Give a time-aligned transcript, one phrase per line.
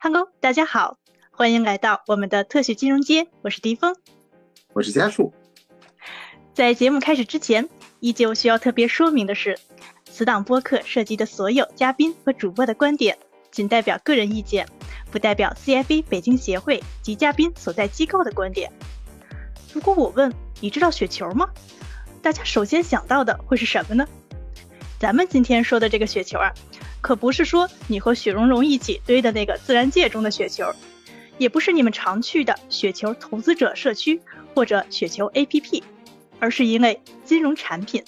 [0.00, 0.96] Hello，大家好，
[1.32, 3.96] 欢迎来到我们的特许金融街，我是迪峰，
[4.72, 5.34] 我是家树。
[6.54, 7.68] 在节目开始之前，
[7.98, 9.58] 依旧需要特别说明的是，
[10.04, 13.18] 此档播客涉及的所有嘉宾和主播的观点，
[13.50, 14.68] 仅代表个人意见，
[15.10, 18.72] 不代表 CFA 北京协会及嘉宾所在机构的观点。
[19.72, 21.50] 如果我问你知道雪球吗？
[22.22, 24.06] 大家首先想到的会是什么呢？
[25.00, 26.54] 咱们今天说的这个雪球啊，
[27.08, 30.74] 可不是说你和雪融融一起堆的那个自然界中的雪球，
[31.38, 34.20] 也不是你们常去的雪球投资者社区
[34.54, 35.82] 或者雪球 APP，
[36.38, 38.04] 而是一类金融产品。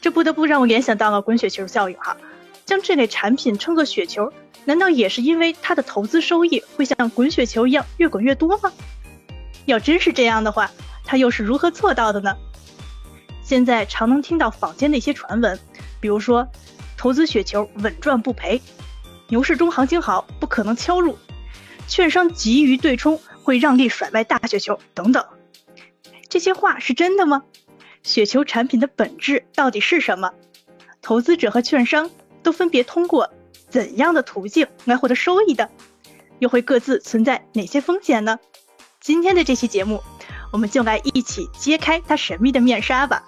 [0.00, 2.16] 这不得不让我联想到了滚雪球效应哈。
[2.64, 4.32] 将这类产品称作雪球，
[4.66, 8.72] 难道也是因为它的投资收益会像滚雪球一样越滚越多吗？
[9.64, 10.70] 要真是这样的话，
[11.04, 12.36] 它又是如何做到的呢？
[13.42, 15.58] 现在常能听到坊间的一些传闻，
[15.98, 16.46] 比如说
[16.96, 18.60] 投资雪球稳赚不赔，
[19.28, 21.18] 牛市中行情好不可能敲入，
[21.86, 25.24] 券商急于对冲会让利甩卖大雪球等等。
[26.28, 27.42] 这些话是真的吗？
[28.02, 30.32] 雪球产品的本质到底是什么？
[31.02, 32.10] 投资者和券商
[32.42, 33.30] 都分别通过
[33.68, 35.70] 怎样的途径来获得收益的？
[36.38, 38.38] 又会各自存在哪些风险呢？
[39.00, 40.02] 今天的这期节目，
[40.52, 43.22] 我们就来一起揭开它神秘的面纱吧。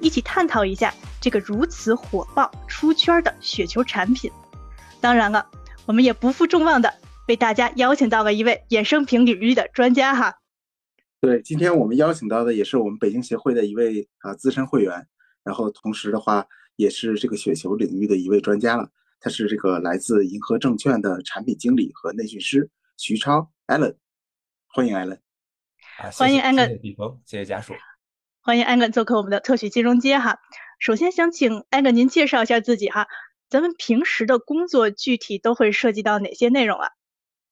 [0.00, 4.30] 一起探讨一下这个如此火爆出圈的雪球产品。
[5.00, 5.46] 当然了，
[5.86, 6.92] 我们也不负众望的
[7.28, 10.36] 为大家邀请到了一位衍生品领域的专家哈。
[11.20, 15.06] 对，今天我们邀请到的也是我们北京协会的一位啊资深会员，
[15.44, 18.90] 然后同时的话也是这个雪球领域的一位专家了。
[19.20, 23.96] 他是这个来自银河证券的产品经理和内训师徐超 Allen，
[24.66, 25.18] 欢迎 Allen。
[26.14, 26.68] 欢迎 Allen。
[26.68, 27.74] 谢谢地峰，谢谢家属。
[28.42, 30.38] 欢迎安哥做客我们的特许金融街哈。
[30.78, 33.06] 首先想请安哥您介绍一下自己哈，
[33.50, 36.88] 咱们平时的工作具体都会涉及到哪些内容啊？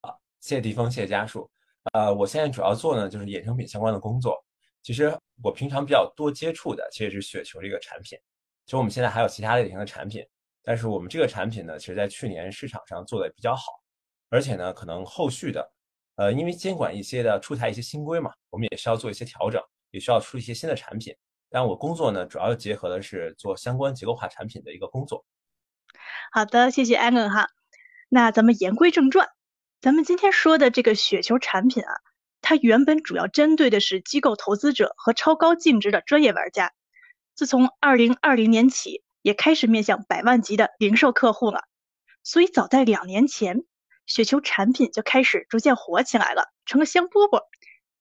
[0.00, 1.50] 好，谢谢迪峰，谢谢家属。
[1.92, 4.42] 呃，我现在主要做呢就是衍生品相关的工作。
[4.83, 8.19] 其实我平常比较多接触的其实是雪球这个产品。
[8.65, 10.25] 其实我们现在还有其他类型的产品，
[10.62, 13.62] 但是我们这个产品呢，其实在去年市场上做的比较好，
[14.31, 15.70] 而且呢，可能后续的，
[16.16, 19.62] 呃，因为监管一些的出台一些新规嘛，我们也是要做一些调整。
[19.91, 21.15] 也需要出一些新的产品，
[21.50, 25.25] 但我工作呢，主要结合的是做相关结构化产品的一个工作。
[26.32, 27.49] 好的，谢谢艾伦哈。
[28.09, 29.28] 那咱们言归正传，
[29.81, 31.93] 咱们今天说的这个雪球产品啊，
[32.41, 36.72] 它原本主要针对的是机构投资者和超高净值的专业玩家。
[37.34, 41.62] 自从二零二零年起，也开始面向百万级的零售客户了。
[42.25, 43.65] 所以早在两年前，
[44.06, 47.41] 雪球产品就开始逐渐火起来了，成了香饽饽。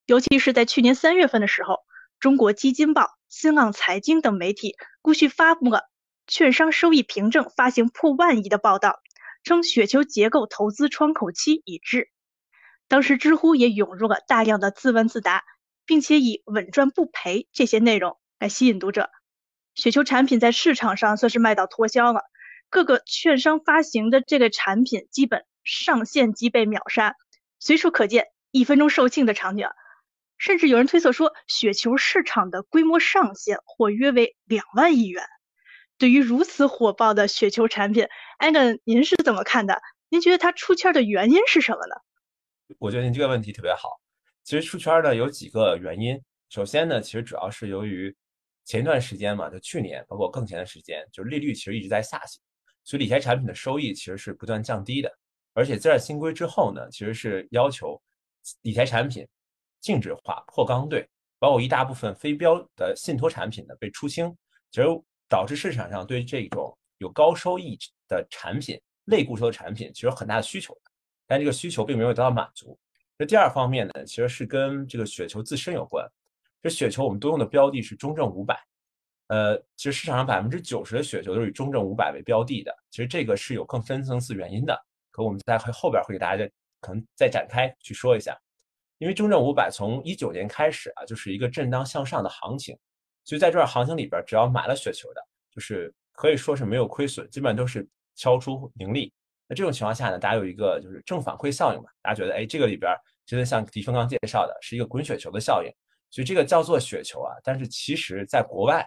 [0.08, 1.80] 尤其是在去年三月份的时候，
[2.18, 5.82] 中国基金报、新浪财经等媒体陆续发布了
[6.28, 9.02] 券商收益凭证发行破万亿的报道，
[9.44, 12.10] 称雪球结构投资窗口期已至。
[12.88, 15.44] 当时知乎也涌入了大量的自问自答，
[15.86, 19.10] 并且以稳赚不赔这些内容来吸引读者。
[19.76, 22.22] 雪球产品在市场上算是卖到脱销了，
[22.70, 27.16] 各个券商发行的这个产品基本上线即被秒杀，
[27.60, 29.68] 随处可见一分钟售罄的场景。
[30.38, 35.24] 甚至有人推测说，雪球市场的规模上限或约为两万亿元。
[35.98, 39.82] 对于如此火爆的雪球产品，艾伦，您是怎么看的？
[40.10, 41.96] 您觉得它出圈的原因是什么呢？
[42.80, 44.00] 我觉得您这个问题特别好。
[44.44, 46.22] 其实出圈的有几个原因。
[46.50, 48.16] 首先呢，其实主要是由于
[48.64, 52.40] 前一段时间嘛，就去年，包括更前的时间，就是利率其实一直在下行，
[52.84, 55.12] 所以理财产品的收益其实是不断降低的。
[55.54, 58.00] 而且在新规之后呢，其实是要求
[58.62, 59.28] 理财产品。
[59.80, 61.08] 净值化破缸兑，
[61.40, 64.36] 包括一大部分非标的信托产品呢被出清，
[64.72, 64.88] 其实
[65.30, 67.78] 导致市场上对这种有高收益
[68.08, 70.78] 的产品、类固收的产品，其实有很大的需求，
[71.26, 72.78] 但这个需求并没有得到满足。
[73.18, 76.08] 这第二方面呢，其实是跟这个雪球自身有关。
[76.62, 78.60] 这雪球我们都用的标的是中证五百，
[79.28, 82.76] 呃，其实市场上百分之九十的雪球都是以中证五百为标的的。
[82.90, 84.78] 其实这个是有更深层次原因的，
[85.12, 86.50] 可我们在后边会给大家
[86.80, 88.38] 可能再展开去说一下。
[89.00, 92.78] 因为中证五百从一九年开始啊，就是一个震荡向上的行情，
[93.24, 95.22] 所以在这儿行情里边，只要买了雪球的，
[95.52, 99.14] 就是可以说是没有亏损，基本上都是敲出盈利。
[99.48, 102.92] 那这种情况下呢，大家有一个就是正反馈效应嘛，大家觉得哎，这个里边
[103.26, 105.72] 真的像迪峰刚介绍的，是一个滚雪球的效应，
[106.10, 107.34] 所以这个叫做雪球啊。
[107.44, 108.84] 但是其实在国外，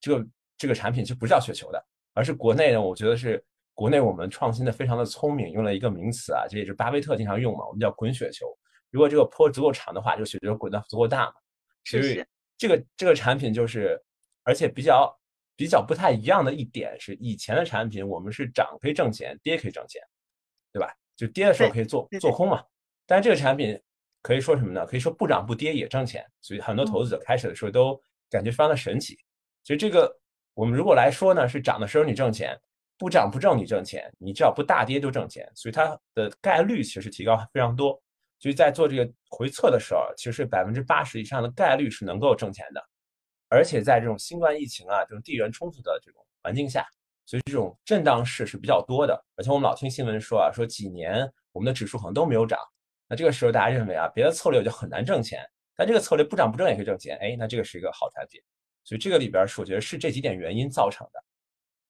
[0.00, 0.26] 这个
[0.56, 1.84] 这个产品就不叫雪球的，
[2.14, 3.44] 而是国内呢，我觉得是
[3.74, 8.46] 国内我们创新的非常的聪明，用了一个名词啊，这也是巴菲特经常用嘛，我们叫滚雪球。
[8.90, 11.34] 如果这个坡足够长的话，就雪球滚的足够大嘛。
[11.84, 12.24] 所以
[12.56, 14.00] 这个这个产品就是，
[14.44, 15.16] 而且比较
[15.56, 20.02] 比较不太一样的一点是，以前的产品我们是涨可以挣钱，跌可以挣钱，
[20.72, 20.92] 对吧？
[21.16, 22.62] 就跌的时候可以做做空嘛。
[23.06, 23.80] 但是这个产品
[24.22, 24.86] 可以说什么呢？
[24.86, 28.00] 可以说不涨不跌也挣钱，所以很多投资者开始的时候都
[28.30, 29.18] 感觉非常的神奇。
[29.64, 30.14] 所以这个
[30.54, 32.58] 我们如果来说呢，是涨的时候你挣钱，
[32.96, 38.00] 不涨不挣你挣钱，你只要不大跌就挣钱，所以它的概率其实提高非常多。
[38.38, 42.82] 所以在做这个回测的时候，其实百分之八十以上的概率是能够挣钱的。
[43.48, 46.86] 而且在这种新冠疫情啊，这种地缘冲突的这种环境下，
[47.24, 49.14] 所以这种震荡市是比较多的。
[49.36, 52.58] 而且我们老听新闻说啊，说几年我们的指数可能都没有涨。
[53.08, 55.42] 那这个时候大家认为啊，别的策略就很难挣钱，
[55.74, 57.16] 但这个策略不涨不挣也可以挣钱。
[57.22, 58.40] 哎，那这个是一个好产品。
[58.84, 61.24] 所以这个里边是我觉得是这几点原因造成的。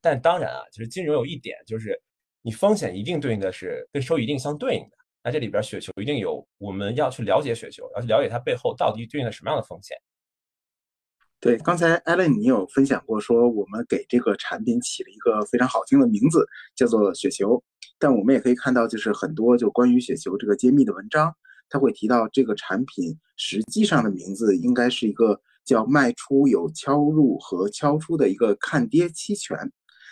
[0.00, 2.00] 但当然啊，其实金融有一点就是，
[2.40, 4.97] 你风险一定对应的是跟收益一定相对应的。
[5.23, 9.97] 那这里边雪球一定有我们要去了解雪球，要去了解它背后到底对应了什么样的风险。
[11.41, 16.44] 对，刚才艾伦你有分享过，说我们给这个产品起了一个非常好听的名字，
[16.75, 17.62] 叫做雪球。
[17.99, 21.32] 但我们也可以看到，就是很多就关于雪球这个揭秘的文章，
[21.69, 29.56] 它会提到这个产品实际上的名字应该是一个叫卖出有敲入和敲出的一个看跌期权。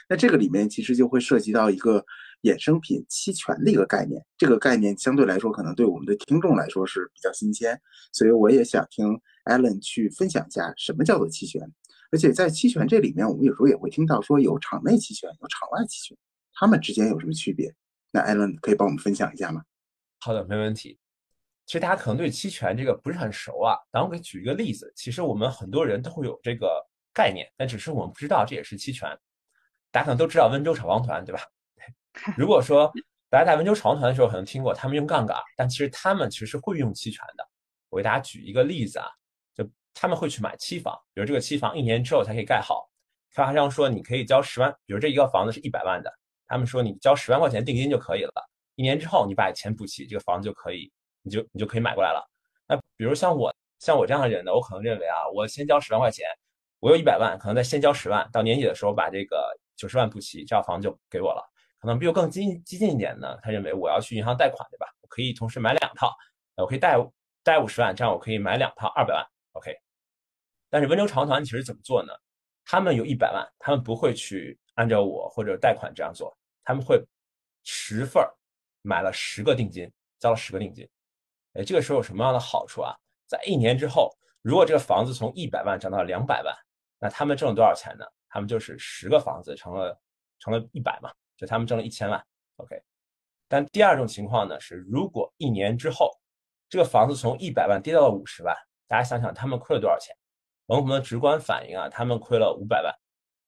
[0.09, 2.05] 那这个里面其实就会涉及到一个
[2.43, 7.81] 衍生品期权的一个概念，这个概念相对来说可能对我们的听众来说是比较新鲜，
[8.13, 9.21] 所以我也想听。
[9.47, 11.63] Allen 去分享一下什么叫做期权，
[12.11, 16.19] 而且在期权这里面，我们有时候也会听到说有场内期权，有场外期权，
[16.53, 17.73] 它们之间有什么区别？
[18.11, 19.63] 那 Allen 可以帮我们分享一下吗？
[20.19, 20.99] 好的，没问题。
[21.65, 24.93] 其实大家可能对期权这个不是很熟啊，但我给举一个例子。
[24.97, 26.85] 其实我们很多人都会有这个
[27.15, 29.09] 概念，但只是我们不知道这也是期权。
[29.93, 31.41] 大家可能都知道温州炒房团，对吧？
[32.37, 32.93] 如果说
[33.29, 37.49] 大家在温州炒房团的时候可能听过他们用杠杆，但其实他们其实是会用期权的。
[37.89, 39.07] 我给大家举一个例子啊。
[39.55, 42.89] 就他们会去买期房，比如这个期房一年之后才可以盖好。
[43.35, 46.13] 开发商说你可以交十万，比如这一个房子是一百万的，
[46.47, 48.33] 他们说你交十万块钱定金就可以了，
[48.77, 50.91] 一年之后你把钱补齐，这个房子就可以，
[51.23, 52.27] 你就你就可以买过来了。
[52.67, 56.27] 那比如像我像我这样的人呢，我可能认为啊，我先交十万块钱，
[56.81, 61.43] 我有一百万，可能再先交十万，到年底的时候把这个九十万补齐，这套房就给我了。
[61.87, 64.89] 可能比我更激激进一点呢，他认为我要去银行贷款，对吧？
[65.03, 66.13] 我可以同时买两套，
[66.57, 66.97] 我可以贷
[67.45, 69.73] 贷五十万，这样我可以买两套二百万，OK。
[70.69, 72.13] 但是温州长团其实怎么做呢？
[72.65, 77.01] 他们有一百万，他们不会去按照我或者贷款这样做，他们会
[77.63, 78.35] 十份儿
[78.83, 79.89] 买了十个定金，
[80.19, 80.89] 交了十个定金。
[81.53, 82.97] 哎，这个时候有什么样的好处啊？
[83.29, 84.13] 在一年之后，
[84.43, 86.53] 如果这个房子从一百万涨到两百万，
[86.99, 88.05] 那他们挣了多少钱呢？
[88.29, 89.97] 他们就是十个房子成了
[90.41, 92.25] 成了一百嘛，就他们挣了一千万。
[92.57, 92.81] OK。
[93.49, 96.11] 但第二种情况呢是，如果一年之后
[96.69, 98.55] 这个房子从一百万跌到了五十万，
[98.89, 100.15] 大家想想他们亏了多少钱？
[100.67, 102.93] 我们的直观反应啊，他们亏了五百万，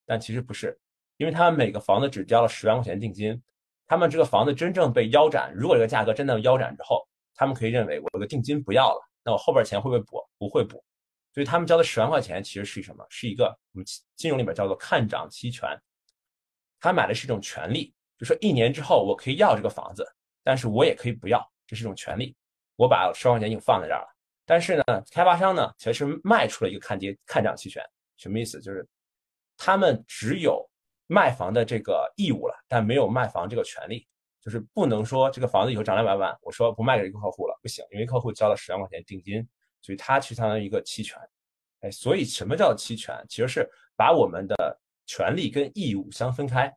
[0.06, 0.79] 但其实不是，
[1.17, 3.43] 因为他们每个房子只交了十万块钱定金，
[3.87, 7.05] 他们这个房子真正被腰斩，如果这个价格真的腰斩之后，
[7.35, 10.25] 他们可以认为我这个定金不要了，那我后边钱会不会补？
[10.38, 10.81] 不会补，
[11.35, 13.05] 所以他们交的十万块钱其实是什么？
[13.08, 15.69] 是一个我们金融里面叫做看涨期权，
[16.81, 20.07] 他买的是一种权利，就说一年之后我可以要这个房子，
[20.43, 22.35] 但是我也可以不要，这是一种权利，
[22.77, 24.09] 我把十万块钱已经放在这儿了。
[24.47, 27.85] 但是呢，开发商呢，其实卖出了一个看跌看涨期权，
[28.17, 28.61] 什么意思？
[28.61, 28.87] 就是
[29.57, 30.67] 他们只有
[31.07, 34.07] 卖房的这个义务了，但没有卖房这个权利，
[34.41, 39.47] 就是不能说这个房子以后涨两百万，我说不卖给这个客户了，不行，因为客户交了十万块钱定金，
[39.83, 41.19] 所以他去相当于一个期权。
[41.81, 43.14] 哎，所以什么叫期权？
[43.29, 46.73] 其实是把我们的权利跟义务相分开。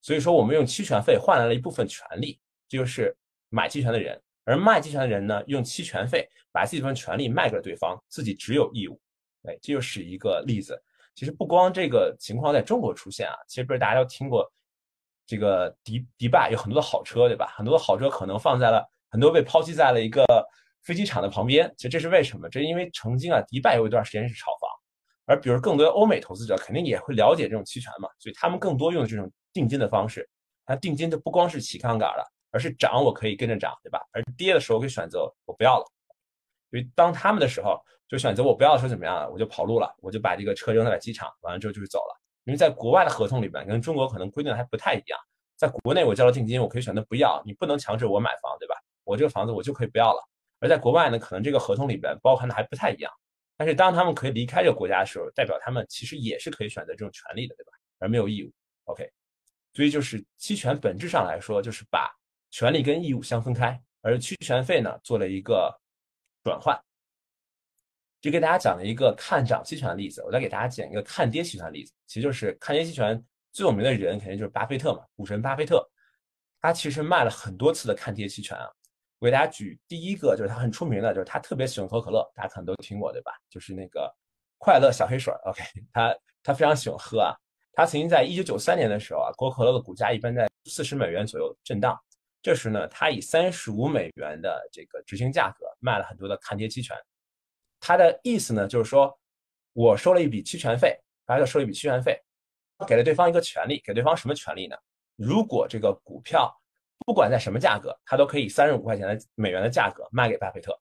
[0.00, 3.16] 所以说，我们用期权费换来了一部分权利，这就是
[3.48, 4.20] 买期权的人。
[4.44, 9.00] 而卖期权的人呢，用期权费把自己这份权利卖给了对方，自己只有义务。
[9.44, 10.78] 哎，这就是一个例子。
[11.14, 14.50] 其实不光这个情况在中国出现啊，其实不是大家都听过
[15.26, 17.54] 这个迪迪拜有很多的好车，对吧？
[17.56, 20.26] 很多的好车可能放在了很多被抛弃在了一个
[20.82, 21.72] 飞机场的旁边。
[21.78, 22.46] 其实这是为什么？
[22.50, 24.68] 这因为曾经啊，迪拜有一段时间是炒房，
[25.26, 30.28] 而比如更多的欧美投资者肯定也会了解这种期权嘛，所以他们更多用的这种定金的方式。
[30.66, 32.24] 那定金就不光是起杠杆了。
[32.50, 34.00] 而是涨，我可以跟着涨，对吧？
[34.12, 35.84] 而跌的时候可以选择我不要了。
[36.70, 37.76] 所以当他们的时候，
[38.08, 39.28] 就选择我不要的时候怎么样了？
[39.28, 42.16] 我就跑路了，我就把这个车扔在了机场，完了之后就是走了。
[42.44, 45.18] 因为在国外的合同里边，跟中国可能规定还不太一样。
[45.56, 48.76] 在国内我交了定金，我可以选择不要，你不能强制我买房，对吧？
[49.02, 50.22] 我这个房子我就可以不要了。
[50.60, 53.10] 而在国外呢，可能这个合同里边包含的还不太一样。
[53.56, 57.72] 但是当他们可以离开这个国家的时候，代表他们其实也是可以选择这种权利的，对吧？
[57.98, 58.52] 而没有义务。
[58.84, 59.08] OK，
[59.72, 62.10] 所以就是期权本质上来说，就是把
[62.50, 65.72] 权利跟义务相分开，而期权费呢做了一个
[66.42, 66.78] 转换。
[68.20, 71.92] 就给大家讲了一个看涨期权的例子，我再给大家讲一个看跌期权的例子。
[72.06, 75.86] 其实就是看跌期权最有名的人肯定就是巴菲特嘛，股神巴菲特。
[76.60, 78.66] 他其实卖了很多次的看跌期权啊。
[79.24, 83.32] 给大家举第一个，就是他很出名的，就是他特别喜欢可口可乐，大家可能都听过对吧？
[83.48, 84.12] 就是那个
[84.58, 85.62] 快乐小黑水，OK，
[85.92, 87.34] 他他非常喜欢喝啊。
[87.72, 91.98] 他曾经在一九九三年的时候啊，可口可乐的股价一般在四十美元左右震荡，
[92.40, 96.96] 这时呢，他以三十五美元的这个执行价格卖了很多的看跌期权。
[97.80, 99.12] 他的意思呢，就是说
[99.72, 102.16] 我收了一笔期权费，巴菲特收一笔期权费，
[102.86, 104.76] 给了对方一个权利，给对方什么权利呢？
[105.16, 106.48] 如果这个股票
[107.06, 110.72] 不管在什么价格，他都可以三十五块钱的美元的价格卖给巴菲特。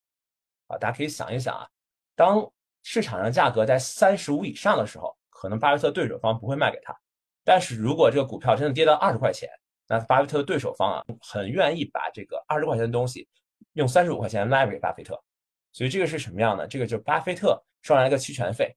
[0.68, 1.68] 啊，大家可以想一想啊，
[2.16, 2.50] 当
[2.84, 5.16] 市场上价格在三十五以上的时候。
[5.36, 6.98] 可能巴菲特对手方不会卖给他，
[7.44, 9.50] 但是如果这个股票真的跌到二十块钱，
[9.90, 13.28] 那巴菲特的对手方啊很愿意把这个二十块钱的东西
[13.74, 15.22] 用三十五块钱卖给巴菲特，
[15.74, 16.66] 所以这个是什么样的？
[16.66, 18.74] 这个就是巴菲特收来一个期权费，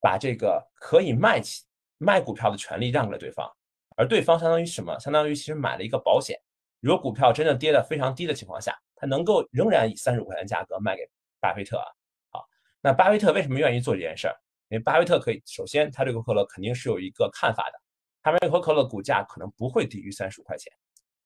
[0.00, 1.64] 把这个可以卖起
[1.98, 3.46] 卖股票的权利让给了对方，
[3.94, 4.98] 而对方相当于什么？
[4.98, 6.40] 相当于其实买了一个保险，
[6.86, 11.02] 如果股票真的跌得非常低的情况下，他能够仍然以三十五块钱价格卖给
[11.40, 11.86] 巴菲特啊。
[12.30, 12.46] 好，
[12.80, 14.36] 那巴菲特为什么愿意做这件事儿？
[14.68, 17.80] 因为巴菲特可以，首先他对可口可乐肯定是有一个看法的，
[18.22, 20.72] 他认为可口可乐股价可能不会低于三十五块钱，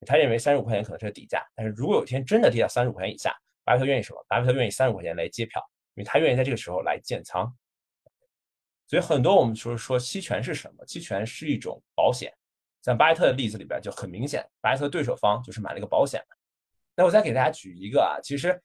[0.07, 3.31] 他认为三十五块钱可能是个底价，但是如果有一天真的跌到三十五块钱以下，
[3.63, 4.25] 巴菲特愿意什么？
[4.27, 5.61] 巴菲特愿意三十五块钱来接票，
[5.93, 7.55] 因为他愿意在这个时候来建仓。
[8.87, 10.83] 所以很多我们就是说期权是什么？
[10.87, 12.33] 期权是一种保险，
[12.81, 16.23] 像巴菲特的例子里边就很明显，巴菲特对手方就是买了一个保险。
[16.95, 18.61] 那我再给大家举一个啊，其实，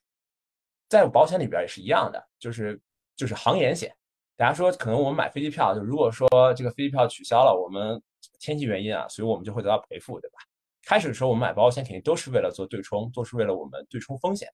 [0.89, 2.79] 在保险里边也是一样的，就是
[3.15, 3.95] 就是航延险。
[4.35, 8.01] 大家说，可能我们买飞机票，就如果说这个飞机票取消了，我们
[8.39, 10.37] 天气原因啊，所以我们就会得到赔付，对吧？
[10.83, 14.47] 开始的时候我们买保险肯定都是为了做对冲，都是为了我们对冲风险。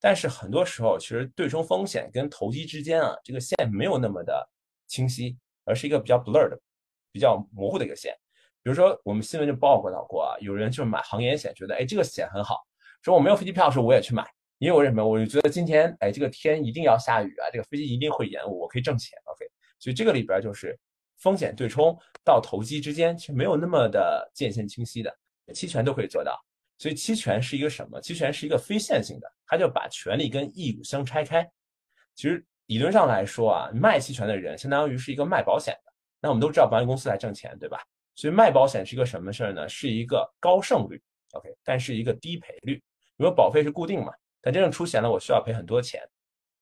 [0.00, 4.48] 但是很多时候，其实对冲风险跟投机之间啊，这个线没有那么的
[4.86, 6.60] 清晰，而是一个比较 blur 的、
[7.10, 8.16] 比较模糊的一个线。
[8.66, 12.66] 比如说，我们新闻就报道过啊，有人就是买航业险，觉得哎这个险很好，
[13.00, 14.26] 说我没有飞机票的时候我也去买。
[14.58, 15.06] 因为我什么？
[15.06, 19.16] 我就觉得今天，哎，这个天一定要下雨啊，这个飞机一定会延误，我可以挣钱。
[19.26, 19.46] OK，
[19.78, 20.76] 所以这个里边就是
[21.18, 25.16] 风险对冲到投机之间，其实没有那么的界限清晰的，
[25.54, 26.36] 期权都可以做到。
[26.76, 28.00] 所以期权是一个什么？
[28.00, 31.48] 期权是一个非线性的，它就把权利跟义务相拆开。
[32.16, 35.92] 其实理论上来说啊，卖期权的人相当于是一个卖保险的。
[36.20, 37.78] 那我们都知道保险公司来挣钱，对吧？
[38.16, 39.68] 所以卖保险是一个什么事儿呢？
[39.68, 41.00] 是一个高胜率
[41.34, 42.82] ，OK，但是一个低赔率，
[43.18, 44.12] 因为保费是固定嘛。
[44.40, 46.00] 但真正出险了，我需要赔很多钱。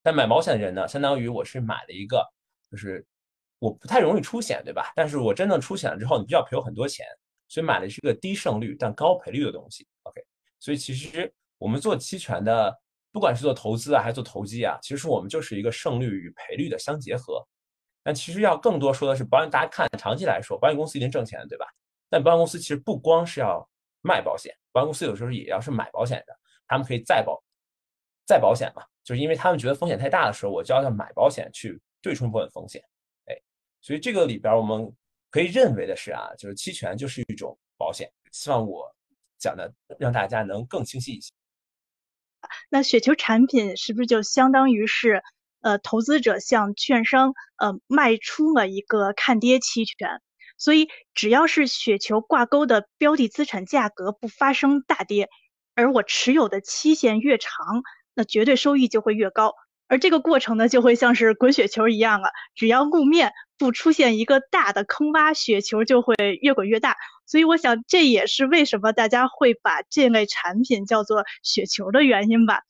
[0.03, 2.23] 但买保险的人呢，相当于我是买了一个，
[2.71, 3.07] 就是
[3.59, 4.93] 我不太容易出险，对吧？
[4.97, 7.07] 但是我真正出险了之后，你必须要赔我很多钱，
[7.49, 9.87] 所以买的是个低胜率但高赔率的东西。
[10.03, 10.21] OK，
[10.59, 12.77] 所以其实我们做期权的，
[13.13, 17.47] 不管是做投资啊，还是做投机啊，其实我们就是一个胜率与赔率的相结合。
[18.05, 21.67] 但其实要更多说的是保险，大家看长期来说，保险公司一定挣钱，对吧？
[22.09, 23.69] 但保险公司其实不光是要
[24.03, 27.43] 卖保险，保险公司有时候也要是买保险的，他们可以再保。
[28.27, 32.83] 再保险嘛，就是因为他们觉得风险太大的时候，我就要买保险去对冲部分风险。
[33.27, 33.37] 哎，
[33.83, 34.91] 所以这个里边我们
[35.31, 38.11] 可以认为的是啊，就是期权就是一种保险。
[38.33, 38.91] 希望我
[39.37, 41.31] 讲的让大家能更清晰一些。
[42.71, 45.23] 那雪球产品是不是就相当于是
[45.65, 50.21] 呃投资者向券商呃卖出了一个看跌期权？
[50.57, 55.29] 所以只要是雪球挂钩的标的资产价格不发生大跌，
[55.75, 57.83] 而我持有的期限越长。
[58.17, 59.55] 那绝对收益就会越高，
[59.89, 62.29] 而这个过程呢，就会像是滚雪球一样了。
[62.55, 66.97] 只要路面不出现一个大的坑洼，雪球就会越滚越大。
[67.27, 72.61] 所以我想，这也是为什么大家会把这类产品叫做雪球的原因吧。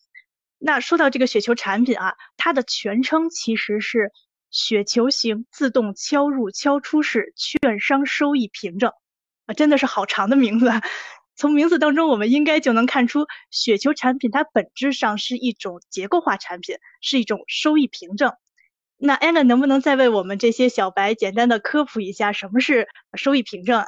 [0.67, 4.11] 那说到这个雪球产品啊，它的全称其实是
[4.51, 8.91] 雪球型自动敲入敲出式券商收益凭证
[9.45, 10.71] 啊，真的是好长的名字。
[11.37, 18.33] 从名字当中，我们应该就能看出，雪球产品它本质上是一种结构化产品，是一种收益凭证。
[18.97, 23.85] 那 Anna 能不能再为我们这些小白简单的科普一下，什么是收益凭证？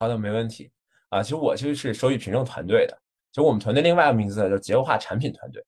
[0.00, 0.72] 好的，没问题。
[1.10, 3.00] 啊，其实我其实是收益凭证团队的，
[3.30, 5.64] 就我们团队另外一个名字叫结构化产品团队。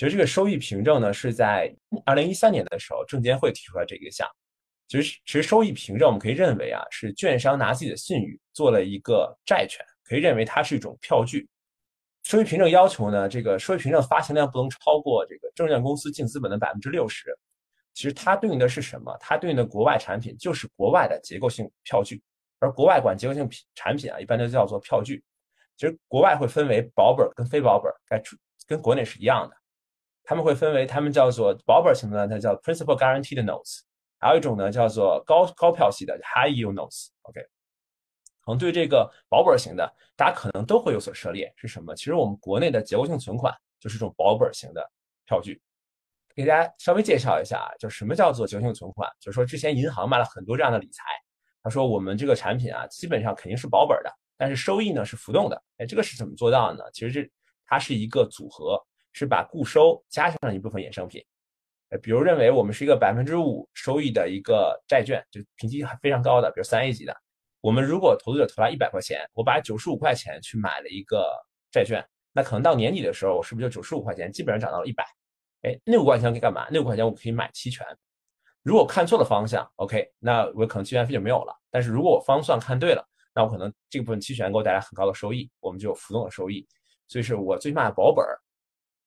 [0.00, 1.70] 其实这个收益凭证呢，是在
[2.06, 4.26] 二零一三年的时候，证监会提出来这个项。
[4.88, 11.46] 其实，其实收益凭证我们可以认为啊，是券商拿自己的信誉做了一个债权，可以认为它是一种票据。
[12.22, 17.26] 收益凭证要求呢，这个收益凭证发行量不能超过这个证券公司净资本的百分之六十。
[17.92, 19.14] 其实它对应的是什么？
[19.20, 22.22] 它对应的国外产品就是国外的结构性票据，
[22.58, 25.22] 而国外管结构性品产品啊，一般都叫做票据。
[25.76, 28.18] 其实国外会分为保本跟非保本，该
[28.66, 29.59] 跟国内是一样的。
[30.24, 33.80] 他们会分为，他们叫做保本型的，它叫 Principal Guaranteed Notes。
[34.18, 37.40] 还有一种呢，叫做高高票系的 high yield notes，OK，
[38.44, 41.94] 可能对这个保本型的，大家可能都会有所涉猎，是什么？
[41.94, 44.86] 其实我们国内的结构性存款就是这种保本型的
[45.24, 45.58] 票据。
[46.34, 49.10] 给大家稍微介绍一下啊，就什么叫做结构性存款？
[49.18, 51.02] 就是说之前银行卖了很多这样的理财，
[51.62, 55.62] 他说我们这个产品啊，基本上肯定是保本的，但是收益呢是浮动的。
[55.78, 56.84] 哎，这个是怎么做到的呢？
[56.92, 57.30] 其实这
[57.66, 58.78] 它是一个组合，
[59.12, 61.24] 是把固收加上一部分衍生品。
[61.90, 67.16] 呃，比如认为我们是一个百分之五收益的一个债券，就评级非常高的，比如三 A 级的。
[67.60, 71.30] 我们如果投资者投来一百块钱，我把九十五块钱去买了一个
[71.70, 72.02] 债券，
[72.32, 75.04] 那可能到年底的时候，我是不是就九十五块钱基本上涨到了一百？
[75.62, 76.68] 哎，那五块钱可以干嘛？
[76.70, 77.84] 那五块钱我可以买期权。
[78.62, 81.52] 如果看错了方向，OK，那我可能期权费就没有了。
[81.70, 86.66] 但是如果我方算看对了，那我可能这部分期权给我带来很高的收益，我们就有浮动的收益。
[87.08, 88.24] 所以是我最起码保本，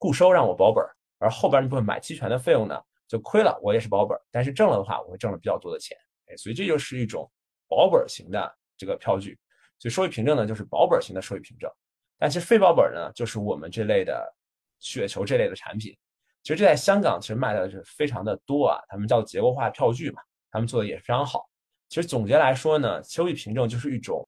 [0.04, 0.84] 固收让我保本。
[1.20, 7.32] 而后边那部分买期权的费用呢，就亏了，我也是保本，但是挣了的话，我会挣了比较多的钱，哎，所以这就是一种
[7.70, 9.40] 保本型的这个票据，
[9.80, 11.72] 所以收益凭证呢就是保本型的收益凭证，
[12.18, 14.36] 但其实非保本呢就是我们这类的
[14.80, 15.98] 雪球这类的产品，
[16.42, 21.50] 其实这在香港其实卖的是非常的多啊，他们叫结构化票据嘛，他们做的也非常好。
[21.88, 24.28] 其实总结来说呢，收益凭证就是一种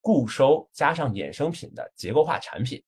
[0.00, 2.80] 固收加上衍生品的结构化产品。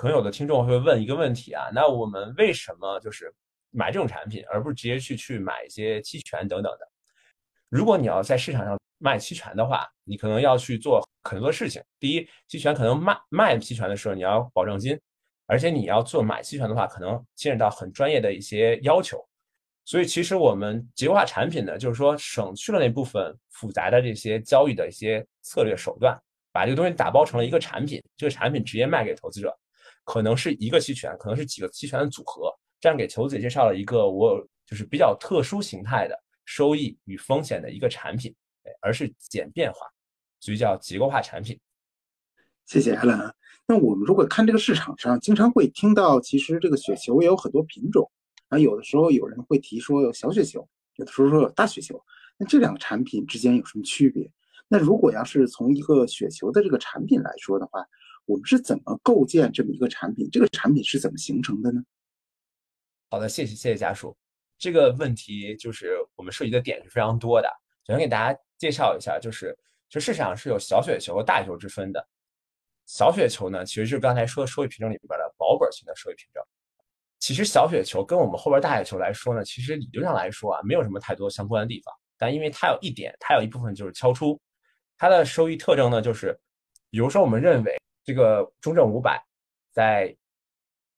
[0.00, 3.30] 可能有的听众会问一个问题啊，那我们为什么就是
[3.70, 6.88] 买这种产品，而不是直接去去买一些期权等等的？
[7.68, 11.82] 如果你要在市场上卖期权的话，你可能要去做很多事情。
[11.98, 14.98] 第一，期权可能卖卖期权的时候你要保证金，
[15.44, 19.22] 而且你要做买期权的话，可能牵扯到很专业的一些要求。
[19.84, 26.18] 所以其实我们结构化产品呢，就是说省去了那部分复杂的这些交易的一些策略手段，
[26.52, 29.54] 把这个东西打包成了一个产品，这个产品直接卖给投资者。
[30.10, 38.34] 可能是一个期权，可能是几个期权的组合，这样给投资者介绍了一个我就是比较特殊形态的收益与风险的一个产品，
[38.82, 39.86] 而是简便化，
[40.40, 41.56] 所以叫结构化产品。
[42.66, 43.32] 谢谢阿兰。
[43.68, 48.10] 那我们如果看这个市场上，经常会听到，其实这个雪球也有很多品种，
[48.48, 52.02] 啊，有的时候有人会提说有小雪球，有的时候说有大雪球，
[52.36, 54.28] 那这两个产品之间有什么区别？
[54.66, 57.86] 那如果要是从一个雪球的这个产品来说的话，
[58.26, 60.28] 我们是怎么构建这么一个产品？
[60.30, 61.80] 这个产品是怎么形成的呢？
[63.08, 64.16] 好的，谢谢谢谢家属。
[64.56, 67.48] 这个问题就是我们涉及的点是非常多的。
[67.86, 69.56] 首先给大家介绍一下，就是
[69.88, 72.08] 就市场是有小雪球和大雪球之分的。
[72.86, 76.42] 小雪球呢，其实就是刚才说的收益凭证里边的保本型的收益凭证。
[77.18, 81.92] 其实小雪球跟我们后边大雪球来说呢，其实理论上来说啊，没有什么太多相关的地方。
[82.16, 84.40] 但因为它有一点，它有一部分就是敲出，
[84.98, 86.38] 它的收益特征呢，就是
[86.90, 87.79] 比如说我们认为。
[88.04, 89.22] 这个中证五百
[89.72, 90.14] 在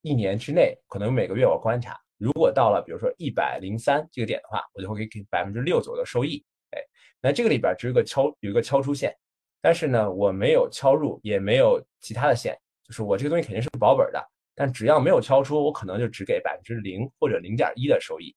[0.03, 6.45] 一年之内，可能每个月我观察，如果到了比如说一百零三这个点的话，我就会给百分之六左右的收益。
[6.71, 6.81] 哎，
[7.21, 9.15] 那这个里边只有个敲，有一个敲出线，
[9.61, 14.21] 但是呢，我没有敲入，也没有其他的线，就是我这个东西肯定是保本的，
[14.55, 18.35] 但只要没有敲出，我可能就只给百分之零或者零点一的收益。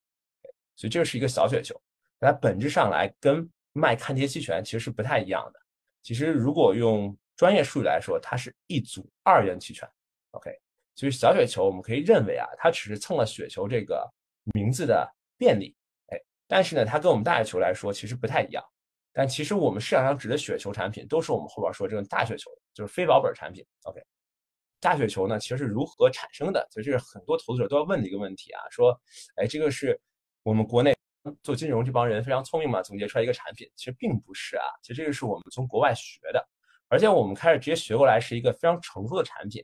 [0.76, 1.80] 所以这是一个小雪球，
[2.20, 5.60] 它本质上来跟卖看跌期权其实是不太一样的。
[6.04, 9.90] 其实如果用专业术语来说，它是一组二元期权
[10.32, 10.52] ，OK，
[10.96, 14.10] 所以小雪球我们可以认为啊，它只是蹭了雪球这个
[14.54, 15.76] 名字的便利，
[16.08, 18.64] 哎，但是呢，它跟我们大雪球来说其实不太一样。
[19.12, 24.02] 但其实我们市场上指的雪球产品，都是我们后边说这种大雪球，就是非保本产品，OK。
[24.82, 26.68] 大雪球呢，其实是如何产生的？
[26.70, 28.98] 所以这是很多投资者都要问的一个问题啊，说，
[29.36, 30.00] 哎，这个是
[30.44, 30.94] 我们国内
[31.42, 36.48] 做金融这帮人非常聪明嘛，总结出来一个产品，其实并不是啊，其实这个是我们从国外学的。
[36.88, 39.64] 而且我们开始直接学过来是一个非常成熟的产品，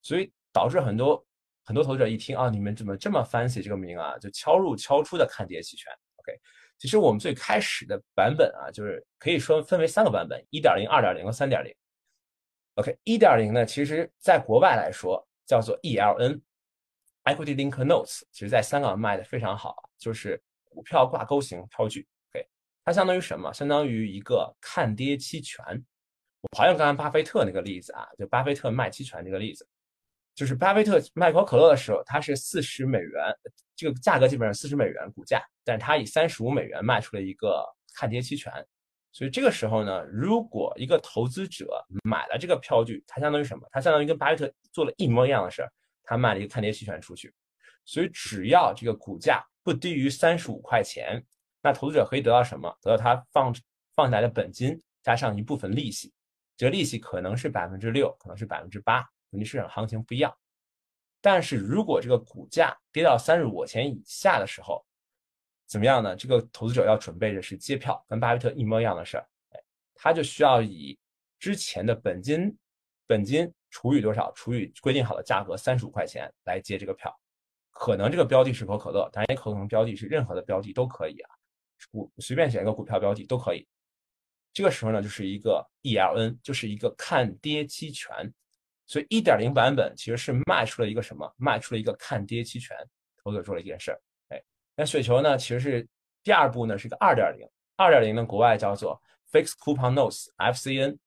[0.00, 1.24] 所以导致很多
[1.64, 5.92] 很多投资者一听啊，你们怎么这么 fancy 这个名啊，就敲入敲出的看跌期权。
[6.16, 6.38] OK，
[6.78, 11.74] 其实我们最开始的版本啊，就是可以说分为三个版本：一点零、二点零和三点零。
[12.76, 22.08] OK，一点零呢，其实在国外来说叫做 ELN，Equity Link Notes，其实在香港卖的非常好，就是股票挂钩型票据。
[22.30, 22.48] OK，
[22.84, 23.52] 它相当于什么？
[23.52, 25.84] 相当于一个看跌期权。
[26.42, 29.66] 我还用刚刚巴菲特那个例子啊，就巴菲特卖期权这个例子，
[30.34, 33.32] 就是巴菲特卖可口可乐的时候，他是四十美元，
[33.76, 38.52] 这个价格基本上四十美元股价，但是他以三十五美元卖出了一个看跌期权，
[39.12, 41.68] 所以这个时候呢，如果一个投资者
[42.02, 43.68] 买了这个票据，它相当于什么？
[43.70, 47.32] 它相当于跟巴菲特做了一模一样的事儿，他卖了一个看跌期权出去，
[47.84, 51.24] 所以只要这个股价不低于三十五块钱，
[51.62, 52.74] 那投资者可以得到什么？
[52.80, 53.54] 得到他放
[53.94, 56.12] 放下来的本金加上一部分利息。
[56.62, 60.32] 这个利息可能是百分之六，可能是百分之八，根据市场行情不一样。
[61.20, 64.86] 但是如果这个股价跌到三十五块钱以下的时候，
[65.66, 66.14] 怎么样呢？
[66.14, 69.60] 这个投资者要准备的是接票，跟巴菲特一模一样的事儿，哎，
[69.92, 70.96] 他就需要以
[71.40, 72.56] 之前的本金
[73.08, 77.12] 本金除以多少，除以规定好的价格三十五块钱来接这个票。
[77.72, 81.30] 可能这个标的是可口可乐，当然也可能标的是任何的标的都可以啊，
[81.90, 83.66] 股随便选一个股票标的都可以。
[84.52, 88.10] 这个时候呢，就是一个 ELN，就是一个看跌期权。
[88.86, 91.32] 所以一点零版本其实是卖出了一个什么？
[91.36, 92.76] 卖出了一个看跌期权，
[93.22, 94.00] 投资者做了一件事儿。
[94.28, 94.42] 哎，
[94.76, 95.88] 那雪球呢，其实是
[96.22, 97.48] 第二步呢，是一个二点零。
[97.76, 100.98] 二点零呢，国外叫做 Fixed Coupon Notes（FCN）。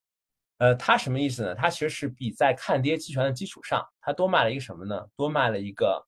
[0.58, 1.54] 呃，它什么意思呢？
[1.56, 5.08] 它其实是比在看跌期权的基础上，它多卖了一个什么呢？
[5.16, 6.06] 多卖了一个。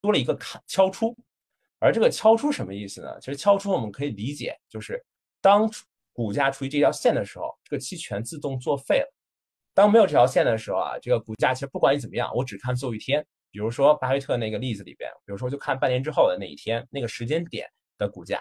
[0.00, 1.16] 多了一个看敲出，
[1.78, 3.20] 而这个敲出什么意思呢？
[3.20, 5.00] 其实敲出我们可以理解，就是
[5.40, 9.14] 当初股价处于这条线的时候，这个期权自动作废了。
[9.74, 13.24] 当没有这条线的时候啊，这个股价其实不管你怎么样，我只看最后一天。
[13.50, 18.40] 比如说巴菲特那个例子里边，比如说就看半年之后的那一天那个时间点的股价。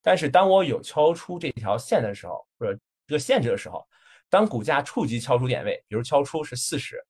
[0.00, 3.86] 但是当我有敲出这条线的时候，或者这个限制的时候，
[4.30, 7.02] 当股价触及敲出点位，比如敲出是四十，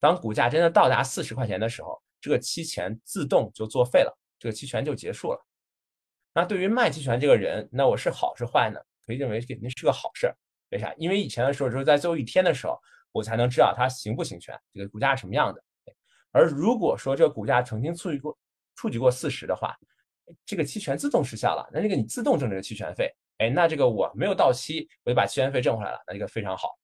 [0.00, 2.00] 当股价真的到达四十块钱的时候。
[2.18, 5.46] 这个期权自动就作废了，这个期权就结束了。
[6.34, 8.80] 那对于卖期权这个人，那我是好是坏呢？
[9.06, 10.30] 可以认为肯定是个好事。
[10.70, 10.92] 为啥？
[10.98, 12.78] 因为以前的时候，只有在最后一天的时候，
[13.12, 15.62] 我才能知道它行不行权，这个股价是什么样的。
[16.32, 18.36] 而如果说这个股价曾经触及过
[18.74, 19.76] 触及过四十的话，
[20.44, 26.76] 这个期权自动失效了，那这个你自动挣这个期权费，哎，那这个我没有到期，我就把期权费挣回来了，那这个非常好。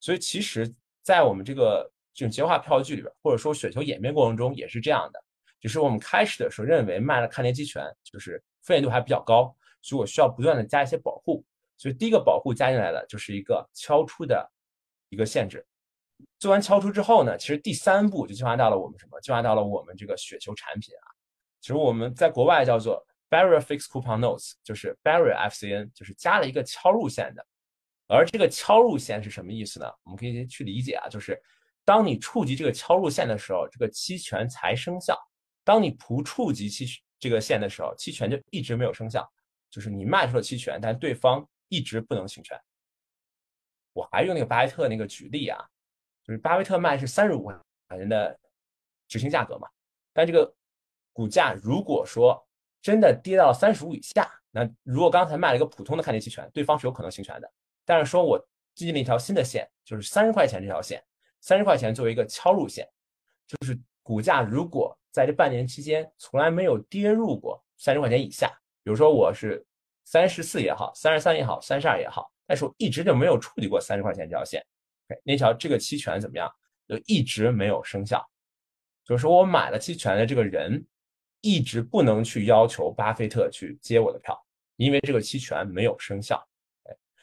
[0.00, 1.90] 所以其实，在我们这个。
[2.18, 5.22] 这种结构化票据里边，或者说雪球演变过程中也是这样的，
[5.60, 9.54] 只是我们开始的时候认为卖了看跌期权就是风险度还比较高，
[9.86, 11.44] 所以我需要不断的加一些保护，
[11.76, 14.50] 所以第一个保护加进来的就是一个敲出的
[15.08, 15.64] 一个限制。
[16.38, 19.20] 做完敲出之后呢，其实第三步就进化到了我们什么？
[19.20, 21.06] 进化到了我们这个雪球产品啊。
[21.60, 27.46] 其实我们在国外叫做 Barrier Fixed Coupon Notes，就是 Barrier FCN，就是加了一个敲入线的。
[28.08, 29.86] 而这个敲入线是什么意思呢？
[30.04, 31.40] 我们可以去理解啊，就是。
[31.84, 35.16] 当你触及这个敲入线的时候，这个期权才生效。
[35.62, 36.84] 当你不触及期
[37.16, 39.24] 这个线的时候，期权就一直没有生效。
[39.70, 42.58] 就是你卖出了期权，但对方一直不能行权。
[43.92, 45.58] 我还用那个巴菲特那个举例啊，
[46.22, 47.58] 就是巴菲特卖是三十五块
[47.90, 48.38] 钱的
[49.08, 49.68] 执行价格嘛，
[50.12, 50.54] 但这个
[51.12, 52.46] 股价如果说
[52.82, 57.52] 真的跌到三十五以下，那如果刚才卖了一个普通的看跌期权，对方是有可能行权的。
[57.84, 58.38] 但是说我
[58.74, 61.02] 最近了一条新的线，就是三十块钱这条线。
[61.42, 62.88] 三十块钱作为一个敲入线，
[63.46, 68.50] 就是股价如果在这半年期间从来没有跌入过三十块钱以下，
[68.86, 69.66] 比如说我是
[70.04, 74.64] 三十四也好，三十三也好，三十二也好，但是我一直就没有触及过三十块钱这条线，
[75.24, 76.48] 那条这个期权怎么样？
[76.86, 78.24] 就一直没有生效，
[79.04, 80.86] 就是说我买了期权的这个人
[81.40, 84.40] 一直不能去要求巴菲特去接我的票，
[84.76, 86.40] 因为这个期权没有生效。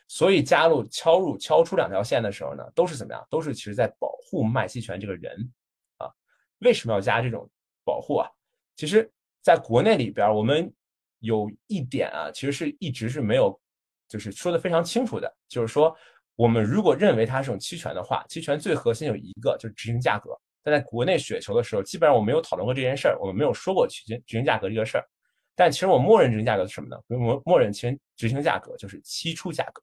[0.10, 3.26] 所以加入敲入敲出两条线的时候呢，都是怎么样？
[3.30, 5.50] 都是其实在保护卖期权这个人
[5.96, 6.12] 啊。
[6.60, 7.50] 为什么要加这种
[7.86, 8.30] 保护啊？
[8.76, 9.10] 其实
[9.42, 10.70] 在国内里边，我们
[11.24, 13.60] 有一点啊，其实是一直是没有，
[14.08, 15.96] 就是说的非常清楚的，就是说
[16.36, 20.38] 我们如果认为它是种期权的话，期权最核心有一个就是执行价格。
[20.62, 25.06] 但在国内雪球的时候，基本上我没有讨论过这件事儿，我们没有说过执行执行价格这个事儿。
[25.56, 26.98] 但其实我默认执行价格是什么呢？
[27.08, 29.82] 默默认其实执行价格就是期初价格。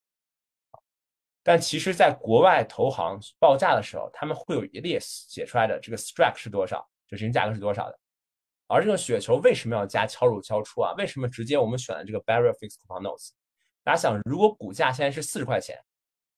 [1.42, 7.98] 但其实，在国外投行报价的时候，他们会有一列写出来的，这个 strike 是多少，就执行价格是多少的。
[8.72, 10.94] 而这个雪球为什么要加敲入敲出啊？
[10.96, 13.30] 为什么直接我们选了这个 barrier fixed coupon notes？
[13.82, 15.76] 大家想，如果股价现在是四十块钱，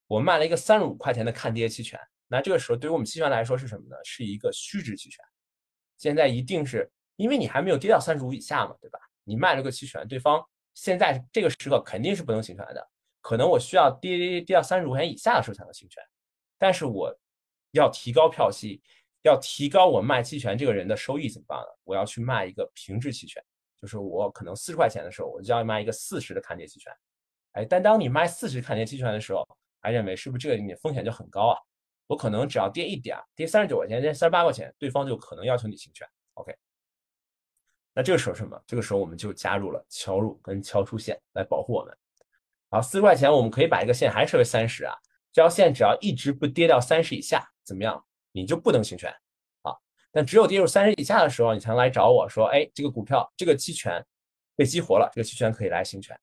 [0.06, 3.96] 我卖了一个三十五块钱的看跌期权，那这个时候对于我们期权来说是什么呢？
[4.02, 5.22] 是一个虚值期权。
[5.98, 8.98] 现在一定是因为你还没有跌到三十五以下嘛，对吧？
[9.24, 10.42] 你卖了个期权，对方
[10.72, 12.90] 现在这个时刻肯定是不能行权的。
[13.20, 16.02] 可能我需要跌跌到三十五块钱以下的时候才能行权，
[16.56, 17.14] 但是我
[17.72, 18.82] 要提高票息，
[19.22, 21.66] 要提高我卖期权这个人的收益怎么办呢？
[21.84, 23.42] 我要去卖一个平质期权，
[23.80, 26.92] 就是我可能四十块钱的时候，我就要卖一个四十的看跌期权。
[27.52, 29.46] 哎，但当你卖四十看跌期权的时候，
[29.80, 31.58] 还认为是不是这个你风险就很高啊？
[32.08, 36.06] 我可能只要跌一点，跌三十九块钱，跌三十八块钱，对方就可能要求你行权。
[36.34, 36.54] OK，
[37.94, 38.60] 那这个时候什么？
[38.66, 41.96] 这个时候我们就加入了敲入跟敲出线来保护我们。
[42.70, 44.94] 好，四十块钱，我们可以把一个线还设为三十啊。
[45.32, 48.04] 这条线只要一直不跌到三十以下，怎么样？
[48.32, 49.10] 你就不能行权
[49.62, 49.72] 啊。
[50.10, 54.04] 但只有跌入三十以下的时候，你才能来找我说，哎，这个股票这个期权
[54.56, 56.18] 被激活了，这个期权可以来行权。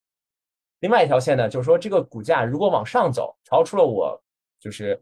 [0.82, 4.22] 另外一条线呢，就是说这个股价如果往上走，超出了我
[4.60, 5.02] 就是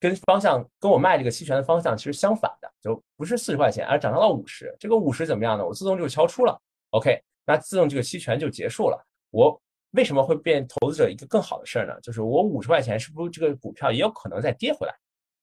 [0.00, 4.74] 跟方向跟我卖这个期权的方向其实相反的，就不是四十块钱，而涨到了五十。
[4.80, 5.66] 这个五十怎么样呢？
[5.66, 9.06] 我自动就敲出了，OK，那自动这个期权就结束了。
[9.30, 9.60] 我。
[9.92, 11.98] 为什么会变投资者一个更好的事儿呢？
[12.02, 14.94] 就是我五十块钱是不是这个股票也有可能再跌回来，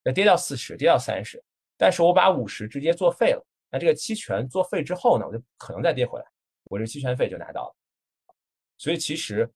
[0.05, 1.43] 再跌到四十，跌到三十，
[1.75, 6.25] 但是我把五十直接作废了，那这个期权作废之后呢，我就可能再跌回来，
[6.65, 7.75] 我这期权费就拿到了。
[8.77, 9.49] 所以其实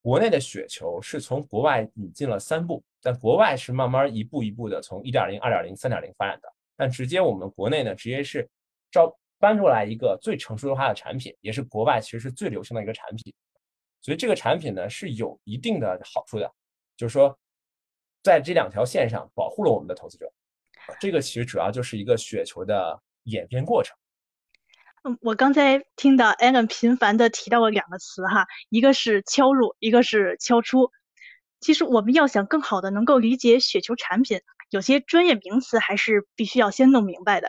[0.00, 8.48] 国内的雪球是从国外引进了三步，但国外是慢慢一步一步的从一点零、二点零、三点零发展的，但直接我们国内呢，直接是
[8.92, 13.34] 招搬出来一个最成熟化的产品，也是国外其实是最流行的一个产品。
[14.00, 16.48] 所以这个产品呢是有一定的好处的，
[16.96, 17.36] 就是说，
[18.26, 20.32] 在这两条线上保护了我们的投资者。
[20.98, 23.96] 这个其实主要就是一个雪球的演变过程。
[25.04, 30.90] 嗯，我刚才听到 Alan 频繁的提到了两个词哈，一个是敲入，一个是敲出。
[31.60, 37.48] 其实我们要想更好的能够理解雪球产品，有些专业名词还是必须要先弄明白的。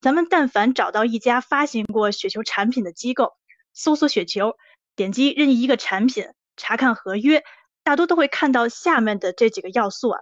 [0.00, 3.34] 咱们但凡找到一家发行过雪球产品的机构，
[3.74, 4.56] 搜索雪球。
[4.96, 7.44] 点击任意一个产品，查看合约，
[7.86, 10.20] 大多都会看到下面的这几个要素啊，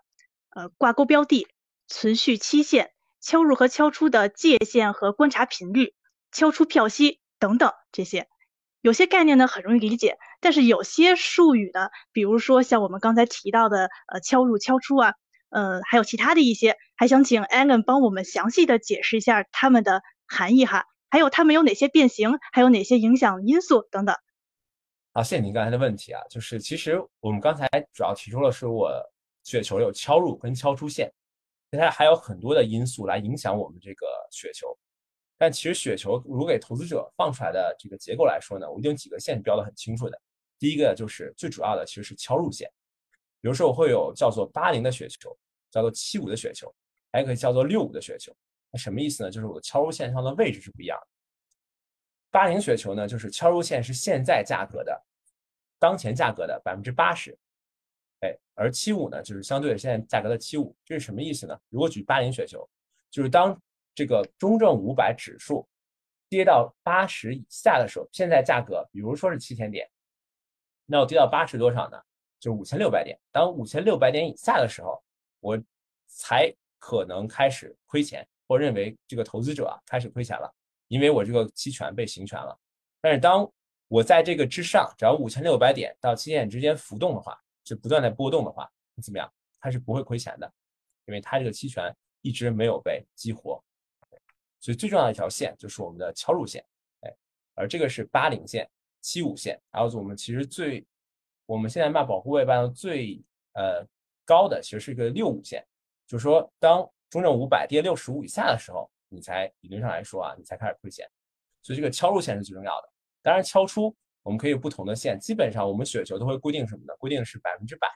[0.55, 1.49] 呃，挂钩标的、
[1.89, 2.91] 存续期限、
[3.23, 5.95] 敲入和敲出的界限和观察频率、
[6.31, 8.29] 敲出票息等等这些。
[8.83, 15.15] 有些概念呢很容易理解，但是有些术语呢，比如说像我们刚才提到的呃敲入、敲出啊，
[15.49, 24.15] 呃，还有其他的一些，还想请 Alan 帮我们详细的解释一下它们的含义哈，还有它们有哪些变形，还有哪些影响因素等等。
[25.17, 28.91] 好，谢谢您刚才的问题啊，就是其实我们刚才主要提出了是我
[29.45, 31.09] 雪球有敲入跟敲出线，
[31.71, 34.77] 接下来还有很多的因素来影响我们这个雪球，
[35.39, 40.21] 但其实雪球如果给投资者放出来的这个结构来说呢，我一定几个线标的很清楚的。
[40.59, 42.69] 第一个就是最主要的其实是敲入线，
[43.41, 45.39] 比如说我会有叫做八零的雪球，
[45.71, 46.75] 叫做七五的雪球，
[47.13, 48.35] 还可以叫做六五的雪球。
[48.73, 49.31] 那什么意思呢？
[49.31, 51.07] 就是我的敲入线上的位置是不一样的。
[52.35, 55.01] 八零雪球呢，就是敲入线是现在价格的
[55.79, 57.39] 当前价格的百分之八十，
[58.23, 61.57] 哎，而七五呢，就是相对的现在价格的七五，这是什么意思呢？
[61.69, 62.69] 如果举八零雪球，
[63.09, 63.57] 就是当
[63.95, 65.65] 这个中证五百指数
[66.29, 69.89] 跌到八十以下的时候，现在价格比如说是七千点，
[70.87, 71.97] 那我跌到八十多少呢？
[72.41, 73.17] 就是五千六百点。
[73.31, 75.01] 当五千六百点以下的时候，
[75.39, 75.57] 我
[76.09, 80.53] 才可能开始亏钱，或认为这个投资者啊开始亏钱了。
[80.95, 82.57] 因为我这个期权被行权了，
[83.01, 83.53] 但是当
[83.89, 88.71] 我在这个之上，只要五千六百点到七千点之间浮动的话，就不断在波动的话，
[89.03, 89.29] 怎么样？
[89.59, 90.49] 它是不会亏钱的，
[91.07, 93.61] 因为它这个期权一直没有被激活。
[94.61, 96.65] 所以最重要的一条线就是我们的敲入线，
[97.01, 97.13] 哎，
[97.55, 100.87] 而这个是八零线、七五线，还有我们其实最
[101.45, 103.21] 我们现在卖保护位卖的最
[103.55, 103.85] 呃
[104.25, 105.67] 高的，其实是一个六五线，
[106.07, 108.89] 就是说当中证五百跌六十五以下的时候。
[109.15, 111.09] 你才理论上来说啊，你才开始亏钱，
[111.63, 112.89] 所以这个敲入线是最重要的。
[113.23, 116.95] 当然，敲出我们可以有不同的线，基本上我们雪球都会规定什么呢？
[116.99, 117.89] 规定是百分之百，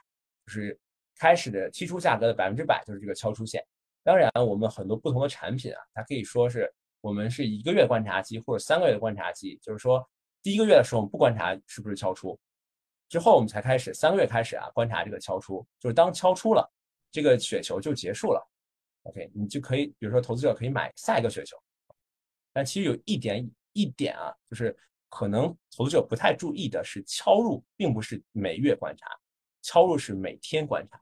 [0.45, 0.79] 就是
[1.17, 3.63] 开始的期出价格的百分之百就是这个敲出线。
[4.03, 10.03] 当然，我们很多不同的产品啊，它可以说是我们是一个月观察期或者三个月的观察期，就是说
[10.41, 12.39] 第一个月的时候我们不观察是不是敲出，
[13.07, 16.67] 之后我们才开始三个月开始啊观察这个敲出，就是当敲出了，
[17.11, 18.49] 这个雪球就结束了。
[19.09, 21.57] OK，你就可以，比如说投资者可以买下一个雪球，
[22.53, 24.75] 但其实有一点一点啊，就是
[25.09, 25.45] 可能
[25.75, 29.07] 投资者不太注意的是，敲入并不是每月观察，
[29.63, 31.01] 敲入是每天观察，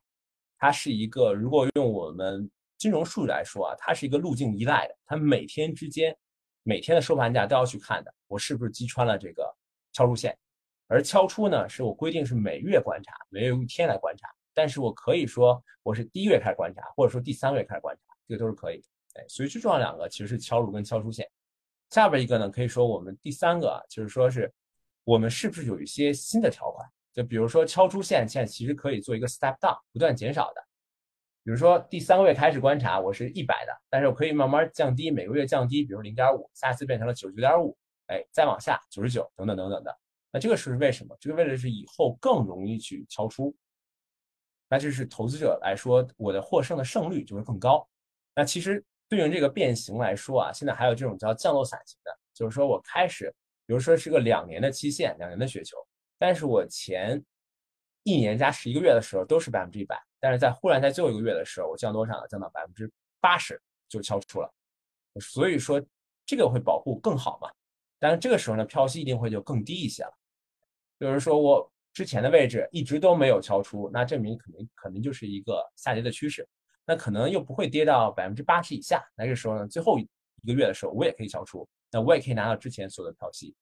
[0.57, 6.17] 它是一个如果用我们金融术语来说啊，它是一个路径依赖的，它每天之间
[6.63, 9.53] 每天的收盘价都要去看的，我是不是击穿了这个
[9.91, 10.37] 敲入线，
[10.87, 14.29] 而敲出呢，是我规定是每月观察，每月用一天来观察。
[14.57, 18.87] 但是我可以说，我是第一个月开始观察，或者说第三个月开始观察，这个都是可以的。
[19.13, 21.29] 哎，所以最重要两个其实是敲入跟敲出线。
[21.91, 24.51] 下边一个呢，可以说我们第三个啊就是说是
[25.03, 26.89] 我们是不是有一些新的条款？
[27.13, 30.61] 就比如说敲出线，现在其实可以做一个 step down，不断减少的。
[31.43, 39.95] 比如说第三个月开始观察，我是一百的，但是我可以慢慢降低，每个月降低，比如零点五，下次变成了九十九点五，哎，再往下九十九，等等等等的。
[40.31, 41.15] 那这个是为什么？
[41.19, 43.55] 这个为了是以后更容易去敲出。
[44.69, 47.87] 那就是投资者来说，我的获胜的胜率就会更高。
[48.35, 53.33] 那其实对应这个变形来说啊，现在还有这种叫降落伞型的，就是说我开始，
[53.65, 55.77] 比如说是个两年的期限，两年的雪球，
[56.19, 57.23] 但是我前
[58.03, 62.27] 一年加十一个月的时候都是百分之一百，但是在忽然在最后一个月的时候，我降多少呢？
[62.27, 64.53] 降到百分之八十就敲出了。
[65.21, 65.81] 所以说
[66.25, 67.49] 这个会保护更好嘛？
[67.99, 70.11] 但是这个时候呢，票息一定会就更低一些了。
[70.99, 71.71] 就是说我。
[71.97, 76.47] 之前的位置一直都没有敲出，那证明肯定肯定就是一个下跌的趋势，
[76.85, 79.03] 那可能又不会跌到百分之八十以下。
[79.17, 80.07] 那这时候呢，最后一
[80.45, 83.55] 个月的时候，我也可以敲出，那我也可以拿到之前所有的票息。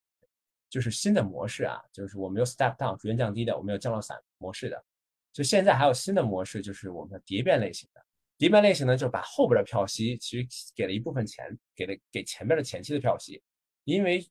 [0.69, 4.83] 就是新的模式啊，就是我们有 step down 逐渐降低的，我们有降落伞模式的。
[5.31, 8.05] 就现在还有新的模式，就是我们的蝶变类型的。
[8.37, 10.45] 蝶变类型呢，就是把后边的票息其实
[10.75, 13.41] 给了一部分钱，给了给前面的前期的票息，
[13.85, 14.27] 因为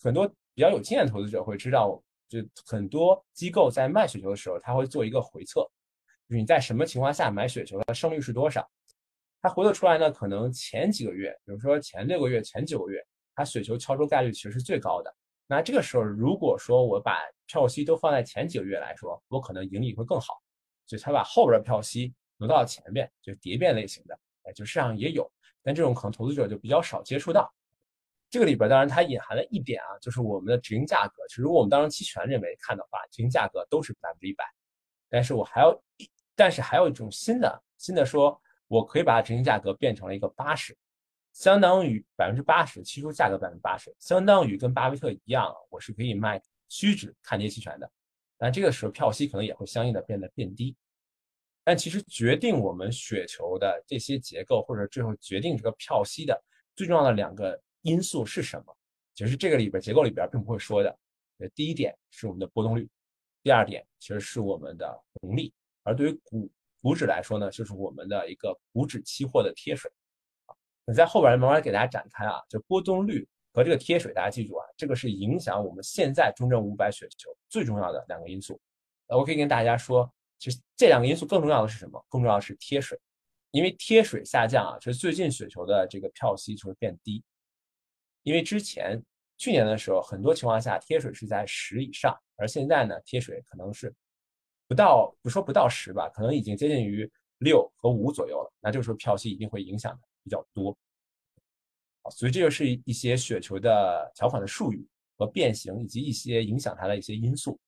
[0.00, 5.60] 很多比较有经验的投资者会知道，就很多机构在卖雪球的时候，他会做一个回测，
[6.26, 8.66] 就是你在什么情况下买雪球的胜率是多少。
[9.42, 15.14] 他回测出来呢，可能前几个月，比如说前六个月、前九个月，他雪球敲出概率其实是最高的。
[15.46, 20.40] 那这个时候，如果说我把票息都放在前几个月来说，我可能盈利会更好。
[20.86, 22.14] 所以他把后边的票息。
[22.42, 25.30] 挪到前边，就蝶变类型的，哎，就市场也有，
[25.62, 27.52] 但这种可能投资者就比较少接触到。
[28.30, 34.44] 这个里边当然它隐含了一点啊，就是我们的止盈价格，其实如果我们当成期权认为看的话，止盈价格都是百分之一百。
[35.08, 35.82] 但是我还要，
[36.36, 40.76] 但是还有一种新的新的说，我可以把止盈价格变成了一个八十，
[41.32, 47.90] 相当于百分之八十，期初价格百分之八十，相当于跟巴菲特一样，我是可以卖虚值看跌期权的。
[48.38, 50.76] 但这个时候票息可能也会相应的变得变低。
[51.64, 56.40] 但其实决定我们雪球的这些结构，或者最后决定这个票息的
[56.74, 58.76] 最重要的两个因素是什么？
[59.14, 60.98] 其实这个里边结构里边并不会说的。
[61.54, 62.88] 第一点是我们的波动率，
[63.42, 65.52] 第二点其实是我们的红利。
[65.82, 66.50] 而对于股
[66.82, 69.90] 股指来说呢，就是我们的一个股指期货的贴水。
[70.84, 78.60] 我在后边慢慢给大家展开啊，就波动率和这个贴水，大家记住啊，这个是影响我们现在中证五百雪球最重要的两个因素。
[79.06, 80.10] 呃，我可以跟大家说。
[80.38, 82.02] 其实这两个因素更重要的是什么？
[82.08, 82.98] 更重要的是贴水，
[83.50, 87.22] 因为贴水下降啊，其实最近雪球的这个票息就会变低。
[88.22, 89.02] 因为之前
[89.36, 93.92] 去年的时候，很多情况下贴水是在十以上，而现在呢，贴水可能是
[94.68, 98.52] 不到，不说不到十吧，可能已经接近于六和五左右了。
[98.60, 100.76] 那这个时候票息一定会影响的比较多。
[102.10, 107.58] 所以这就是一些雪球的条款的术语和变形，以及一些影响它的一些因素。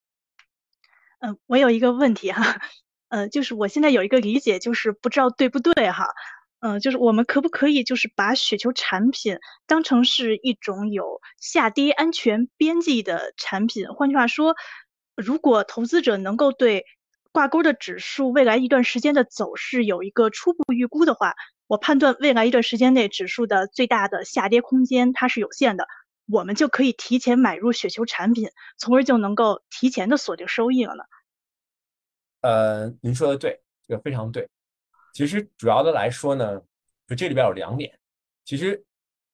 [1.20, 2.60] 嗯，我有一个问题哈，
[3.08, 6.06] 呃，就是我现在有一个理解，就是不知道对不对哈，
[6.64, 13.88] 嗯，就是我们可不可以就是把雪球产品当成是一种有下跌安全边际的产品？
[13.88, 14.55] 换句话说，
[15.16, 16.85] 如果投资者能够对
[17.33, 21.35] 挂钩的指数未来一段时间的走势有一个初步预估的话，
[21.66, 25.88] 我判断未来一段时间内指数的最大的下跌空间它是有限的，
[26.31, 31.03] 我们就可以提前买入雪球产品，从而就能够提前的锁定收益了呢？
[32.42, 34.48] 呃，您说的对，这个非常对。
[35.12, 36.61] 其实主要的来说呢，
[37.07, 37.96] 就这里边有两点。
[38.44, 38.85] 其实，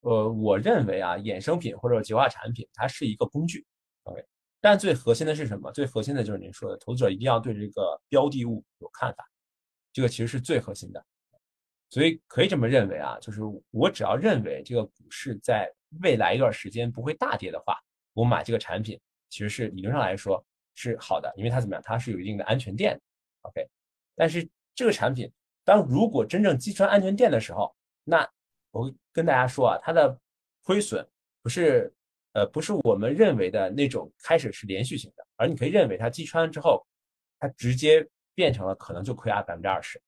[0.01, 3.65] 呃，我认为啊，衍生品或者结构化产品，它是一个工具
[4.05, 4.25] ，OK。
[4.61, 5.71] 但最核心的是什么？
[5.73, 9.25] 最核心的就是您说的，投资者一定要对这个标的物有看法，
[9.93, 11.05] 这个其实是最核心的。
[11.91, 17.79] 所以可以这么认为啊，就是我只要认为这个股市在未来一段时间不会大跌的话，
[18.13, 20.45] 我买这个产品，其实是理论上来说。
[20.81, 21.83] 是好的，因为它怎么样？
[21.85, 23.01] 它是有一定的安全垫的
[23.43, 23.69] ，OK。
[24.15, 25.29] 但是这个产品，
[25.69, 28.27] 当如果真正击穿安全垫的时候，那
[28.71, 30.19] 我跟大家说啊，它的
[30.63, 31.07] 亏损
[31.43, 31.93] 不是
[32.33, 36.87] 呃不是我们认为的那种开始是连续性的，而你可以认为它击穿之后，
[37.39, 40.01] 它直接变成了可能就亏啊百分之二十。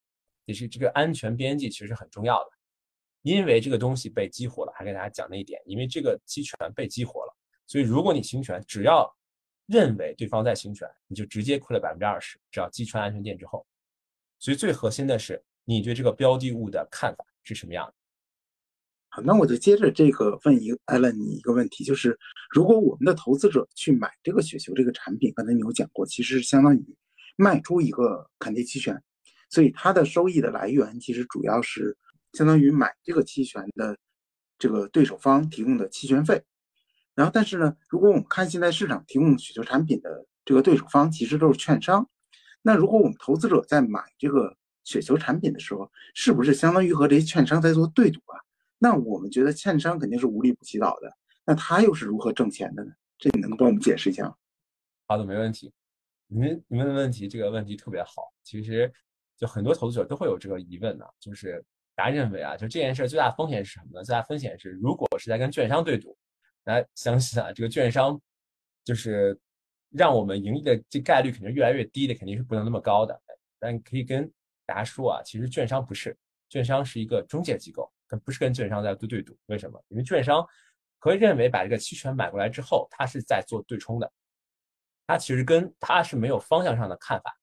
[0.47, 2.49] 其实这个安全边际其实很重要的，
[3.21, 9.07] 因为这个东西被激活了，还给大家讲那一点，因为这个期权被激活了，所以如果你行权，只要
[9.67, 12.39] 认为对方在行权，你就直接亏了百分之二十。
[12.49, 13.63] 只要击穿安全垫之后，
[14.39, 17.93] 所以最核心的是你对这个标的物的看法是什么样的。
[19.09, 22.17] 好，那我就接着这个问一个艾伦你一个问题，就是
[22.49, 26.97] 如果我们的投资者去买这个雪球这个产品，刚才你有讲过，其实是相当于
[27.35, 29.03] 卖出一个看跌期权，
[29.49, 31.97] 所以它的收益的来源其实主要是
[32.33, 33.97] 相当于买这个期权的
[34.57, 36.41] 这个对手方提供的期权费。
[37.13, 42.09] 然后，但是呢，如果我们看现在市场提供雪球产品的这个对手方，其实都是券商。
[42.61, 48.39] 那如果我们投资者在买这个雪球产品的时候，是不是相当于和这些券商在做对赌啊？
[48.77, 51.11] 那我们觉得券商肯定是无利不起早的。
[51.45, 52.91] 那他又是如何挣钱的呢？
[53.17, 54.35] 这你能帮我们解释一下吗？
[55.07, 55.71] 好的，没问题。
[56.27, 58.31] 你们你们的问题这个问题特别好。
[58.43, 58.91] 其实
[59.37, 61.63] 就很多投资者都会有这个疑问呢，就是
[61.95, 64.03] 大家认为啊，就这件事最大风险是什么呢？
[64.03, 66.17] 最大风险是如果是在跟券商对赌。
[66.63, 68.21] 大家相信啊，这个券商
[68.83, 69.37] 就是
[69.89, 73.19] 让我们盈利的这概率肯定越来越低的，肯定是不能那么高的。
[73.59, 74.31] 但可以跟
[74.71, 76.17] 大家说啊，其实券商不是，
[76.47, 79.37] 券商是一个中介机构，跟不是跟券商在对对赌。
[79.47, 79.83] 为什么？
[79.89, 80.47] 因为券商
[80.97, 84.09] 可以认为把这个期权买过来之后，他是在做对冲的，
[85.05, 87.37] 他其实跟他是没有方向上的看法，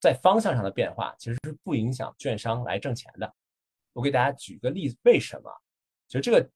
[0.00, 3.32] 在方向上的变化其实是不影响券商来挣钱的。
[3.92, 5.50] 我给大家举个例子，为什么？
[6.08, 6.50] 就这个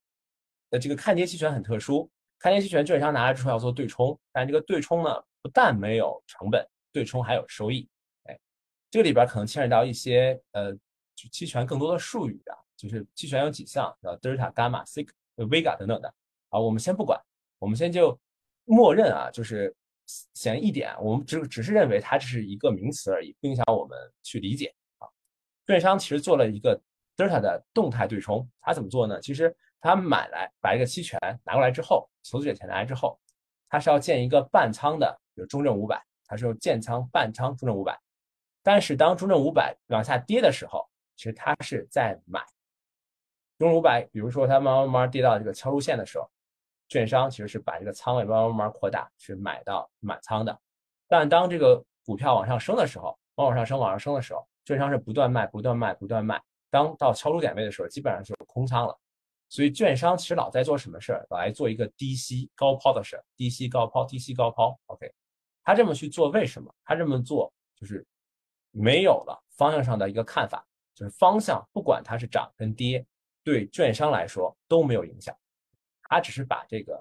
[0.70, 0.78] 呃。
[0.80, 7.88] 这个看跌期权很特殊，看跌期权券商拿来之后要做对冲，但这个对冲呢，不但没有成本，对冲还有收益。
[8.95, 10.72] 这里边可能牵扯到一些呃，
[11.16, 16.09] 期权更多的术语啊，就是期权有几项，叫德尔塔、伽马、西、vega 等等的。
[16.51, 17.20] 啊，我们先不管，
[17.59, 18.16] 我们先就
[18.66, 19.74] 默认啊，就是
[20.34, 25.09] 显一点，我们只只是认为它只是一个名词而已，不影响我们去理解啊。
[25.66, 26.80] 券商其实做了一个
[27.16, 29.20] 德尔塔的动态对冲，它怎么做呢？
[29.20, 33.18] 其实他买来把这个期权拿过来之后，投资者钱拿来之后，
[33.68, 37.99] 它是要建一个半仓的，比如中证五百，它是用建仓半仓中证五百。
[38.65, 40.85] 但是当中证五百往下跌的时候，
[41.15, 42.41] 其实它是在买
[43.59, 46.29] 中证五百，比如说它慢慢慢慢跌到这个敲入线的时候。
[46.87, 50.57] 券商其实是把这个仓位慢慢慢慢扩大，是买到满仓的。
[51.09, 56.41] 但当这个股票往上升的时候，往往上升、往上升的时候，券商是不断卖、不断卖、不断卖。
[56.71, 58.97] 当到敲出点位的时候，基本上就是空仓了。
[59.49, 61.27] 所以券商其实老在做什么事儿？
[61.31, 64.79] 老来做一个低吸高抛的事儿，低吸高抛、低吸高抛。
[64.87, 65.11] OK，
[65.62, 66.73] 他这么去做，为什么？
[66.85, 68.07] 他这么做就是
[68.77, 73.07] 没有了方向上的一个看法，就是方向不管它是涨跟跌，
[73.45, 75.35] 对券商来说都没有影响。
[76.03, 77.01] 它只是把这个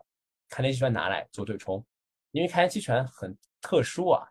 [0.49, 1.83] 开年期权拿来做对冲，
[2.31, 4.27] 因为开年期权很特殊啊，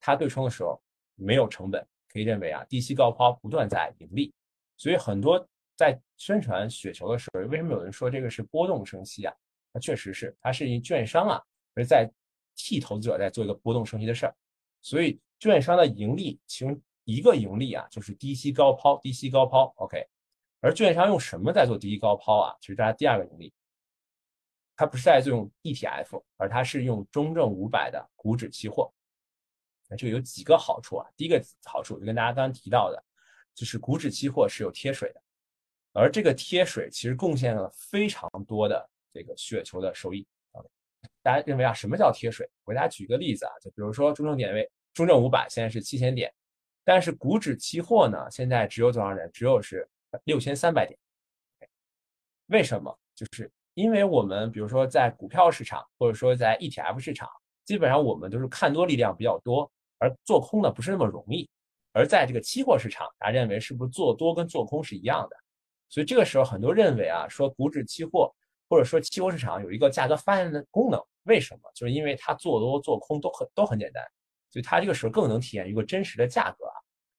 [0.00, 0.82] 它对冲的时候
[1.14, 4.32] 没有成本，可以认为啊低吸高抛不断在盈利，
[4.78, 9.34] 所以很多在宣传雪球的时候，为什么有人说这个是波动生息啊？
[9.72, 11.42] 它确实是，它是一券商啊，
[11.74, 12.10] 而在
[12.54, 14.34] 替投资者在做一个波动生息的事儿，
[14.86, 20.06] 所以券商的盈利其中一个盈利啊就是低吸高抛，低吸高抛，OK，
[20.60, 22.56] 而券商用什么在做低吸高抛啊？
[22.60, 23.52] 其实大家第二个盈利。
[24.76, 28.92] 它不是在做用 ETF，而它是用中证五百的股指期货。
[29.88, 31.10] 那这个有几个好处啊？
[31.16, 33.04] 第一个好处就跟大家刚刚提到的，
[33.56, 35.20] 就是股指期货是有贴水的，
[35.94, 40.24] 而这个贴水其实贡献了非常多的这个雪球的收益。
[41.22, 42.48] 大家认为啊，什么叫贴水？
[42.64, 46.32] 我给大家举个例子啊，就比如说中证点位，中证五百现在是七千点，
[46.84, 49.30] 但是股指期货呢，现在只有多少点？
[49.32, 49.88] 只有是
[50.24, 50.98] 六千三百点。
[52.46, 52.98] 为什么？
[53.14, 53.50] 就是。
[53.74, 57.28] 因为我们比如说在股票市场，或者说在 ETF 市场，
[57.66, 61.46] 基本上我们都是看多力量比较多，而做空呢不是那么容易。
[61.92, 65.36] 而在这个期货市场，大家认为是不是做多跟做空是一样的？
[65.90, 68.34] 所以这个时候很多认为啊，说股指期货
[68.68, 71.70] 或者说期货市场有一个价格发现的功能，为什么？
[71.74, 74.04] 就是因为它做多做空都很都很简单，
[74.50, 76.74] 所以它这个时候更能体现一个真实的价格啊。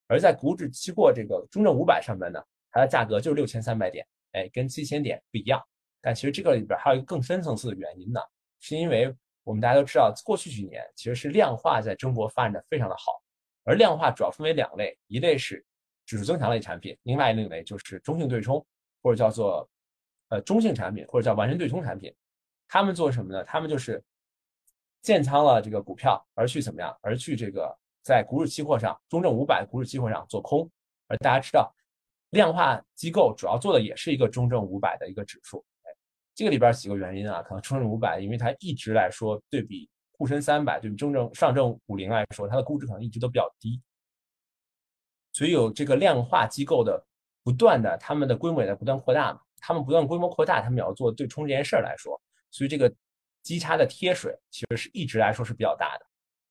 [0.08, 2.42] 而在股指期货这个中证五百上面呢，
[2.72, 5.62] 它的价格就是六千三百点，哎，跟七千点不一样。
[6.02, 8.22] 但其实这个里边还有一个更深层次的原因呢，
[8.60, 13.22] 是因为我们大家都知道，过去几年其实是量化在中国发展的非常的好，
[13.64, 15.66] 而量化主要分为两类，一类是
[16.06, 18.66] 指数增强类产品，另外一类就是中性对冲
[19.02, 19.70] 或者叫做
[20.30, 22.14] 呃中性产品或者叫完全对冲产品。
[22.68, 23.44] 他们做什么呢？
[23.44, 24.04] 他们就是
[25.02, 26.98] 建仓了这个股票，而去怎么样？
[27.02, 27.74] 而去这个
[28.04, 30.70] 在股指期货上，中证五百股指期货上做空。
[31.08, 31.74] 而大家知道，
[32.32, 35.64] 量化机构主要做的也是一个中证五百的一个指数。
[36.36, 43.82] 这个里边几个原因啊，可能中证五百，因为它一直来说对比沪深三百，对比中证上证五零来说，它的估值可能一直都比较低，
[45.32, 47.04] 所以有这个量化机构的
[47.44, 52.20] 不断的，他们的规模也在不断扩大嘛，他们不断规模扩大，他们也要做对冲这件事儿来说，
[52.52, 52.94] 所以这个
[53.44, 56.06] 基差的贴水其实是一直来说是比较大的。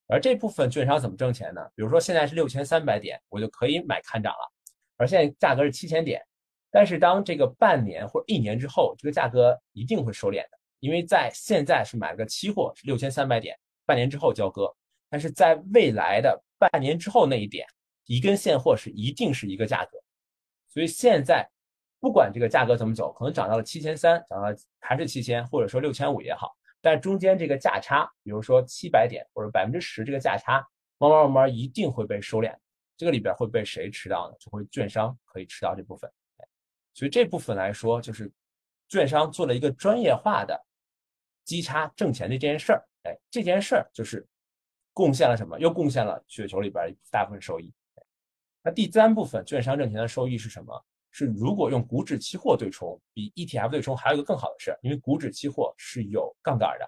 [0.08, 1.60] 而这部分券商怎么挣钱呢？
[1.74, 4.52] 比如说现在是六千三百点，我就可以买看涨了，
[4.96, 6.22] 而现在价格是七千点。
[6.70, 14.72] 但是当这个半年或者一年之后，这个价格一定会收敛的，因为在现在是买了个期货是六千三百点，半年之后交割，
[15.08, 17.66] 但是在未来的半年之后那一点，
[18.04, 19.98] 一根现货是一定是一个价格，
[20.68, 21.48] 所以现在
[22.00, 24.48] 不管这个价格怎么走，可能涨到了七千三，涨到
[24.80, 30.66] 还是七千，或者说六千五也好，但中间这个价差，比如说七百点或者百分之十这个价差，
[30.98, 32.54] 慢慢慢慢一定会被收敛，
[32.96, 34.36] 这个里边会被谁吃到呢？
[34.38, 36.10] 就会券商可以吃到这部分。
[36.94, 38.32] 所以这部分来说，就是
[38.88, 40.58] 券商做了一个专业化的
[41.44, 42.86] 基差挣钱的这件事儿。
[43.02, 44.26] 哎，这件事儿就是
[44.92, 45.58] 贡献了什么？
[45.60, 47.72] 又贡献了雪球里边大部分收益。
[48.62, 50.84] 那第三部分券商挣钱的收益是什么？
[51.18, 56.86] 是如果用股指期货对冲，比 ETF 对冲还有一个更好的事儿，因为股指期货是有杠杆的。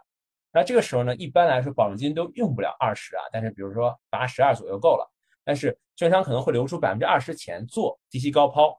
[0.53, 5.11] 那这个时候呢，一般来说保证金都用不了二十啊，但是比如说八十二左右够了。
[5.45, 8.79] 但是券商可能会留出百分之二十钱做低吸高抛。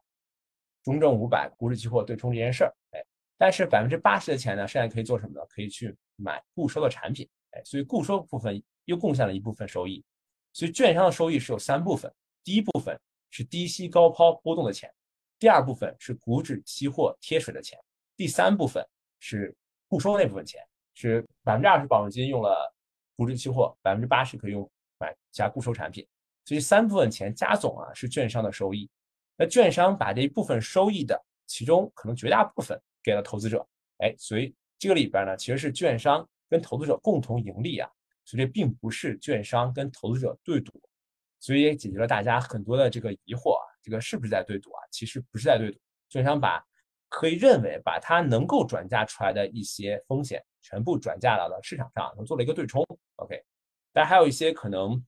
[0.84, 3.04] 中证五百股指期货对冲这件事儿，哎，
[3.36, 5.45] 但是百分之八十的钱呢，剩下可以做什么呢？
[5.50, 10.04] 可以去买固收的产品，哎，所以固收部分又贡献了一部分收益。
[10.54, 12.12] 所以券商的收益是有三部分：
[12.43, 13.00] 第一部分
[13.32, 14.91] 是低吸高抛波动的钱，
[15.40, 17.80] 第二部分是股指期货贴水的钱，
[18.16, 18.86] 第三部分
[19.20, 19.56] 是
[19.88, 20.62] 固收那部分钱。
[21.02, 22.76] 是百分之二十保证金用了
[23.16, 26.06] 股指期货，百分之八十可以用买加固收产品。
[26.44, 28.90] 所以三部分钱加总啊是券商的收益。
[29.38, 33.66] 那券商把这一部分收益的其中可能绝大部分给了投资者，
[34.00, 37.90] 哎，所以这个里边呢其实是券商跟投资者共同盈利啊，
[38.26, 40.82] 所以这并不是券商跟投资者对赌，
[41.40, 43.56] 所以也解决了大家很多的这个疑惑，
[43.90, 44.82] 这个是不是在对赌啊？
[44.92, 45.80] 其实不是在对赌，
[46.10, 46.64] 券商把
[47.08, 52.86] 可以认为把它能够转嫁出来的一些风险全部转嫁到了市场上，做了一个对冲。
[53.16, 53.44] OK，
[53.92, 55.04] 但还有一些可能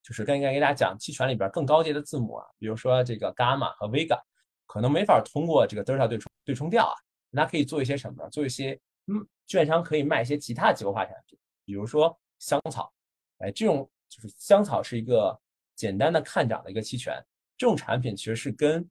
[0.00, 4.20] 就是刚才给大家讲期权里边更高阶的字母啊，比如说这个伽马和 vega，
[4.66, 6.94] 可能没法通过这个德尔塔对冲对冲掉啊。
[7.30, 8.30] 那可以做一些什么呢？
[8.30, 12.94] 做一些嗯，券商可以卖一些其他结构化产品，比如说香草，
[13.38, 15.36] 哎，这种就是香草是一个
[15.74, 17.12] 简单的看涨的一个期权，
[17.56, 18.88] 这种产品其实是跟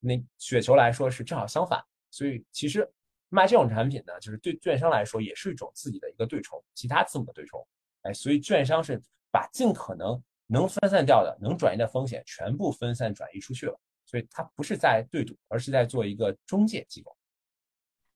[0.00, 2.88] 那雪球来说是正好相反，所以其实
[3.28, 7.66] 卖这种产品呢，就是对券商来说也是一种自己的一个对冲，其他字母的对冲，
[8.02, 17.14] 哎，所以券商是把尽可能能分散掉的、能转移的风险全部分散转移出去了，所以它不是在对赌，而是在做一个中介机构。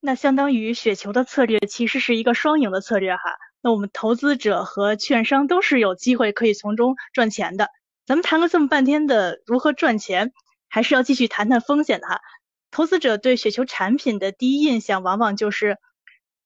[0.01, 3.20] 那相当于雪球的策略其实是一个双赢的策略哈。
[3.61, 7.68] 那我们投资者和券商都是有机会可以从中赚钱的。
[8.07, 10.33] 咱们谈了这么半天的如何赚钱。
[10.75, 12.23] 还是要继续谈谈风险的哈。
[12.71, 15.77] 投资者对雪球产品的第一印象往往就是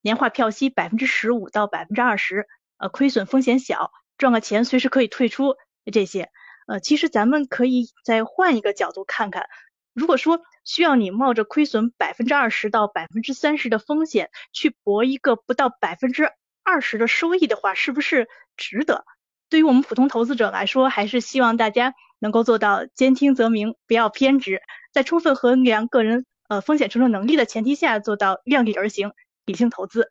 [0.01, 5.55] 年化票息百分之十五到百分之二十，呃，亏损风险小，赚个钱随时可以退出
[5.93, 6.29] 这些。
[6.67, 9.47] 呃，其实咱们可以再换一个角度看看，
[9.95, 16.33] 如果说需要你冒着亏损百分之二十到百分之三十的风险去博一个不到百分之
[16.65, 19.05] 二十的收益的话，是不是值得？
[19.49, 21.94] 对于我们普通投资者来说，还是希望大家。
[22.18, 29.12] 能够做到兼听则明，不要偏执，在充分衡量个人呃风险承受能力的前提下，做到量力而行，
[29.44, 30.09] 理性投资。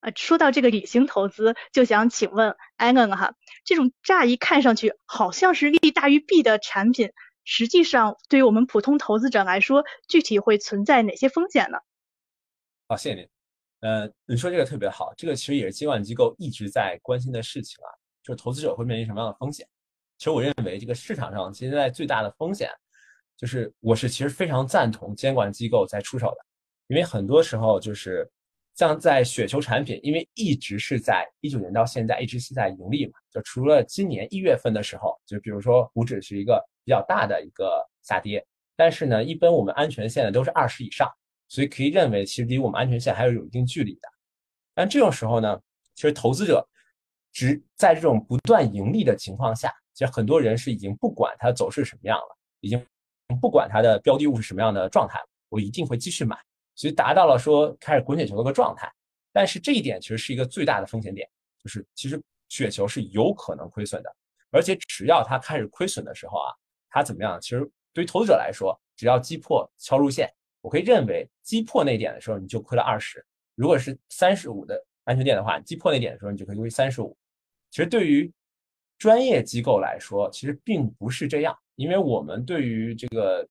[0.00, 3.32] 呃，说到这个理性投资，就想请问艾恩哈，
[3.64, 7.10] 这种乍一看上去好像是利大于弊的产品，
[7.42, 11.78] 实际上对于我们普通投资者来说，具体会存在哪些风险呢？
[12.86, 13.26] 好，谢谢您。
[13.80, 17.88] 呃，你说这个特别好，这个其实也是监管机构一直在关心的事情啊，
[18.26, 19.64] 就是投资者会面临什么样的风险。
[20.18, 22.68] 其实我认为这个市场上现在最大的风险，
[23.36, 26.38] 就是我是其实非常赞同监管机构在出手的，
[26.88, 28.28] 因为很多时候就是
[28.74, 41.08] 像在雪球产品，因为一直是在一九年到现在一直是在盈利嘛，就除了今年一月份的时候，就比如说股指是一个比较大的一个下跌，但是呢，一般我们安全线的都是二十以上，
[41.46, 44.08] 所以可以认为其实离我们安全线还是有一定距离的。
[44.74, 45.60] 但这种时候呢，
[45.94, 46.66] 其实投资者
[47.36, 49.70] 只在这种不断盈利的情况下。
[49.92, 52.82] 其实很多人是已经不管它走势什么样了，已经
[53.42, 56.34] 不管它的标的物是什么样的状态了，我一定会继续买，
[56.74, 58.90] 所以达到了说开始滚雪球的一个状态。
[59.34, 61.28] 但是这一点其实是一个最大的风险点，
[61.62, 62.18] 就是其实
[62.48, 64.10] 雪球是有可能亏损的，
[64.50, 66.54] 而且只要它开始亏损的时候啊，
[66.88, 67.38] 它怎么样？
[67.38, 70.32] 其实对于投资者来说，只要击破敲入线，
[70.62, 73.22] 我可以认为击破那点的时候你就亏了二十。
[73.54, 77.16] 如果是三十五的安全点的话，击破那点的时候你就可以亏三十五。
[77.76, 78.32] 其实对于
[78.96, 83.46] 专业机构来说，其实并不是这样，因为我们对于这个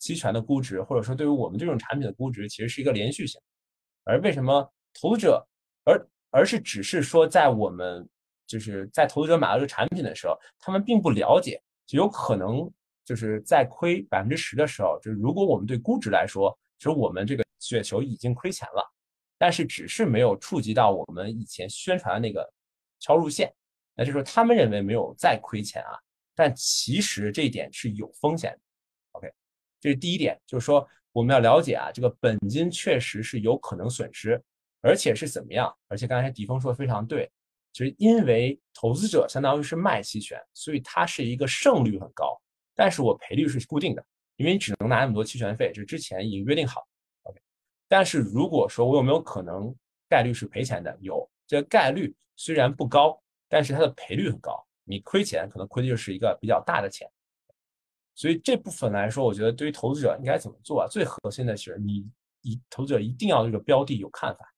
[0.00, 3.40] 期权的估值，或者说对于我们这种产品的估值，其实是一个连续性。
[4.02, 5.46] 而为什么投资者，
[5.84, 8.04] 而而是只是说在我们
[8.44, 12.68] 就是在投资者买到这个产品的时候，他们并不了解，就有可能
[13.04, 18.82] 就是在亏百分之十的时候，就如果我们对估值来说，其实我们这个雪球已经亏钱了，
[19.38, 22.52] 但是只是没有触及到我们以前宣传的那个
[22.98, 23.48] 敲入线。
[24.00, 25.92] 那就是说，他们认为没有再亏钱啊，
[26.34, 28.58] 但其实这一点是有风险的。
[29.10, 29.30] OK，
[29.78, 34.42] 这是第一点，就是说我们要了解啊，这个本金确实是有可能损失，
[34.80, 35.70] 而且是怎么样？
[35.86, 37.30] 而且刚才迪峰说的非常对，
[37.74, 42.40] 就是因为投资者相当于是卖期权，所以它是一个胜率很高，
[42.74, 44.02] 但是我赔率是固定的，
[44.36, 46.88] 因为你只能拿那么多期权费，就之前已经约定好。
[47.24, 47.38] OK，
[47.86, 49.76] 但是如果说我有没有可能
[50.08, 50.96] 概率是赔钱的？
[51.02, 53.19] 有，这个概率虽然不高。
[53.50, 57.06] 但是它的赔率很高，你亏钱可能亏的就是一个比较大的钱，
[58.14, 60.88] 所以这部分来说，我觉得对于投资者应该怎么做啊？
[60.88, 62.08] 最核心的是你
[62.42, 64.54] 一投资者一定要对这个标的有看法。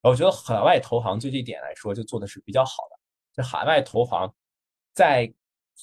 [0.00, 2.98] 我觉得海外投行就这一点来说，就做的是比较好的。
[3.36, 4.32] 就海外投行
[4.92, 5.32] 在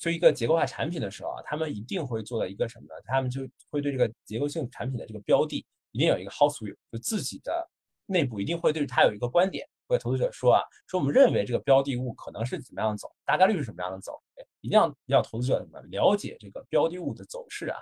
[0.02, 2.94] 推一个结构化产品的时候啊，他们一定会做的一个什么呢？
[3.06, 7.70] 他们就会对这个结构性产品的这个标的一定有一个 house view，就自己的
[8.06, 9.68] 内部一定会对它有一个观点。
[9.92, 14.22] 为投资者说啊，说我们认为这个标的物可能是怎么样走，大概率是什么样的走，
[14.62, 17.78] 一定要要投资者什么了解这个标的物的走势啊，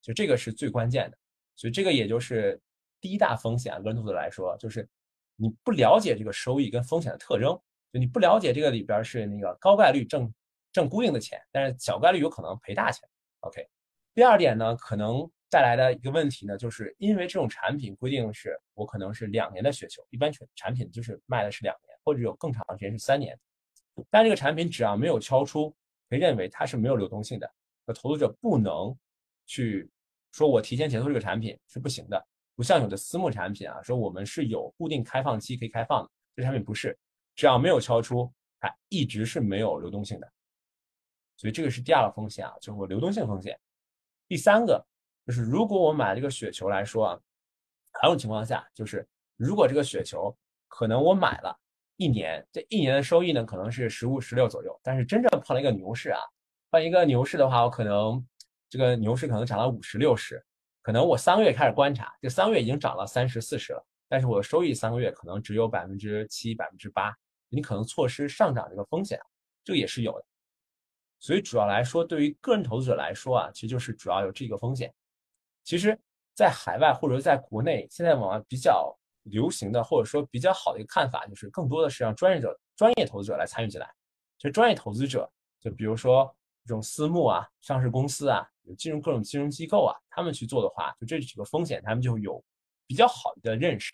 [0.00, 1.18] 就这个是最关键的。
[1.56, 2.60] 所以这个也就是
[3.00, 4.88] 第一大风险，个人投资者来说，就是
[5.36, 7.58] 你不了解这个收益跟风险的特征，
[7.92, 10.32] 就你不了解这个里边是那个高概率挣
[10.72, 13.08] 挣固定的钱，但是小概率有可能赔大钱。
[13.40, 13.66] OK，
[14.14, 23.38] 第二点呢，可能带来的一个问题呢，就是因为这种产品规定是我可能是两年的雪球，一般产产品就是卖的是两年，或者有更长的时间是三年，
[24.10, 25.72] 但这个产品只要没有敲出，
[26.10, 27.48] 可以认为它是没有流动性的，
[27.86, 28.92] 那投资者不能
[29.46, 29.88] 去
[30.32, 32.26] 说我提前结束这个产品是不行的。
[32.56, 36.98] 不像有的私募产品啊，说我们是有固定开放期可以开放的，这产品不是，
[37.36, 38.28] 只要没有敲出，
[38.58, 40.32] 它一直是没有流动性的。
[41.36, 43.56] 所以这个是第二个风险啊，就是流动性风险。
[44.26, 44.84] 第三个
[45.26, 47.20] 就是如果我买这个雪球来说啊，
[47.92, 49.06] 还有情况下就是
[49.36, 50.36] 如果这个雪球
[50.68, 51.58] 可能我买了
[51.96, 56.20] 一年，这一年的收益呢可能是十五、十六左右，但是真正碰了一个牛市啊，
[56.70, 58.26] 碰一个牛市的话，我可能
[58.68, 60.44] 这个牛市可能涨了五十、六十。
[60.82, 67.10] 可能我三个月开始观察，这三个月已经涨了三十四十了，但是我的收益三个月可能只有百分之七、百分之八，
[67.48, 69.18] 你可能错失上涨这个风险，
[69.64, 70.26] 这个也是有的。
[71.20, 74.92] 所以主要来说，对于个人投资者来说啊，其实就是主要有这个风险。
[75.64, 75.98] 其实，
[76.34, 83.90] 在海外或者在国内，现在往比较流行的或者说比较好的一个看法，就是更多的是让专业者、专业投资者来参与进来。
[84.38, 85.28] 就专业投资者，
[85.60, 86.32] 就比如说
[86.64, 88.46] 这种私募啊、上市公司啊。
[88.66, 92.42] 有金融各种金融机构啊，他们去做的话，就这几个风险，他们就有
[92.86, 93.92] 比较好的认识。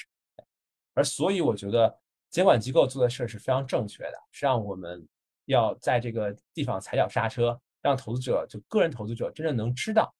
[0.94, 1.92] 而所以我觉得
[2.30, 5.04] 监管机构做的事儿是非常正确的，是让我们
[5.46, 10.14] 要在这个地方踩脚刹车，让投资者就个人投资者真正能知道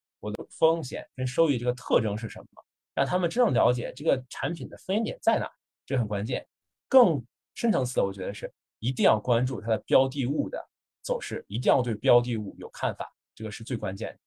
[0.51, 5.51] 风险跟收益这个特征是什么，让他们真正了解这个产品的风险点在哪，
[5.87, 6.47] 这很关键。
[6.89, 7.25] 更
[7.55, 10.59] 深层次的，我觉得是一定要关注它的标的物的
[11.03, 14.19] 走势，一定要对标的物有看法，这个是最关键的。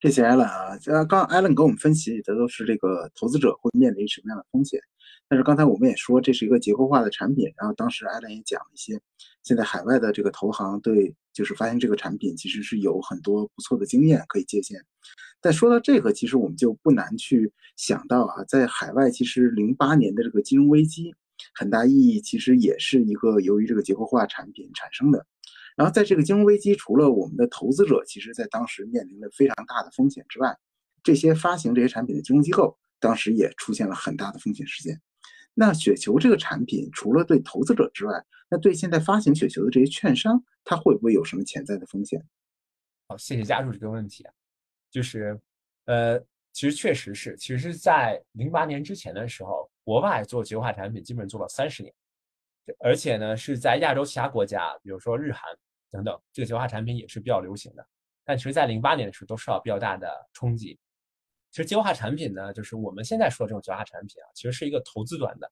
[0.00, 4.80] 谢谢艾伦啊，刚，刚艾伦给我们分析的都是这个投资者会面临什么样的风险，
[5.28, 8.98] 但是刚才我们也说这是一个结构化的产品，然后当时艾伦也讲了一些，
[9.42, 14.82] 现在海外的这个投行对就是发现这个产品其实是有很多不错的经验可以借鉴。
[15.40, 21.14] 但说到这个，其实我们就不难去想到啊，在海外其实零八年的这个金融危机，
[21.54, 25.26] 很大意义其实也是一个由于这个结构化产品产生的。
[25.76, 30.56] 然后在这个金融危机，除了我们的投资者，其实在当时面临了非常大的风险之外，
[31.04, 35.00] 这些发行这些产品的金融机构，当时也出现了很大的风险事件。
[35.60, 42.24] 那雪球这个产品，除了对投资者之外，那对现在发行雪球的这些券商，它会不会有什么潜在的风险？
[43.08, 44.32] 好，谢谢加入这个问题啊，
[44.88, 45.36] 就是，
[45.86, 46.20] 呃，
[46.52, 51.92] 其实确实是，其实在零八年之前的时候，国外做结构化产品基本做了三十年，
[52.78, 55.42] 而且呢是在亚洲其他国家，比如说日韩。
[55.90, 57.82] 等等，这个结构化产品也是比较流行的，
[58.22, 60.78] 但其实，在零八年的时候都受到比较大的冲击。
[61.50, 65.50] 其实结构化产品呢，就是我们现在说的这种结构化产品啊，其实是一个投资端的。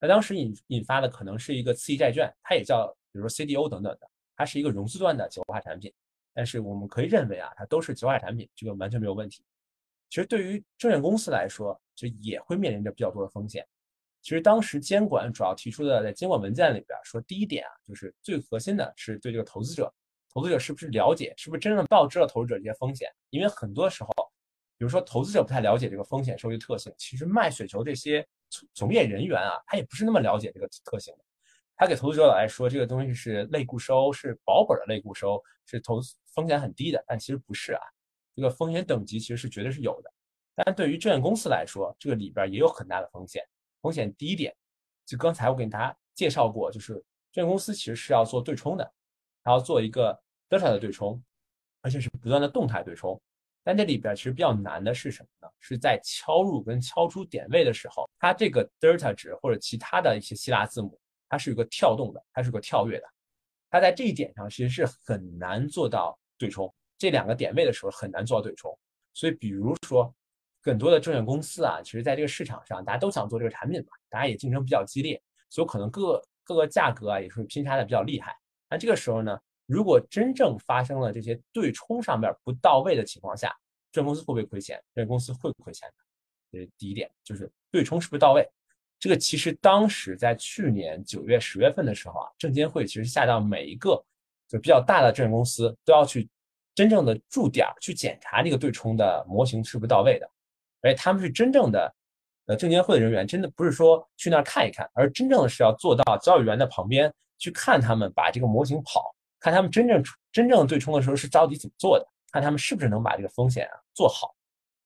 [0.00, 5.92] 那当时引引发的可能是一个刺激债券，它也叫比如说 CDO 等等的，它是一个融资端的结构化产品。
[6.34, 9.42] 但是我们可以认为啊，它都是结构化产品，这个完全没有问题。
[10.08, 13.66] 其实对于证券公司来说，就也会面临着比较多的风险。
[14.22, 19.92] 其实当时监管主要提出的在监管文件里边说，第一点啊，就是最核心的是对这个投资者，
[20.32, 23.10] 投资者是不是了解，是不是真正告知了投资者这些风险？
[23.30, 24.10] 因为很多时候，
[24.78, 31.24] 比如说投资者不太了解这个风险收益特性，其实卖雪球这些从从业人员啊，他也不是那么了解这个特性的。
[31.76, 37.80] 他给投资者来说，这个东西是类固收，是保本的类固收，是投资风险很低的，但其实不是啊，
[38.34, 40.12] 这个风险等级其实是绝对是有的。
[40.54, 43.44] 但对于证券公司来说，这个里边也有很大的风险。
[43.80, 44.52] 风险第一点，
[45.06, 46.94] 就刚才我给大家介绍过，就是
[47.32, 48.92] 证券公司其实是要做对冲的，
[49.44, 50.12] 还要做一个
[50.48, 51.22] 德尔塔的对冲，
[51.80, 53.20] 而且是不断的动态对冲。
[53.68, 55.52] 但这里边其实比较难的是什么呢？
[55.60, 60.98] 是在敲入跟敲出点位的时候，它这个德尔塔值或者其他的一些希腊字母，
[61.28, 63.04] 它是有个跳动的，它是个跳跃的。
[63.68, 68.74] 它在这一点上其实是很难做到对冲，这两个点位的时候很难做到对冲。
[69.12, 70.10] 所以比如说。
[70.60, 78.36] 很多的证券公司啊，其实在这个市场上，大家都想做这个产品嘛，大家也竞争比较激烈，所以可能各各个价格啊也是拼杀的比较厉害。
[78.68, 79.38] 那这个时候呢，
[79.68, 83.48] 如果真正发生了这些对冲上面不到位的情况下，
[83.92, 84.76] 证券公司会不会亏钱？
[84.94, 85.94] 证券公司会亏钱的。
[86.50, 88.48] 这是第一点，就是对冲是不是到位？
[88.98, 94.02] 这个其实当时在去年九月、十月份的时候啊，证监会其实下到每一个
[94.48, 96.26] 就比较大的证券公司都要去
[96.74, 100.28] 真正的驻点去检查这个对冲的模型是不是到位的。
[100.80, 101.94] 而且他们是真正的，
[102.46, 114.34] 呃，证监会的人员，真的不是说去那儿看一看，而真正的是要做到交易员的旁边去看他们把这个模型跑，看他们真正真正对冲的时候是到底怎么做的，看他们是不是能把这个风险啊做好。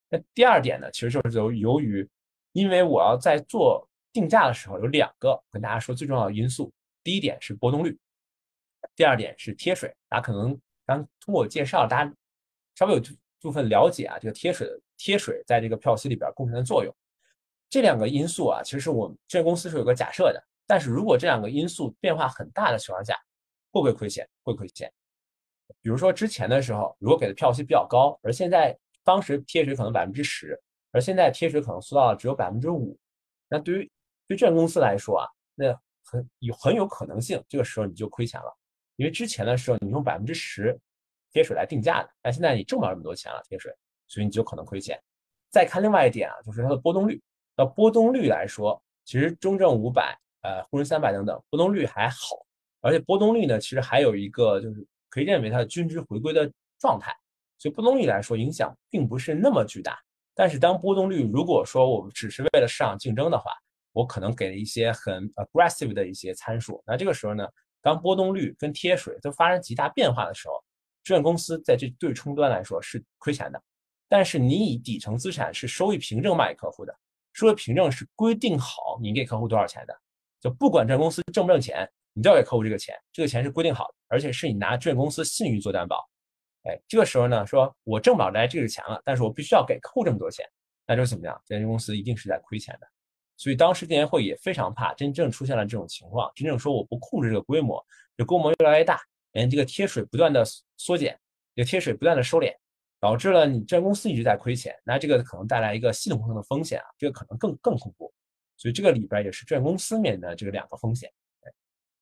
[0.08, 2.08] 那第二点呢，其实就是由由于，
[2.52, 6.72] 因为我要在做定价的时候有两个跟大家说最重要的因素，
[7.02, 7.98] 第一点是波动率，
[8.94, 9.94] 第二点是贴水。
[10.08, 12.14] 大家可能刚通过我介绍，大家
[12.74, 13.02] 稍微有
[13.40, 16.94] 部分了解啊，这个贴水的贴水在这个票息里边贡献的作用。
[17.70, 20.44] 这两个因素啊，其实我们这公司是有个假设的。
[20.66, 23.18] 但是如果这两个因素变化很大的情况下，
[23.72, 24.28] 会不会亏钱？
[24.44, 24.92] 会亏钱。
[25.80, 30.56] 比如说之前的时候，如果给的票息比较高，而现在当时贴水可能百分之十，
[30.92, 32.96] 而现在贴水可能缩到了只有百分之五，
[33.48, 33.90] 那对于
[34.28, 35.72] 对证券公司来说啊，那
[36.04, 38.56] 很有很有可能性，这个时候你就亏钱了，
[38.96, 40.78] 因为之前的时候你用百分之十
[41.32, 43.74] 贴水来定价的，但现在你挣不了这么多钱了贴水，
[44.06, 45.00] 所以你就可能亏钱。
[45.50, 47.20] 再看另外一点啊，就是它的波动率。
[47.56, 52.44] 那波动率来说，其实中证五百、呃沪深三百等等波动率还好，
[52.82, 57.16] 而且波动率呢，其实还有一个就是可以认为它的均值回归的状态，
[57.58, 59.98] 所以波动率来说影响并不是那么巨大。
[60.34, 63.52] 但是当波动率如果说我们只是为了市场竞争的话，
[63.92, 67.46] 我可能给了一些很 aggressive 的一些参数，那这个时候呢，
[67.80, 70.54] 当波动率跟贴水都发生极大变化的时候，
[71.04, 73.62] 证券公司在这对冲端来说是亏钱的。
[74.08, 76.94] 但是你以底层资产是收益凭证卖给客户的。
[77.32, 79.94] 收益凭证是规定好你给客户多少钱的，
[80.38, 86.08] 就不管证券公司挣不挣钱，你都要给客户这个钱，这个钱是规定好的，而且是你拿证券公司信誉做担保。
[86.64, 90.44] 哎，这个时候呢，说我挣不来这个钱了，但是我必须要给客户这么多钱，
[90.86, 91.40] 那就怎么样？
[91.46, 92.86] 证券公司一定是在亏钱的。
[93.36, 97.84] 所以当时证监会也非常怕真正出现了这种情况，真正说我不控制这个规模，
[98.16, 99.00] 这规模越来越大，
[99.32, 100.44] 连，这个贴水不断的
[100.76, 101.18] 缩减，
[101.56, 102.54] 这个贴水不断的收敛。
[103.00, 108.14] 导致了你证券公司一直在亏钱，那这个可能带来一个系统性的风险啊，这个可能更更恐怖。
[108.56, 111.10] 所以这个里边也是证券公司面临的这个两个风险。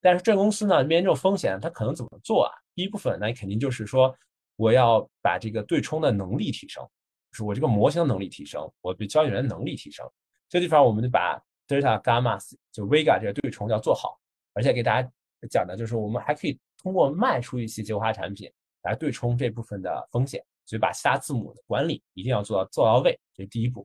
[0.00, 2.52] 但是这公司呢，面临这种风险，它可能怎么做啊？
[2.74, 4.14] 第一部分那肯定就是说，
[4.56, 6.82] 我要把这个对冲的能力提升，
[7.30, 10.08] 就是我这个模型能力提升，我对交易员能力提升。
[10.48, 11.38] 这地方我们就把
[11.68, 12.38] delta gamma
[12.72, 14.18] 就 vega 这个对冲要做好，
[14.54, 15.10] 而且给大家
[15.50, 18.50] 讲的就是我们还可以通过卖出一些结构化产品
[18.82, 20.44] 来对冲这部分的风险。
[20.66, 23.84] 所以把其他字母的管理一定要做到做到位，这是第一步。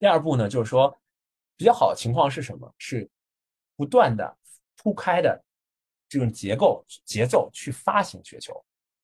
[0.00, 0.92] 第二步呢，就是说
[1.56, 2.74] 比较好的情况是什么？
[2.76, 3.08] 是
[3.76, 4.36] 不断的
[4.78, 5.38] 铺开的
[6.08, 8.54] 这种结构节奏去发行雪球。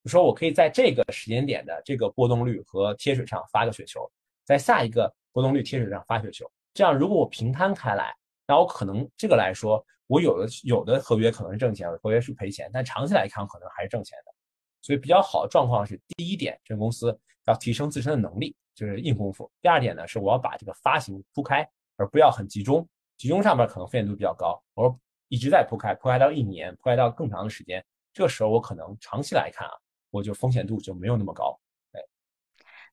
[0.03, 4.11] 就说我可以在这个时间点的这个波动率和贴水上发个雪球，
[4.45, 6.51] 在下一个波动率贴水上发雪球。
[6.72, 8.14] 这样如果我平摊开来，
[8.47, 14.35] 那我可能这个来说，我有的有的合约可能是挣钱，合约是赔钱，但长期来看可能还是挣钱的。
[14.83, 19.51] 所以比较好的状况是，第一点，这个公司要提升自身的能力，就是硬功夫。
[19.62, 21.66] 第二点呢，是我要把这个发行铺开，
[21.97, 22.87] 而不要很集中。
[23.16, 27.85] 集中上面可能风险度比较高，我说一直在铺开，铺开到一年，铺开到更长的时间。
[28.12, 29.72] 这个时候我可能长期来看啊，
[30.11, 31.59] 我就风险度就没有那么高。
[31.93, 32.01] 哎，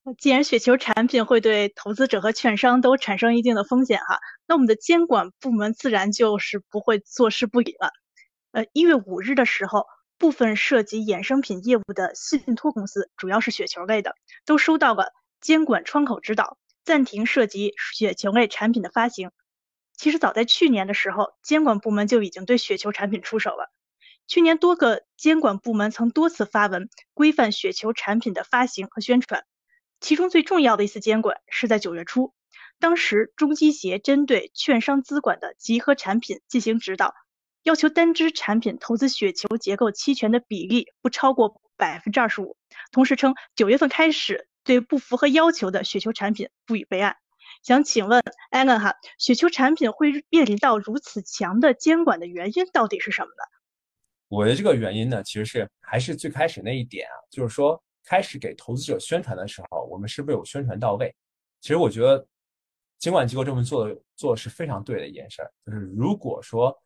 [0.02, 7.90] 那既然雪球产品会对投资者和券商都产生一定的风险哈，那我们的监管部门自然就是不会坐视不理了。
[8.52, 9.86] 呃，一月五日的时候。
[10.18, 14.14] 部分涉及衍生品业务的信托公司，主要是雪球类的，
[14.46, 19.32] 都收到了监管窗口指导，暂停涉及雪球类产品的发行。
[20.02, 23.72] 其实早在去年的时候，监管部门就已经对雪球产品出手了。
[24.26, 29.44] 去年多个监管部门曾多次发文规范雪球产品的发行和宣传，
[30.00, 32.34] 其中最重要的一次监管是在九月初，
[32.80, 37.14] 当时中基协针对券商资管的集合产品进行指导。
[37.62, 42.56] 要求单只产品投资雪球结构期权的比例不超过百分之二十五，
[42.90, 47.18] 同时称九月份开始对不符合要求的雪球产品不予备案。
[47.62, 53.44] 想请问艾伦哈，雪球产品会面临到如此强的监管的原因到底是什么呢？
[54.28, 61.14] 我的这个原因呢，其实是还是最开始那一点啊，就是说开始给投资者宣传的时候，我们是不是有宣传到位？
[61.60, 62.26] 其实我觉得
[62.98, 66.76] 监管机构这么做的做是非常对的一件事儿，就是如果说。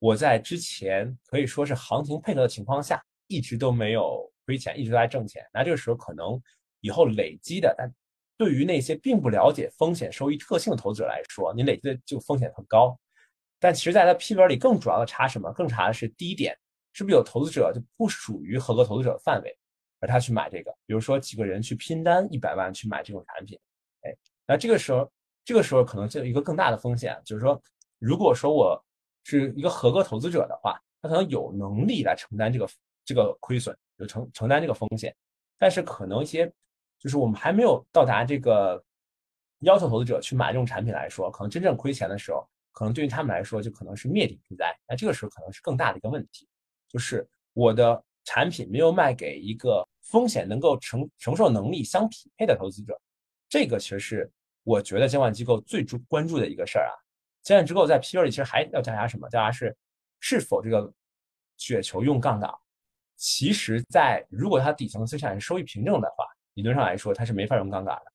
[0.00, 5.42] 我在之前可以说是行情配合的情况下，一直都没有亏钱，一直在挣钱。
[5.50, 6.38] 那这个时候可能
[6.80, 7.90] 以后累积的，但
[8.36, 12.98] 对于那些并不了解风险收益特性的投资者来说，你累积的就风险很高。
[13.58, 15.52] 但其实，在它批文里更主要的查什么？
[15.52, 16.56] 更查的是第一点，
[16.92, 19.56] 是不是有投资者就不属于合格投资者的范围，
[20.00, 20.70] 而他去买这个？
[20.86, 23.58] 比如说几个人去拼单一百万去买这种产品，
[24.02, 24.14] 哎，
[24.46, 25.10] 那这个时候，
[25.44, 27.60] 这个时候可能就有一个更大的风险，就是说，
[27.98, 28.82] 如果说我。
[29.26, 32.68] 是一个合格投资者的话，他可能有能力来承担这个
[33.06, 35.16] 这个亏损，有承承担这个风险。
[35.58, 36.52] 但是可能一些
[37.04, 38.82] 就是我们还没有到达这个
[39.58, 44.74] 要求投资者去买这种产品来说，可能真正亏钱的时候，可能对于他们来说就可能是灭顶之灾。
[44.88, 46.48] 那这个时候可能是更大的一个问题，
[46.88, 52.98] 就是我的产品没有卖给一个风险能够承承受能力相匹配的投资者。
[53.50, 54.32] 这个其实是
[54.62, 56.96] 我觉得监管机构最注关注的一个事儿啊。
[57.42, 59.28] 监管机构在批文里其实还要调查什么？
[59.28, 59.76] 调查是
[60.20, 60.90] 是否这个
[61.58, 62.50] 雪球用杠杆。
[63.16, 68.12] 其实，在如果它底层资产收益凭证的话，理论上来说它是没法用杠杆的。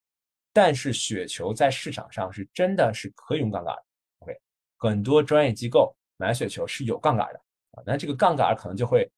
[0.51, 3.85] 但是雪球在市场上是真的是可以用杠杆的。
[4.19, 4.39] OK，
[4.77, 7.39] 很多专业机构买雪球是有杠杆的
[7.71, 9.09] 啊，那这个杠杆可能就会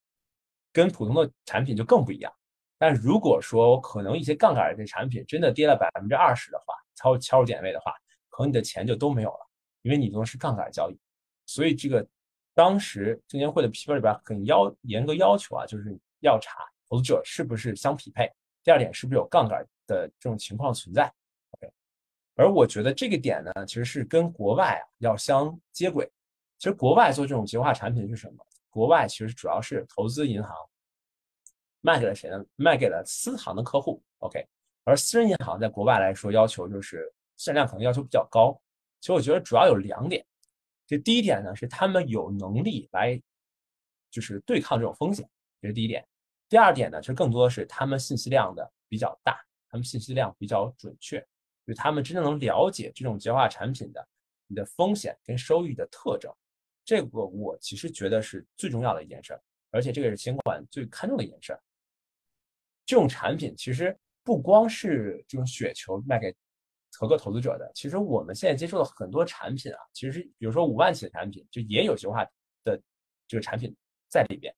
[0.74, 2.32] 跟普通的产品就更不一样。
[2.78, 7.94] 但如果说可能一些杠杆的产品真的跌了百分之二十的话，超敲入点位的话，
[8.30, 9.50] 可能你的钱就都没有了，
[9.84, 11.00] 因为你用的是杠杆交易。
[11.46, 12.06] 所以这个
[12.54, 16.60] 当时证监会的批文里边很要严格要求啊，就是要查
[16.90, 18.30] 投资者是不是相匹配。
[18.64, 21.12] 第二点是不是有杠杆的这种情况存在
[21.52, 21.74] ？OK，
[22.36, 26.10] 而我觉得这个点呢，其实是跟国外啊要相接轨。
[26.58, 28.46] 其实国外做这种结化产品是什么？
[28.70, 30.56] 国外其实主要是投资银行
[31.82, 32.46] 卖给了谁呢？
[32.56, 34.02] 卖给了私行的客户。
[34.20, 34.48] OK，
[34.84, 38.56] 而私人银行在国外来说要求就是限量可能要求比较高。
[39.00, 40.24] 其实我觉得主要有两点。
[40.86, 43.20] 这第一点呢是他们有能力来
[44.12, 45.28] 就是对抗这种风险，
[45.62, 46.06] 这是第一点。
[46.52, 51.26] 第二点呢，其实更多的是他们信息量的比较大，他们信息量比较准确，
[51.66, 54.06] 就他们真正能了解这种结化产品的
[54.48, 56.30] 你的风险跟收益的特征，
[56.84, 61.64] 这个我其实觉得是最重要的一件事儿，而且这个是监管最看重的一件事儿。
[62.86, 66.36] 这种产品其实不光是这种雪球卖给
[66.92, 72.26] 合格投资者的，其实我们现在接触的很多产品啊，其实比如说五万起的产品，就也有结化
[72.66, 72.78] 的
[73.26, 73.74] 这个产品
[74.10, 74.54] 在里边。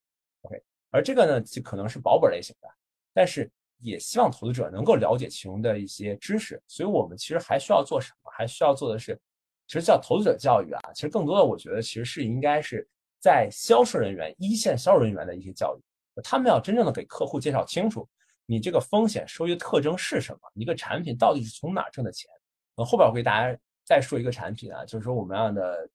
[0.94, 2.70] 而这个呢，就可能是保本类型的，
[3.16, 6.62] 但是也希望投资者能够了解其中的一些知识。
[6.68, 8.32] 所以我们其实还需要做什么？
[8.32, 9.20] 还需要做的是，
[9.66, 10.80] 其实叫投资者教育啊。
[10.94, 12.88] 其实更多的，我觉得其实是应该是
[13.20, 15.82] 在销售人员、一线销售人员的一些教育。
[16.22, 18.08] 他们要真正的给客户介绍清楚，
[18.46, 22.30] 你这个风险收益特征是什么，一个产品到底是从哪挣的钱。
[22.76, 25.90] 呃，后边我给大家再说一个产品啊，就是说我们样的，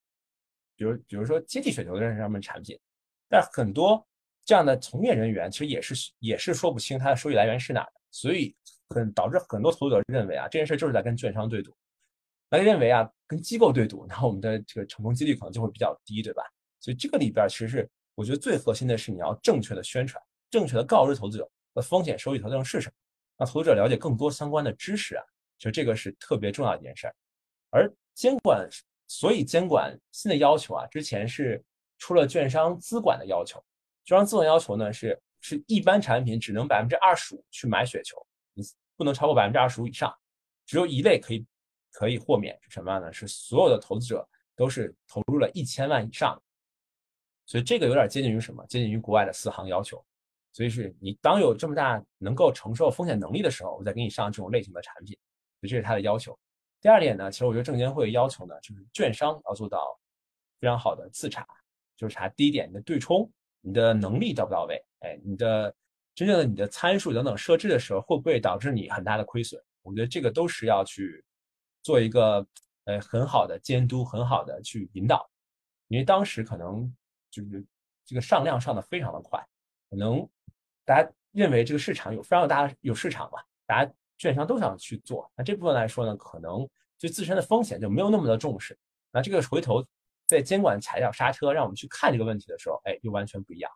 [0.75, 2.77] 比如比如说阶梯雪球的这上面产品，
[3.29, 4.05] 但很多。
[4.49, 8.57] 这样的从业人员其实也是也是说不清他的收益来源是哪的，所以
[8.89, 11.77] 很导致很多投资者认为啊这件事就是在跟券商对赌，
[12.49, 16.43] 那认为啊跟机构对赌， 那我们的这个成功几率可能就会比较低，对吧？
[16.81, 22.95] 所以这个里边其实是我觉得最核心的是你要正确的宣传，正确的告知投资者的风险收益特征是什么，
[23.37, 25.23] 让投资者了解更多相关的知识啊，
[25.59, 27.15] 其实这个是特别重要的一件事儿。
[27.69, 28.67] 而监管，
[29.09, 31.63] 所以监管新的要求啊，之前是
[31.99, 33.63] 出了券商资管的要求。
[34.09, 38.17] 券商资管要求呢是是一般产品只能百分之二十五去买雪球，
[38.55, 38.63] 你
[38.97, 40.11] 不能超过百分之二十五以上，
[40.65, 41.47] 只有一类可以
[41.93, 43.13] 可以豁免是什么样呢？
[43.13, 46.43] 是所有的投资者都是投入了一千万以上，
[47.45, 48.65] 所以这个有点接近于什么？
[48.67, 50.03] 接近于国外的四行要求。
[50.55, 55.15] 所以是你当有这么大能够承受风险能力的时候，我再给你上这种类型的产品，
[55.61, 56.37] 所以这是它的要求。
[56.81, 60.01] 第二点呢，其实我觉得证监会要求呢，就是券商要做到
[60.59, 61.47] 非常好的自查，
[61.95, 63.31] 就是查第一点你的对冲。
[63.61, 64.83] 你的能力到不到位？
[65.01, 65.75] 哎，你的
[66.15, 69.63] 真正的你的参数等等设置的时候，会不会导致你很大的亏损？
[69.83, 71.25] 我觉得这个都是要去
[71.83, 72.47] 做一个
[72.85, 75.29] 呃很好的监督，很好的去引导。
[75.89, 76.93] 因为当时可能
[77.31, 77.65] 就是
[78.05, 79.39] 这个上量上的非常的快，
[79.91, 80.29] 可能
[80.85, 85.31] 大家认为这个市场有非常大有市场嘛，大家券商都想去做。
[85.37, 88.79] 那这部分来说呢，可能对自身的风险就没有那么的重视。
[89.13, 89.87] 那这个回头。
[90.29, 93.71] 在监管踩脚刹车，让我们去看这个问题的时候，哎，又完全不一样。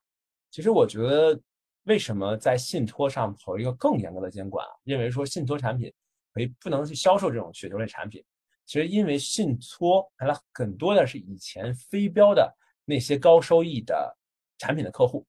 [0.50, 1.40] 其实我觉得，
[1.84, 4.70] 为什么在信托上投一个更严格的监管啊？
[4.84, 5.90] 认为说信托产品
[6.34, 8.22] 可以不能去销售这种雪球类产品。
[8.66, 14.14] 其实因为信托来了很多的是以前非标的那些高收益的
[14.58, 15.26] 产品的客户，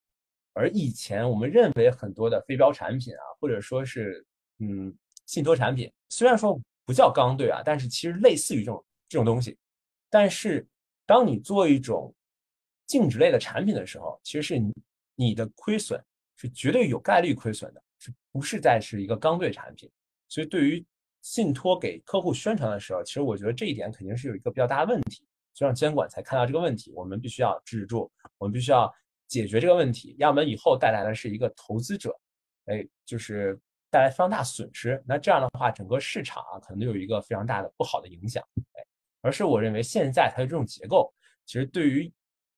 [0.51, 4.25] 而以前我们认为很多的非标产品啊，或者说是
[4.59, 4.93] 嗯
[5.25, 9.57] 信托产品，虽然说不叫刚兑啊，但是其实类似于这种这种东西，
[10.09, 10.67] 但是。
[11.05, 12.13] 当你做一种
[12.87, 14.73] 净值类的产品的时候，其实是你
[15.15, 16.03] 你的亏损
[16.37, 19.89] 是绝对有概率亏损的，是不是在是一个刚兑产品？
[20.27, 20.85] 所以对于
[21.21, 28.93] 信托给客户宣传的时候，其实我觉得这一点肯定是有一个比较大的问题，就让监管才看到这个问题，我们必须要制止住，我们必须要
[29.27, 32.17] 解决这个问题，要不然以后带来的是一个投资者，
[32.65, 35.01] 哎，就是带来非常大损失。
[35.05, 38.43] 那这样的话，整个市场啊，可能有一个非常大的不好的影响，
[38.73, 38.83] 哎。
[39.23, 41.11] 而是我认为现在它的这种结构，
[41.45, 42.11] 其实对于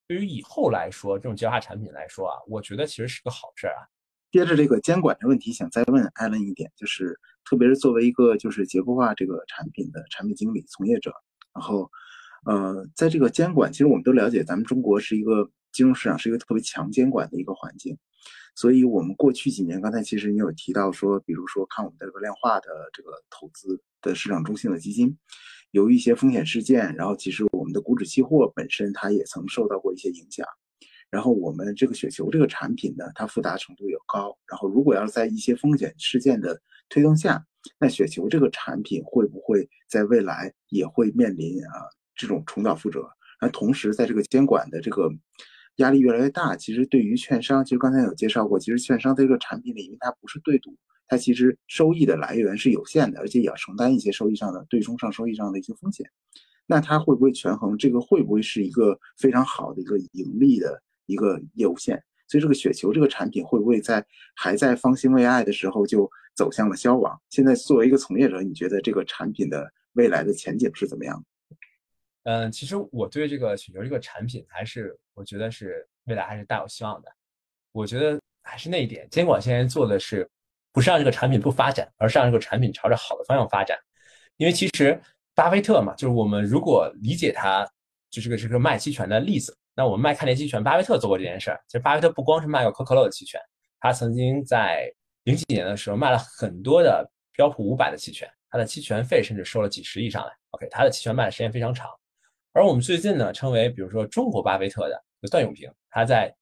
[0.08, 3.86] 对于以后来说，这种结构化产品来说啊，我觉得其实是个好事儿啊。
[4.32, 11.14] 接着这个监管的问题，想再问艾伦一点，就是特别是作为一个就是结构化这个产品的产品经理从业者，
[11.54, 11.90] 然后
[12.46, 17.98] 呃，在这个监管，其实我们都了解，咱们中国是一个金融市场是一个特别强监管的一个环境，
[18.56, 25.18] 所以我们过去几年，刚才其实你有提到说，比如说看我们的这个量化的这个投资的市场中性的基金。
[25.76, 30.48] 由于一些风险事件，然后其实我们的股指期货本身它也曾受到过一些影响。
[31.10, 34.38] 然后我们这个雪球这个产品呢，它复杂程度也高。
[34.48, 36.58] 然后如果要是在一些风险事件的
[36.88, 37.46] 推动下，
[37.78, 41.72] 那雪球这个产品会不会在未来也会面临啊
[42.16, 43.06] 这种重蹈覆辙？
[43.42, 45.10] 而同时在这个监管的这个
[45.76, 50.74] 压力越来越大，其实对于券商，其实刚才有介绍过，其实券商在这个产品里，因为它不是对赌，
[51.08, 56.10] 它其实收益的来源是有限的，而且也要承担一些收益上的对冲上收益上的一些风险。
[56.66, 57.78] 那它会不会权衡？
[57.78, 62.04] 这个会不会是一个非常好的一个盈利的一个业务线？
[62.28, 64.04] 所以这个雪球这个产品会不会在
[64.36, 67.22] 还在方兴未艾的时候就走向了消亡？
[67.30, 71.24] 现在作为一个从业者，你觉得这个产品的未来的前景是怎么样？
[72.24, 77.08] 嗯，其实我对这个雪球这个产品还是我觉得是未来还是大有希望的。
[77.72, 80.28] 我觉得还是那一点，监管现在做的是
[80.76, 83.76] 不是让这个产品不发展，而是让这个产品朝着好的方向发展。
[84.38, 85.02] 因为其实。
[85.38, 87.70] 巴菲特嘛，就是我们如果理解他，
[88.10, 89.54] 就是个是个卖期权的例子。
[89.76, 91.60] 那我们卖看跌期权，巴菲特做过这件事儿。
[91.68, 93.38] 其实巴菲特不光是卖过可口可乐的期权，
[93.82, 94.90] 他曾经在
[95.24, 100.32] 零几年的时候卖了很多的标普五百的期权，他的期权费甚至收了几十亿上来。
[100.52, 101.90] OK，他的期权卖的时间非常长。
[102.54, 106.34] 而我们最近呢，称为比如说中国巴菲特的段永平，他在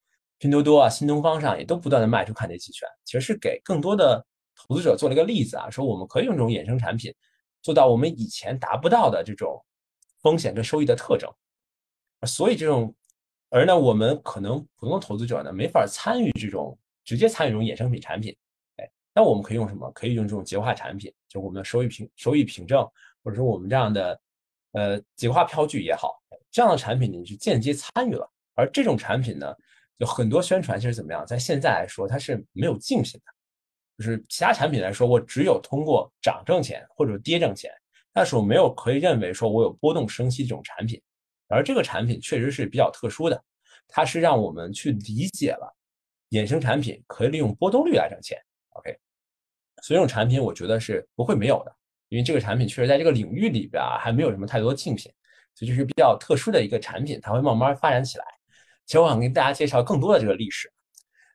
[0.43, 4.21] 拼多多啊、新东方上也都不断的卖出看跌期权，其实是给更多的
[4.53, 7.15] 投资者做了一个例子啊，说我们可以用这种衍生产品。
[7.61, 9.63] 做到我们以前达不到的这种
[10.21, 11.31] 风险跟收益的特征，
[12.27, 12.93] 所以这种，
[13.49, 18.35] 而呢，我们可能普通投资者呢没法参与这种直接参与这种衍生品产品，
[18.75, 19.89] 哎，那我们可以用什么？
[19.91, 22.85] 可以用这种结构化产品，就我们的收益凭收益凭证，
[23.23, 24.21] 或者说我们这样的
[24.73, 26.21] 呃结构化票据也好，
[26.51, 29.55] 这样的产品你是间接参与了，而这种产品呢，
[30.03, 33.33] 就很多宣传其实怎么样，在现在来说它是没有竞品的。
[33.97, 37.71] 就是其他产品来说，我只有通过涨挣钱或者跌挣钱，
[38.11, 41.01] 但是我没有可以认为说我有波动生息这种产品，
[41.47, 43.41] 而这个产品确实是比较特殊的，
[43.87, 45.73] 它是让我们去理解了
[46.31, 48.37] 衍生产品可以利用波动率来挣钱。
[48.71, 48.97] OK，
[49.83, 51.73] 所以这种产品我觉得是不会没有的，
[52.09, 55.09] 因为这个产品确实在这个领域里边啊还没有什么太多竞品，
[55.53, 58.25] 所以就是比较特殊的一个产品，它会慢慢发展起来。
[58.85, 60.71] 其实我想跟大家介绍更多的这个历史，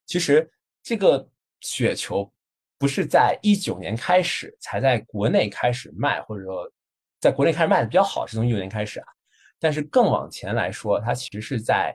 [0.07, 0.51] 其实
[0.83, 1.29] 这个
[1.61, 2.33] 雪球。
[2.81, 6.71] 不是在一九年开始才在国内开始卖，或者说
[7.19, 9.07] 在国内开始卖的比较好，是从一九年开始啊。
[9.59, 11.93] 但是更往前来说，它其实是在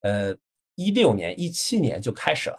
[0.00, 0.34] 呃
[0.76, 2.56] 一六年、一七年就开始了，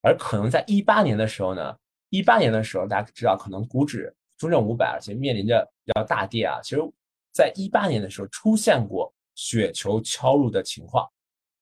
[0.00, 1.76] 而可能在一八年的时候呢，
[2.10, 6.60] 一八年的时候大家知道，可能股指中证五百而且面临着比较大跌啊。
[6.62, 6.82] 其实，
[7.32, 11.04] 在一八年的时候出现过雪球敲入的情况，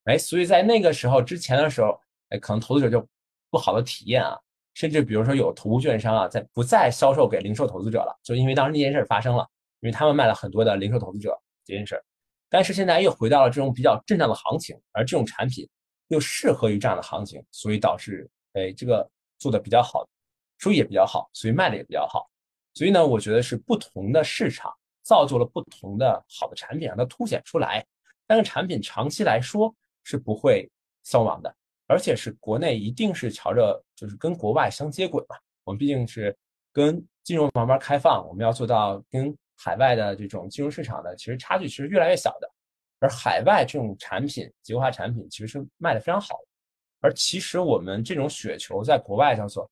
[0.04, 1.98] 哎，所以在那个时候之前的时候，
[2.30, 3.06] 哎，可能投资者就
[3.50, 4.38] 不好的体验啊。
[4.74, 9.48] 甚至比如说有投顾券商啊，在不再销售给零售投资者了，就因为当时那件事发生了，
[9.80, 12.02] 因为他们卖了很多的零售投资者这件事
[12.48, 15.68] 但是现在又回到了这种比较震荡的行情，而这种产品
[16.08, 20.04] 又适合于这样的行情，所以导致哎这个做的比较好，
[20.58, 22.28] 收益也比较好，所以卖的也比较好。
[22.74, 24.72] 所以呢，我觉得是不同的市场
[25.04, 27.84] 造就了不同的好的产品，让它凸显出来。
[28.26, 29.72] 但是产品长期来说
[30.04, 30.70] 是不会
[31.02, 31.52] 消亡的。
[31.86, 36.34] 而且是国内一定是朝着就是跟国外相接轨嘛，我们毕竟是
[36.72, 42.50] 跟金融慢慢开放，我们要做到跟海外的这种金融市场的其实差距其实越来越小的，
[43.00, 46.46] 而海外这种产品结构化产品其实是卖的非常好的，
[47.00, 49.70] 而其实我们这种雪球在国外叫做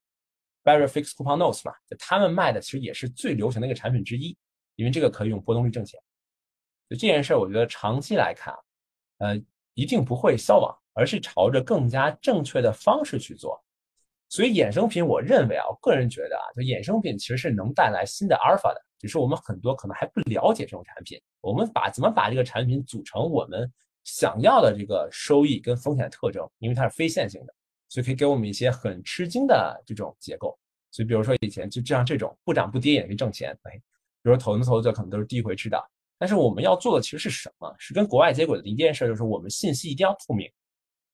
[0.63, 4.37] Very Fixed Coupon Notes 嘛，就他们卖的其实也是最流行的一个产品之一，
[4.75, 5.99] 因为这个可以用波动率挣钱，
[6.89, 9.41] 就这件事儿我觉得长期来看啊，呃，
[9.73, 10.75] 一定不会消亡。
[10.95, 13.59] 而是朝着更加正确的方式去做，
[14.29, 21.19] 所以衍生品，我认为啊，我个人觉得啊，就衍生品其实是能带来新的阿尔法的，只是我们很多可能还不了解这种产品。
[21.41, 23.67] 我们把怎么把这个产品组成我们
[24.03, 27.51] 想要的这个收益跟风险特征，因为它是非线性的，
[27.89, 30.55] 所以可以给我们一些很吃惊的这种结构。
[30.91, 33.71] 所以比如说以前就这样这种不涨不跌也可以挣钱，哎，
[34.21, 37.75] 比如说投资投资可能都是第一回吃的，但是我们要做的其实是什么？
[37.77, 40.49] 是跟国外接轨的一件事，就是我们信息一定要透明。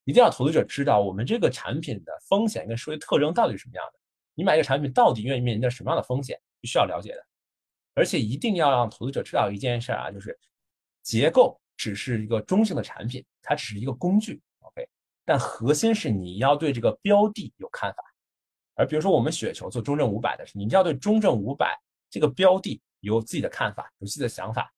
[0.05, 3.99] 一定要投资者知道我们这个产品的风险跟收益特征到底是什么样的。
[4.33, 7.23] 你买一个产品到底愿意面临着什么样的风险，必须要了解的。
[7.93, 10.35] 而且一定要让投资者知道一件事啊，就是
[11.03, 14.87] 结构只是一个中性的产品，它只是一个工具，OK。
[15.25, 18.03] 但核心是你要对这个标的有看法。
[18.75, 21.77] 而比如说我们雪球做中证五百的时候，你一定要对中证五百
[22.09, 24.73] 这个标的有自己的看法，有自己的想法。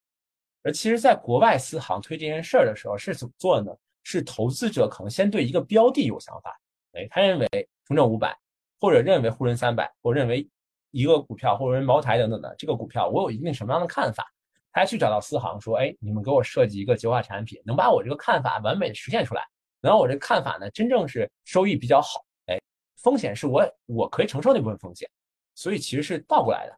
[0.64, 3.72] 而其实，在国外私行推这件事儿的时候是怎么做的呢？
[4.03, 6.59] 是投资者可能先对一个标的有想法，
[6.93, 7.47] 哎，他认为
[7.86, 8.36] 中证五百，
[8.80, 10.49] 或者认为沪深三百，或认为
[10.89, 14.26] 一个股票，或者认为茅台等等的这个股票，我有一定什么样的看法？
[14.72, 19.43] 他去找到私行说，哎，你们给我设计一个优化产品，能把我这个看法完美的实现出来，
[19.82, 22.59] 能让我这个看法呢，真正是收益比较好，哎，
[22.97, 25.07] 风险是我我可以承受那部分风险，
[25.53, 26.76] 所以其实是倒过来的，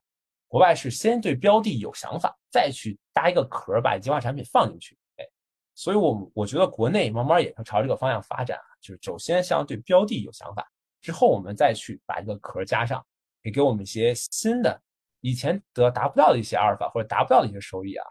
[0.47, 5.25] 国外是先对标的有想法，再去搭一个壳，把优化产品放进去，哎，
[5.73, 10.65] 所以我我觉得国内慢慢也会朝这个方向发展啊，就是首先相对标的有想法，
[11.01, 13.03] 之后我们再去把这个壳加上，
[13.41, 14.79] 也给我们一些新的。
[15.21, 18.05] 以前得达不到的一些阿尔法或者达不到的一些收益啊，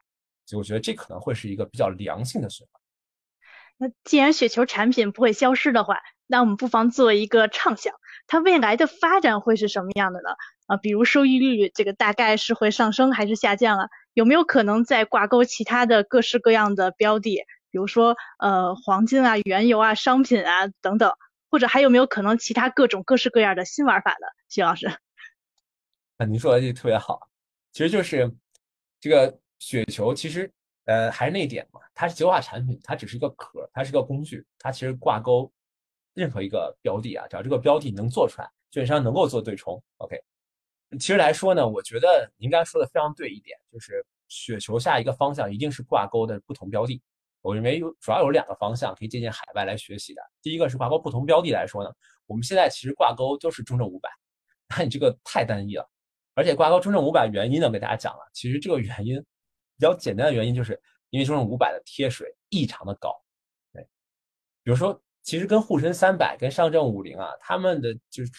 [0.46, 2.80] 所以我觉得这可能会是一个比较良性的循环。
[3.76, 7.94] 那既然雪球产品不会消失的话，那我们不妨做一个畅想，
[8.26, 10.30] 它未来的发展会是什么样的呢？
[10.66, 13.88] 啊，比如收益率这个大概是会上升还是下降啊？
[14.14, 21.12] 有没有可能再挂钩其他的各式各样的标的，比如说呃黄金啊、原油啊、商品啊等等，
[21.50, 24.26] 或者还有没有可能其他各种各式各样的新玩法呢？
[24.48, 24.86] 徐老师。
[26.18, 27.28] 啊您说的这特别好，
[27.72, 28.30] 其实就是
[29.00, 30.52] 这个雪球，其实
[30.84, 35.50] 呃还是那一点嘛，它是极化产品，它只是一个壳，它是个工具，它其实挂钩
[36.12, 40.22] 任何一个标的啊，只要这个标的能做出来，券商能够做对冲，OK。
[40.98, 47.02] 其实来说呢，我觉得您刚才说的非常对一点，就是雪球下一个方向一定是挂钩的不同标的。
[47.40, 51.90] 我认为有主要有两个方向可以借鉴海外来学习的，第一个是挂钩不同标的来说呢，
[52.26, 54.08] 我们现在其实挂钩都是中证五百，
[54.70, 55.88] 那你这个太单一了。
[56.34, 58.20] 而且挂钩中证五百原因呢，给大家讲了。
[58.32, 60.80] 其实这个原因比较简单的原因，就是
[61.10, 63.14] 因为中证五百的贴水异常的高。
[63.72, 63.82] 对，
[64.62, 68.30] 比如说，其实跟沪深三百、跟上证五零啊，他们的就是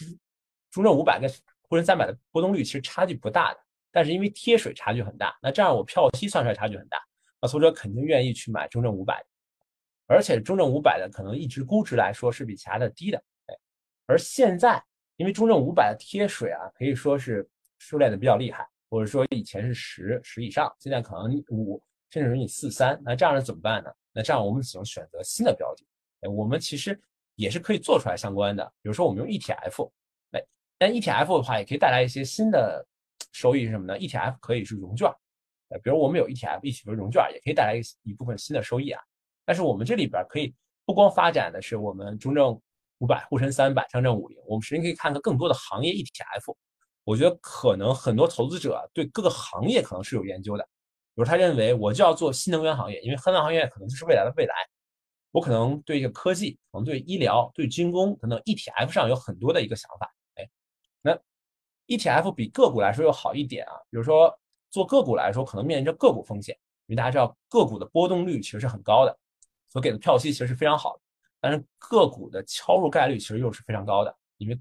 [0.72, 1.30] 中证五百跟
[1.74, 3.58] 沪深三百的波动率其实差距不大的，
[3.90, 6.98] 但是因为贴水差距很大，那这样我票息算出来差距很大，
[7.40, 9.20] 那投资者肯定愿意去买中证五百。
[10.06, 13.18] 而且中证五百的可能一直估值来说是比其他的低的。
[13.46, 13.54] 哎，
[14.06, 14.82] 而现在
[15.16, 17.48] 因为中证五百的贴水啊，可以说是。
[17.80, 23.90] 收敛的比较厉害，或者说以前是十十以上，现在可能五，甚至是你四三，那这样是怎么办呢？
[24.10, 25.84] 那这样我们只能选择新的标的。
[26.22, 26.98] 哎，我们其实
[27.34, 29.90] 也是可以做出来相关的，比如说我们用 ETF，
[30.78, 32.86] 但 ETF 的话也可以带来一些新的
[33.32, 35.10] 收益是什么呢？ETF 可以是融券，
[35.82, 39.00] 比如我们有 ETF 一起做融券，也可以带来一一部分新的收益啊。
[39.44, 40.54] 但是我们这里边可以
[40.84, 42.60] 不光发展的是我们中证
[42.98, 46.54] 五百、沪深三百、上证五零，我们实际可以看看更多的行业 ETF。
[47.04, 54.54] 我觉得可能很多投资者对各个行业可能是有研究的，比如他认为我就要做新能源行业，因为新能源行业可能就是未来的未来。
[55.30, 60.10] 我可能对一个科技，可能对医疗、对军工等等 ETF 上有很多的一个想法。
[61.86, 63.72] ETF 比个股来说又好一点啊。
[63.90, 64.32] 比如说
[64.70, 66.56] 做个股来说，可能面临着个股风险，
[66.86, 69.18] 因为大家知道个股的波动率其实是很高的，
[69.68, 71.02] 所给的票息其实是非常好的。
[71.40, 74.60] 但是个股的敲入概率其实又是非常高的，因为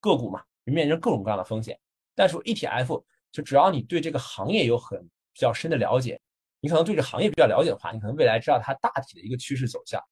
[0.00, 0.42] 个股嘛。
[0.68, 1.78] 面临着各种各样的风险，
[2.12, 3.00] 但是 ETF
[3.30, 5.00] 就只要你对这个行业有很
[5.32, 6.20] 比较深的了解，
[6.58, 10.02] 你可能对这行业比较了解的话，你可能未来知道它大体的一个趋势走向。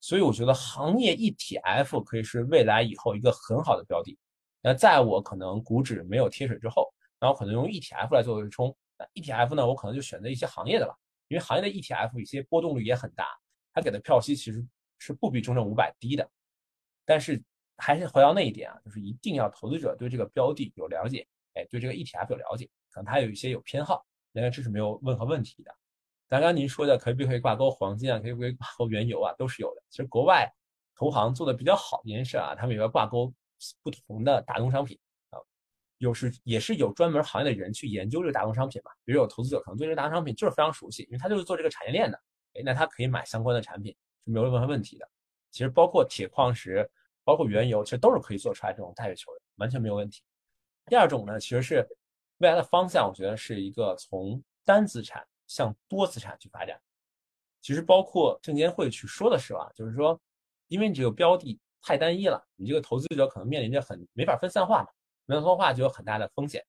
[0.00, 4.18] 所以我觉得行业 ETF 可以是未来以后一个很好的标的。
[4.60, 8.76] 那在我可能股指没有贴水之后，那我可能用 ETF 来做对冲。
[8.98, 10.94] 那 ETF 呢，我可能就选择一些行业的了，
[11.28, 13.26] 因为行业的 ETF 一些波动率也很大，
[13.72, 14.66] 它给的票息其实
[14.98, 16.28] 是不比中证五百低的，
[17.04, 17.42] 但是。
[17.82, 25.74] 还是回到那一点啊，就是一定要投资者对这个标的有了解，哎，对这个 ETF 有了解，可能他有一些有偏好，那这是没有任何问题的。
[26.28, 29.82] 刚刚您说的可不可以挂钩黄金啊，可不可以挂钩原油啊，都是有的。
[29.88, 30.46] 其实国外
[30.94, 33.32] 投行做的比较好一件事啊，他们也要挂钩
[33.82, 34.98] 不同的大宗商品
[35.30, 35.38] 啊，
[35.98, 38.90] 有时也是有专门行业的人去研究这个大宗商品嘛。
[39.04, 42.20] 比如有投资者可能对这个大宗商品就是非常熟悉，因为他就是做这个产业链的，
[42.54, 45.08] 哎，那他可以买相关的产品是没有任何问题的。
[45.50, 46.90] 其实包括铁矿石。
[47.22, 50.22] 包括原油，其实都是可以做出来这种带月球的，完全没有问题。
[50.86, 51.86] 第二种呢，其实是
[52.38, 56.80] 未来的方向，我觉得是一个从单资产向多资产去发展。
[57.60, 60.18] 其实包括证监会去说的是啊，就是说，
[60.68, 64.88] 因为你这个标的太单一了，你这个投资者可能面临着很没法分散化嘛，
[65.26, 66.64] 没法分散化就有很大的风险。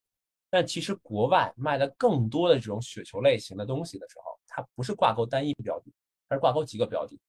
[0.49, 5.91] 但其实国外卖的更多的这种雪球类型的东西的时候，它不是挂钩单一标的，
[6.27, 7.19] 它是挂钩几个标的，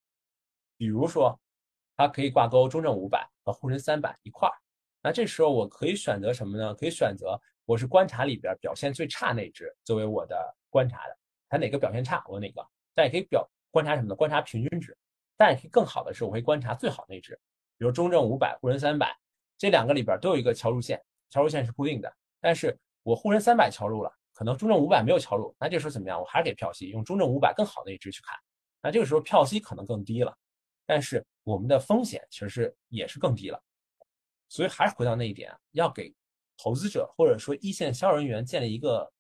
[0.77, 1.39] 比如说。
[1.95, 4.57] 它可以挂钩中证五百和沪深三百一块儿，
[5.03, 6.75] 那这时候我可以选择什么呢？
[6.75, 11.17] 可以选择我是观察里边表现最差那只作为我的观察的，
[11.51, 14.15] 它哪个表现差我哪个，但也可以表观察什么呢？
[14.17, 14.97] 观察平均值，
[15.37, 17.39] 但也可以更好的是我会观察最好那只，
[17.83, 19.13] 比如中证五百、沪深三百
[19.59, 26.21] 这两个里边都有一个敲入线，敲入线是固定的，但是我沪深三百敲入了，可能中证五百没有敲入，那这时候怎么样？
[26.21, 28.39] 我还是给票息，用中证五百更好的一只去看，
[28.81, 30.33] 那这个时候票息可能更低了。
[30.87, 33.61] 但是我们的风险其实是也是更低了，
[34.49, 36.15] 所以还是回到那一点，要给
[36.57, 39.13] 投资者或者说一线销售人员建立一个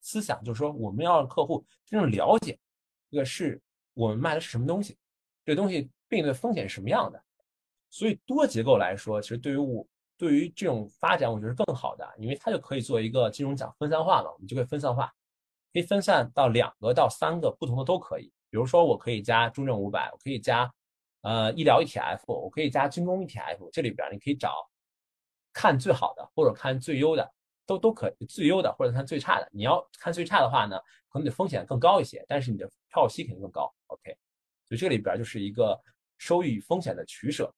[0.00, 2.58] 思想，就是说我们要让客户真正了解
[3.08, 3.62] 这个是
[3.94, 4.98] 我们卖的是什么东西，
[5.44, 7.22] 这个东西面对的风险是什么样的。
[7.90, 9.86] 所以多结构来说，其实对于我
[10.16, 15.06] 对于这种发展，我觉得是更好的，因为它就可以做一个金融讲分散化了，我们就可以分散化，
[15.72, 18.32] 可以分散到两个到三个不同的都可以。
[18.48, 20.72] 比如说，我可以加中证五百，我可以加
[21.22, 24.54] 呃医疗 ETF，我可以加军工 ETF，这里边你可以找
[25.52, 27.32] 看最好的或者看最优的，
[27.66, 29.48] 都都可以最优的或者看最差的。
[29.52, 30.76] 你要看最差的话呢，
[31.08, 33.72] 可能你的风险更高一些，但是你的票息肯定更高。
[33.86, 34.16] OK，
[34.66, 35.80] 所以这里边就是一个
[36.18, 37.52] 收益与风险的取舍。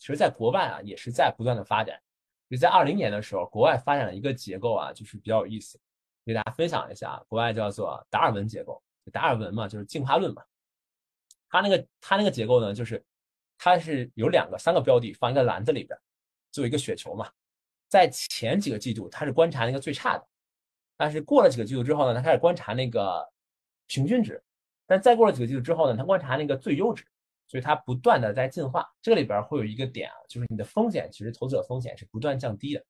[0.00, 2.00] 其实，在国外啊，也是在不断的发展。
[2.48, 5.78] 就在二零年的时候，国外发展了一个结构啊，就是比较有意思，
[6.24, 7.22] 给大家分享一下啊。
[7.28, 8.82] 国外叫做达尔文结构，
[9.12, 10.42] 达尔文嘛，就是进化论嘛。
[11.50, 13.04] 他那个他那个结构呢，就是
[13.58, 15.96] 它是有两个、三个标的放一个篮子里边，
[16.50, 17.30] 做一个雪球嘛。
[17.88, 20.26] 在前几个季度，他是观察那个最差的，
[20.96, 23.30] 但是过了几个季度之后呢，他开始观察那个
[23.86, 24.42] 平均值，
[24.86, 27.04] 但再过了几个季度之后呢，他观察那个最优值。
[27.50, 32.84] 所以它不断的在进化，这里边会有一个点啊，就是你的风险，其实投资者风险是不断降低的，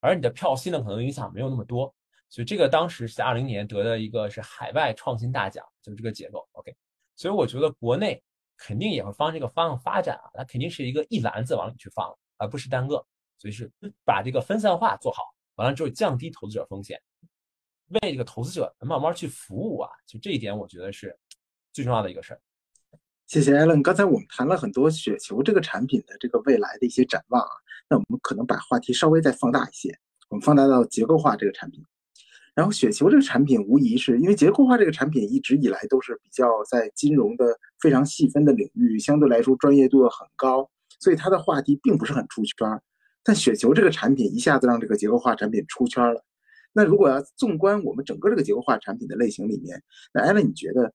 [0.00, 1.94] 而你的票息呢，可能影响没有那么多。
[2.28, 6.46] 所以这个当时是在二零年得的一个是海外创新大奖，就是这个结构。
[6.52, 6.76] OK，
[7.16, 8.22] 所以我觉得国内
[8.58, 13.02] 肯定也会方这个方向发展啊，它肯定是一个一篮子往里去放，而不是单个。
[13.38, 13.72] 所以是
[14.04, 17.00] 把这个分散化做好，完了之后降低投资者风险，
[17.88, 21.18] 为这个投资者慢慢去服务啊，就这一点我觉得是
[21.72, 22.40] 最重要的一个事儿。
[23.32, 23.82] 谢谢艾伦。
[23.82, 27.48] 刚才我们谈了很多雪球这个产品的这个未来的一些展望啊，
[27.88, 29.98] 那我们可能把话题稍微再放大一些，
[30.28, 31.82] 我们放大到结构化这个产品。
[32.54, 40.68] 然后雪球这个产品无疑是因为结构化这个产品一直以来都是比较在金融的非常细分的领域，相对来说专业度很高，
[41.00, 42.54] 所以它的话题并不是很出圈。
[43.24, 46.22] 但雪球这个产品一下子让这个结构化产品出圈了。
[46.74, 49.82] 那如果要纵观我们整个这个结构化产品的类型里面，
[50.12, 50.92] 那艾伦你觉得？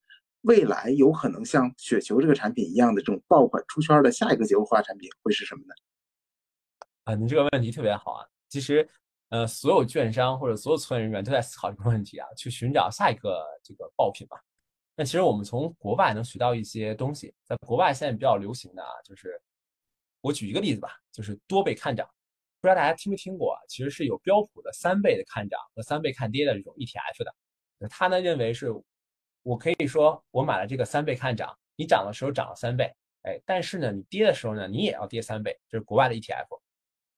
[0.47, 5.73] 未来有可能像雪球这个产品一样的这种爆款出圈的下一个结构化产品会是什么呢？
[7.03, 8.25] 啊，你这个问题特别好啊！
[8.47, 8.87] 其实，
[9.27, 14.37] 呃，所有券商或者所有从业人员都在思考这个问题啊，去寻找下一个这个爆品嘛。
[14.95, 19.37] 那其实我们从国外能学到一些东西，在国外现在比较流行的啊，就是
[20.21, 22.07] 我举一个例子吧，就是多倍看涨。
[22.61, 23.59] 不知道大家听没听过啊？
[23.67, 28.73] 其实是有标普的三倍的看涨和三倍看跌的这种 ETF 的，他呢认为是。
[29.47, 36.47] 我可以说，我买了这个三倍看涨，你涨的时候涨了三倍，哎，但是呢，你跌的时候呢，你也要跌三倍，这是国外的 ETF。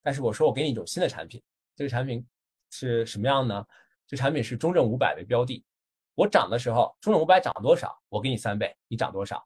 [0.03, 1.41] 但是我说我给你一种新的产品，
[1.75, 2.23] 这个产品
[2.69, 3.65] 是什么样呢？
[4.05, 5.65] 这产品是中证五百为标的，
[6.13, 9.43] 我涨的时候，中证五百涨多少，我给你三倍，你涨多少；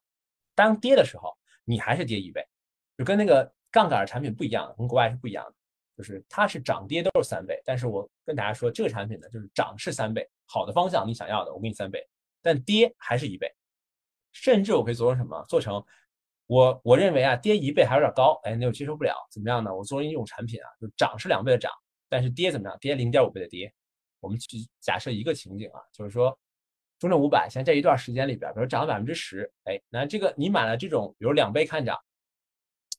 [0.53, 1.33] 当跌的时候，
[1.63, 2.45] 你还是跌一倍，
[2.97, 5.53] 就跟那个杠杆的产品不一样，跟国外是不一样的，
[5.95, 12.05] 就是它是涨跌都是三倍，但是我跟大家说，这个产品呢，就是涨是三倍，好的方向你想要的，我给你三倍。
[12.43, 13.51] 但跌还是一倍，
[14.33, 15.43] 甚至我可以做成什么？
[15.49, 15.83] 做成
[16.45, 19.15] 我我认为啊，跌一倍还有点高，哎，那我接受不了。
[19.31, 19.73] 怎么样呢？
[19.73, 21.71] 我做成一种产品啊，就涨是两倍的涨，
[22.09, 22.77] 但是跌怎么样？
[22.79, 23.73] 跌零点五倍的跌。
[24.19, 26.37] 我们去假设一个情景啊，就是说
[26.99, 31.97] 中证五百现在这一段时间里边，比如涨了百分之十，哎，那这个你买了这种比如两倍看涨，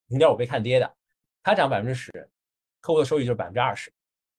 [0.09, 0.97] 零点五倍看跌的，
[1.43, 2.11] 它涨百分之十，
[2.81, 3.93] 客户的收益就是百分之二十，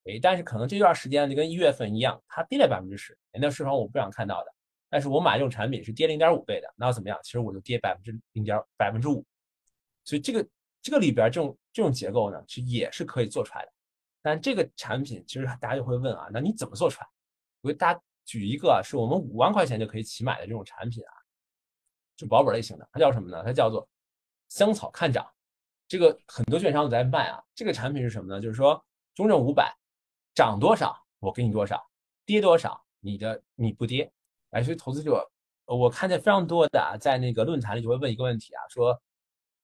[0.05, 4.54] 哎，但是可能这段时间就跟一月份一样，它跌了百分之十，那市场我不想看到的。
[4.89, 7.19] 但是我买这种产品是跌零点五倍的，那怎么样？
[7.23, 9.25] 其实我就跌百分之零点百分之五，
[10.03, 10.47] 所以这个
[10.81, 13.71] 这个里边这种这种结构呢，其实也是可以做出来的。
[14.21, 17.07] 但这个产品其实大家就会问啊，那你怎么做出来？
[17.61, 21.13] 我给大家举一个，是我们五万块钱就可以起买的这种产品啊，
[22.15, 23.43] 就保本类型的，它叫什么呢？
[23.45, 23.87] 它叫做
[24.49, 25.27] 香草看涨。
[25.87, 27.39] 这个很多券商都在卖啊。
[27.53, 28.41] 这个产品是什么呢？
[28.41, 28.83] 就是说
[29.13, 29.75] 中证五百
[30.33, 31.87] 涨多少我给你多少，
[32.25, 34.11] 跌多少你的你不跌。
[34.55, 35.29] 哎，所以投资者，
[35.65, 38.97] 我看见非常多的啊在那个论坛里就会问一个问题啊，说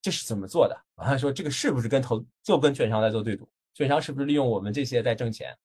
[0.02, 0.78] 这是怎么做的？
[0.96, 3.50] 完 了说这个是不是跟投就跟券商在做对赌？
[3.74, 5.58] 券商是不是利用我们这些在挣钱？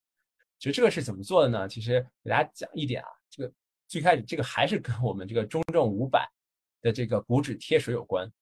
[0.60, 1.68] 其实这个是怎么做的呢？
[1.68, 3.52] 其实给大家讲一点啊，这个
[3.88, 6.30] 最开始这个还是跟我们这个中证五百
[6.80, 8.32] 的这个股指贴水有关，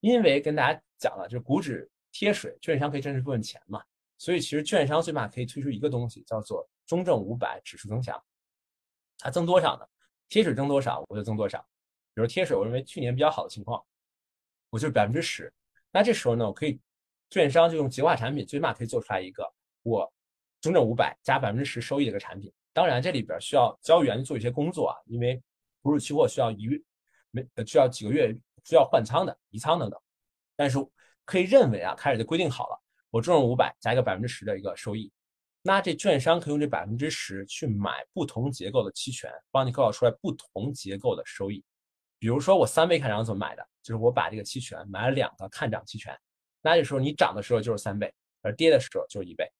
[0.00, 3.82] 因为跟大家讲了，就是股指贴水，券商可以挣这部分钱嘛，
[4.16, 8.18] 所以其实券商最起码可以推出一个东西，叫做中证五百指数增强，
[9.18, 9.86] 它增多少呢？
[10.30, 11.58] 贴水增多少，我就增多少。
[12.14, 13.84] 比如贴水，我认为去年比较好的情况，
[14.70, 15.52] 我就是百分之十。
[15.90, 16.80] 那这时候呢，我可以
[17.30, 19.52] 券商就用结化产品，最起码可以做出来一个
[19.82, 20.10] 我
[20.60, 22.52] 中证五百加百分之十收益的一个产品。
[22.72, 25.42] 当然，这里边需要交易员做一些工作啊，因为
[25.82, 26.68] 股指期货需要一
[27.32, 28.32] 没需要几个月
[28.64, 30.00] 需要换仓的移仓等等。
[30.54, 30.78] 但是
[31.24, 32.80] 可以认为啊，开始就规定好了，
[33.10, 35.10] 我中证五百加一个百分之十的一个收益。
[35.62, 41.62] 那这券商可以用这百分之十去买不同结构的期权，帮你构造出来不同结构的收益。
[42.18, 43.66] 比如说我三倍看涨怎么买的？
[43.82, 46.14] 就是我把这个期权买了两个看涨期权，
[46.60, 48.12] 那这时候你涨的时候就是三倍，
[48.42, 49.50] 而跌的时候就是一倍。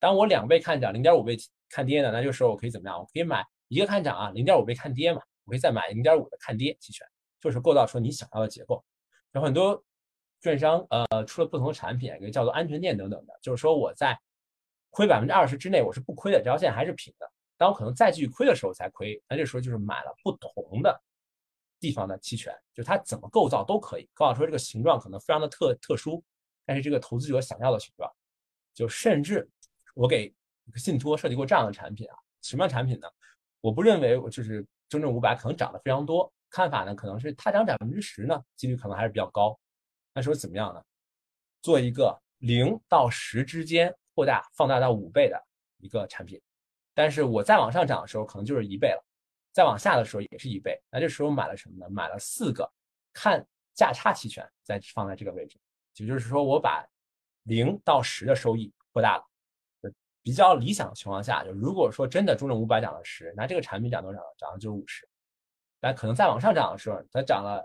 [0.00, 1.36] 当我两倍看涨，零点五倍
[1.68, 2.98] 看跌呢，那这时候我可以怎么样？
[2.98, 7.06] 我可以买一个看涨啊，零点五倍看跌嘛，我可以再买零点五的看跌期权，
[7.40, 8.84] 就是构造出你想要的结构。
[9.32, 9.82] 有很多
[10.40, 14.18] 券商呃出了不同的产品，一个叫做安全垫等等的，就是说我在
[14.94, 17.28] 亏百分之二十之内我是不亏的，这条线还是平的。
[17.56, 21.02] 当我可能再继续亏的时候才亏，那这时候就是买了不同的。
[21.80, 26.22] 地方的期权，就它怎么构造都可以，构造说这个形状可能非常的特特殊，
[26.64, 28.10] 但是这个投资者想要的形状，
[28.72, 29.46] 就甚至
[29.94, 30.32] 我给
[30.76, 33.08] 信托设计过这样的产品啊，什么样产品呢？
[33.60, 39.58] 我不认为我就是中证五百可能涨得非常多，看法呢可能是它涨百分之十呢，几率可能还是比较高。
[40.14, 40.82] 那说怎么样呢？
[41.60, 45.42] 做一个零到十之间扩大放大到五倍的
[45.78, 46.40] 一个产品，
[46.94, 49.04] 但是我再往上涨的时候可能就是一倍了。
[49.52, 51.88] 再往下的时候也是一倍，那这时候买了什么呢？
[51.88, 52.68] 买了四个
[53.12, 55.56] 看价差期权，再放在这个位置，
[55.96, 56.84] 也就是说我把
[57.44, 59.24] 零到十的收益扩大了。
[60.22, 64.20] 比较理想的情况下，就如果说真的中证五百涨了十，那这个产品涨多少？
[64.38, 65.06] 涨了就是五十。
[65.78, 67.62] 但可能再往上涨的时候，它涨了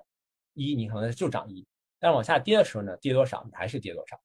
[0.54, 1.66] 一，你可能就涨一；
[2.00, 4.20] 但往下跌的时候呢，跌多少你还是跌多少。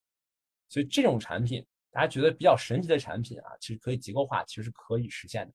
[0.69, 1.65] 所以这种产品，
[1.95, 5.55] 大家觉得比较神奇的产品啊，其实可以结构化，其实是可以实现的。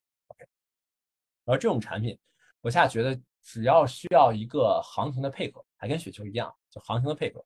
[1.43, 2.17] 而这种产品，
[2.61, 7.45] 我现在觉得只要需要一个行情的配合，还跟雪球一样，就行情的配合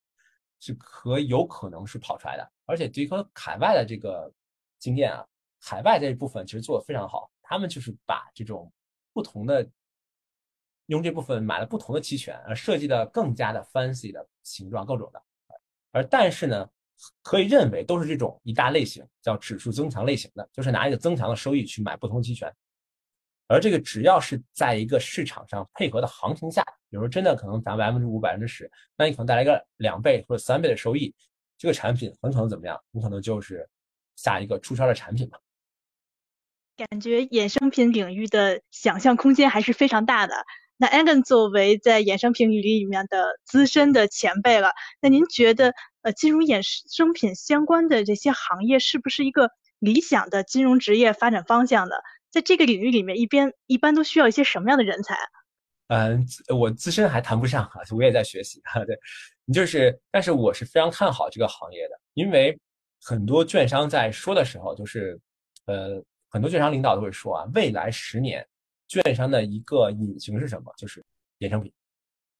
[0.59, 2.51] 是可有可能是跑出来的。
[2.65, 4.31] 而且结合海外的这个
[4.77, 5.25] 经验啊，
[5.59, 8.71] 海外这一部分其实做的非常好，他们就是把这种
[9.11, 9.67] 不同的
[10.85, 15.23] 用这部分买了不同的期权，而设计的更加的 fancy 的形状，各种的。
[15.91, 16.69] 而但是呢，
[17.21, 22.53] 可以认为都是这种一大类型，叫指数增强类型的，就是拿一个增强的收益去买不同期权。
[23.47, 31.13] 而这个只要是在一个市场上配合的行情下，比如说真的可能涨百分之五、百分之十，那你可能带来一个两倍或者三倍的收益，
[31.57, 32.79] 这个产品很可能怎么样？
[32.91, 33.69] 你可能就是
[34.15, 35.37] 下一个出圈的产品吧。
[36.75, 40.33] 感觉衍生品领域的想象空间还是非常大的。
[40.77, 45.73] 那 Egan 作为在衍生品领域里面的资深的前辈了，那您觉得
[46.03, 49.49] 呃，金融衍生品相关的这些行业是不是一个
[49.79, 51.95] 理想的金融职业发展方向呢？
[52.29, 55.17] 在这个领域里面，一边一般都需要一些什么样的人才？
[55.87, 58.83] 嗯，我自身还谈不上哈，我也在学习哈。
[58.85, 58.97] 对，
[59.45, 62.57] 你就是，但是我是非常看好这个行业的，因为
[63.01, 65.19] 很多券商在说的时候，就是
[65.67, 68.45] 呃，很多券商领导都会说啊，未来十年
[68.87, 70.73] 券商的一个隐形是什么？
[70.77, 71.03] 就是
[71.39, 71.71] 衍生品，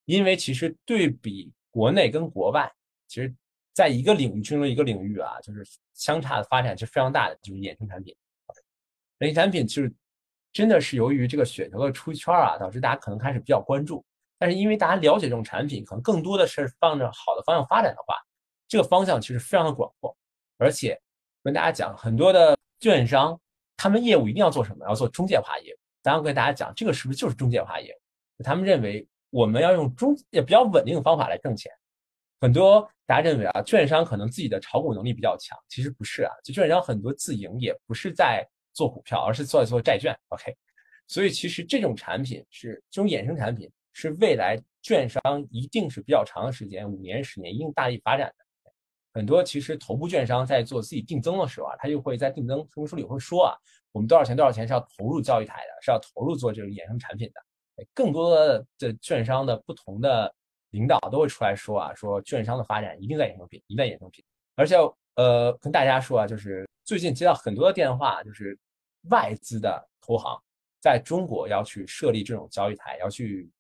[0.06, 2.72] 因为其实对比国内跟国外，
[3.08, 3.32] 其实
[3.74, 8.16] 在一个领域进入一个领域啊，就是相差的发展是非常大的，就是衍生产品。
[9.20, 9.94] 衍生产品就是
[10.52, 14.06] 真的是由于这个雪球的出圈啊，导致大家可能开始比较关注。
[14.38, 18.16] 但是因为大家了解这种产品，可能更多的是放着好的方向发展的话，
[18.68, 20.16] 这个方向其实非常的广阔。
[20.58, 21.00] 而且
[21.44, 23.40] 跟大家讲，很多的券商
[23.78, 24.86] 他们业务一定要做什么？
[24.88, 25.78] 要做中介化业务。
[26.04, 27.92] 咱要跟大家讲，这个是不是就是中介化业
[28.38, 28.44] 务？
[28.44, 31.72] 他们认为我们要用中也比较稳定的方法来挣钱。
[32.44, 36.32] 很多大家认为啊，券商可能自己的炒股能力比较强，其实不是啊。
[36.44, 38.46] 就券商很多自营也不是在。
[38.76, 40.52] 做股票，而是做做债券，OK。
[41.08, 45.22] 所以其实这种产品是这种衍生产品，是未来券商
[45.52, 48.72] 一定是比较长的时间，五年、十年一定大力发展的。
[49.14, 53.54] 很多其实头部券商在做自己定增的时候啊，他就会在定增说明书里会说啊，
[53.92, 57.86] 我们多少钱多少钱是要投入交易台的，是要投入做这种衍生产品的。
[57.94, 58.66] 更多的
[59.04, 60.34] 券商的不同的
[60.74, 64.24] 领导都会出来说啊，说券商的发展一定在衍生品，一定在衍生品。
[64.56, 64.76] 而且
[65.16, 68.60] 呃，跟大家说啊，就是最近接到很多的电话，就是。
[69.10, 70.42] 外资的投行
[70.80, 73.52] 在中国要去设立这种交易台，要去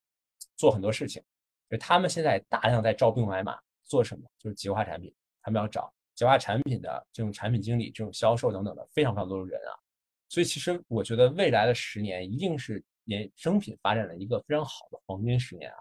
[0.56, 1.22] 做很多事情。
[1.69, 4.26] 就他们现在大量在招兵买马，做什么？
[4.40, 9.76] 就是极化产品，他们要找极化产品的这种产品经理、这种销售等等的非常非常多的人啊。
[10.30, 15.76] 所以其实我觉得未来的十年一定是衍生品发展的一个非常好的黄金十年啊。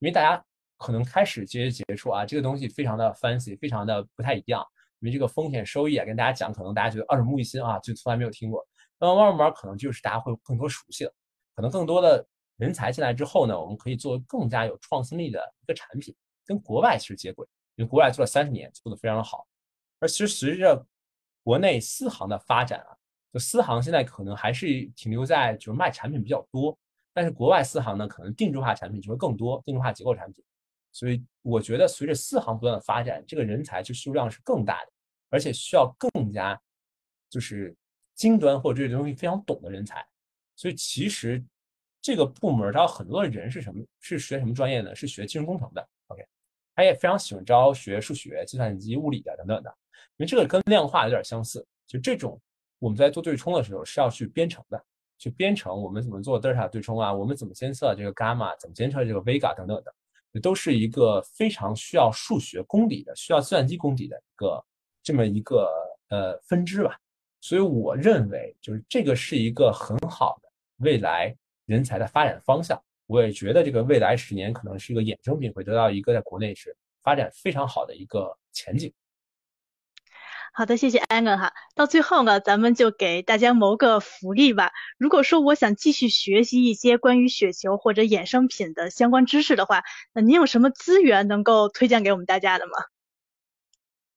[0.00, 0.44] 因为大家
[0.84, 4.62] 可能开始接接触啊，这个东西非常的 fancy，非常的不太一样。
[5.00, 8.62] 因为这个风险收益啊，跟大家讲，可能大家觉得耳目一新啊，就从来没有听过。
[8.98, 11.12] 那么慢慢，可能就是大家会更多熟悉了。
[11.54, 12.22] 可能更多的
[12.56, 17.46] 人才进来之后呢，我们可以做更加有创新力的一个产品，跟国外其实接轨。
[17.76, 19.46] 因为国外做了三十年，做的非常的好。
[20.00, 20.86] 而其实随着
[21.42, 22.92] 国内私行的发展啊，
[23.32, 26.78] 就私行现在可能还是停留在就是卖产品比较多，
[27.14, 30.44] 但是国外私行呢，可能定制化产品就会更多，定制化结构产品。
[30.94, 34.92] 所以我觉得随着四行不断的发展，这个人才就数量是更大的，
[35.28, 36.58] 而且需要更加
[37.28, 37.76] 就是。
[38.16, 40.06] 精端或者这些东西非常懂的人才。
[40.54, 41.44] 所以其实
[42.00, 43.84] 这个部门招很多的人是什么？
[43.98, 44.94] 是学什么专业呢？
[44.94, 45.84] 是学金融工程的。
[46.06, 46.24] OK，
[46.76, 49.76] 他也非常喜欢招学数学、计算机、物理的等等的，
[50.16, 51.66] 因为这个跟量化有点相似。
[51.88, 52.40] 就这种
[52.78, 54.80] 我们在做对冲的时候是要去编程的，
[55.18, 57.12] 去编程我们怎么做德尔塔对冲啊？
[57.12, 58.54] 我们怎么监测这个伽马？
[58.58, 59.92] 怎么监测这个 vega 等等的？
[60.40, 64.64] 都是一个非常需要数学功底的、需要计算机功底的一个
[65.02, 65.70] 这么一个
[66.08, 66.98] 呃分支吧。
[67.40, 70.48] 所以我认为，就是这个是一个很好的
[70.78, 71.34] 未来
[71.66, 72.82] 人才的发展方向。
[73.06, 78.90] 我也觉得这个未来十年可能是一个衍生品，会得到一个在国内是发展非常好的一个前景。
[80.56, 81.52] 好的，谢谢安哥哈。
[81.74, 84.70] 到最后呢，咱们就给大家谋个福利吧。
[84.98, 89.82] 如果说我想继续学习一些关于雪球或者衍生品的相关知识的话，
[90.12, 92.72] 那您有什么资源能够推荐给我们大家的吗？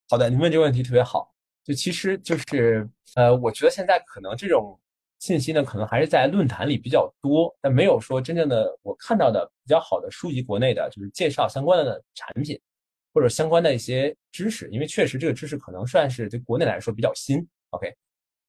[0.07, 1.34] 好的，您问这个问题特别好。
[1.64, 4.80] 就其实就是呃，我觉得现在可能这种
[5.18, 12.61] 信息呢，可能还是在论坛里比较多，但没有说真正的我看到的比较好的书籍，国内的就是介绍相关的产品。
[13.18, 17.44] 或者相关的一些知识，因为确实这个知识可能算是对国内来说比较新。
[17.72, 17.91] OK，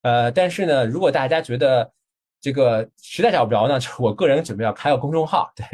[0.03, 1.91] 呃，但是呢，如果大家觉得
[2.39, 5.65] 这个实在找不着呢，就 我个人准备要开个公众号，对，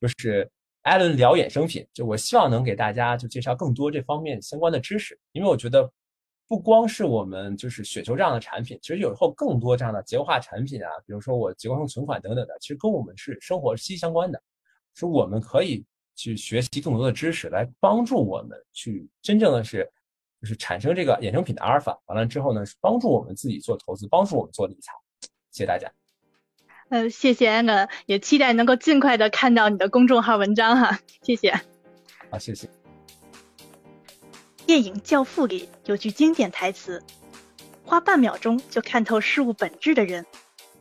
[0.00, 0.48] 就是
[0.82, 5.90] 艾伦聊衍生品，就我希望能给大家就介绍更多这方面相关的知识，因为我觉得
[6.46, 14.40] 不光是我们就是雪球这样的产品，其实有时候更多这样的结构化产品啊，比如说我结构性存款等等的，其实跟我们是生活息息相关的，
[14.94, 15.84] 是我们可以。
[16.14, 19.90] 去学习更多的知识，来帮助我们去真正的是，
[20.40, 21.98] 就是产生这个衍生品的阿尔法。
[22.06, 24.92] 完了之后呢，是帮助我们自己做投资，帮助我们做理财。
[25.50, 25.90] 谢谢大家。
[26.90, 31.00] 呃，谢谢安哥，也期待能够尽快的看到你的公众号文章哈。
[31.22, 31.52] 谢谢。
[32.30, 32.68] 好，谢谢。
[34.66, 37.02] 电影《教父》里有句经典台词
[37.84, 40.24] ：“花半秒钟就看透事物本质的人，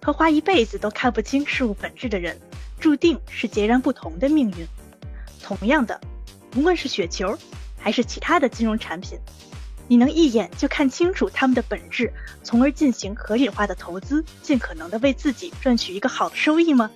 [0.02, 2.40] 和花一辈子都看不清事物本质的人，
[2.80, 4.66] 注定是截然不同的命运。”
[5.44, 6.00] 同样的，
[6.56, 7.38] 无论是雪球，
[7.78, 9.20] 还是其他的金融产品，
[9.88, 12.12] 你能一眼就看清楚它们的本质，
[12.42, 16.90] 从而进行合理化的投资，尽可能的为自己赚取一个好的收益吗？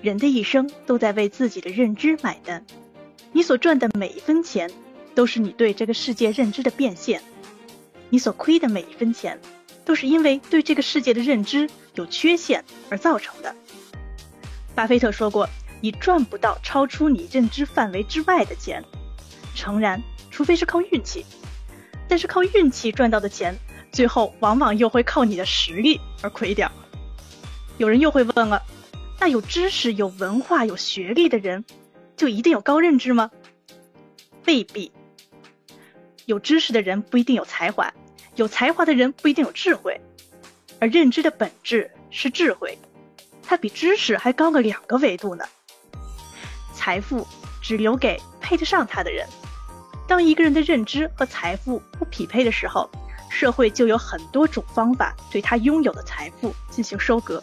[0.00, 2.64] 人的一生都在为自己的认知买单，
[3.32, 4.70] 你所赚的每一分钱，
[5.14, 7.20] 都是你对这个世界认知的变现；
[8.10, 9.40] 你所亏的每一分钱，
[9.84, 13.54] 都是因为对这个世界的认知有缺陷而造成的。
[14.74, 15.48] 巴菲特说过。
[15.84, 18.82] 你赚不到超出你认知范围之外的钱，
[19.54, 21.26] 诚然，除非是靠运气。
[22.08, 23.54] 但是靠运气赚到的钱，
[23.92, 26.72] 最后往往又会靠你的实力而亏掉。
[27.76, 28.62] 有人又会问了：
[29.20, 31.66] 那有知识、有文化、有学历的人，
[32.16, 33.30] 就一定有高认知吗？
[34.46, 34.90] 未必。
[36.24, 37.92] 有知识的人不一定有才华，
[38.36, 40.00] 有才华的人不一定有智慧。
[40.80, 42.78] 而认知的本质是智慧，
[43.42, 45.44] 它比知识还高了两个维度呢。
[46.84, 47.26] 财富
[47.62, 49.26] 只留给配得上他的人。
[50.06, 52.90] 当一个人的认知和财富不匹配的时候，
[53.30, 57.42] 社会就有很多种方法对他拥有的财富进行收割，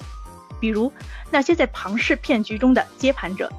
[0.60, 0.94] 比如
[1.32, 3.52] 那些在庞氏骗局中的接盘者。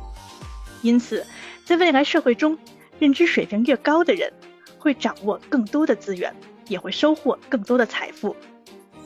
[0.82, 1.26] 因此，
[1.64, 2.56] 在未来社会中，
[3.00, 4.32] 认知水平越高的人
[4.78, 6.32] 会掌握更多的资源，
[6.68, 8.36] 也会收获更多的财富。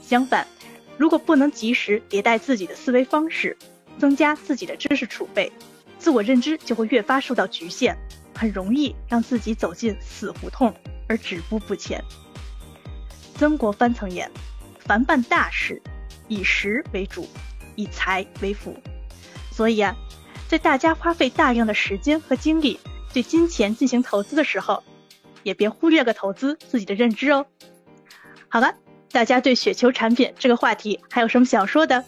[0.02, 0.46] 相反，
[0.98, 3.56] 如果不能及时迭代自己的思维方式，
[3.98, 5.50] 增加自己的知识储备，
[6.06, 7.98] 自我认知就会越发受到局限，
[8.32, 10.72] 很容易让自己走进死胡同
[11.08, 12.00] 而止步不前。
[13.34, 14.30] 曾国藩曾言
[14.78, 15.82] ：“凡办大事，
[16.28, 17.28] 以实为主，
[17.74, 18.76] 以财为辅。”
[19.50, 19.96] 所以啊，
[20.46, 22.78] 在大家花费大量的时间和精力
[23.12, 24.84] 对金钱进行投资的时候，
[25.42, 27.46] 也别忽略个投资自己的认知哦。
[28.46, 28.76] 好了，
[29.10, 32.04] 大家对雪球产品这个话题还有什么想说的？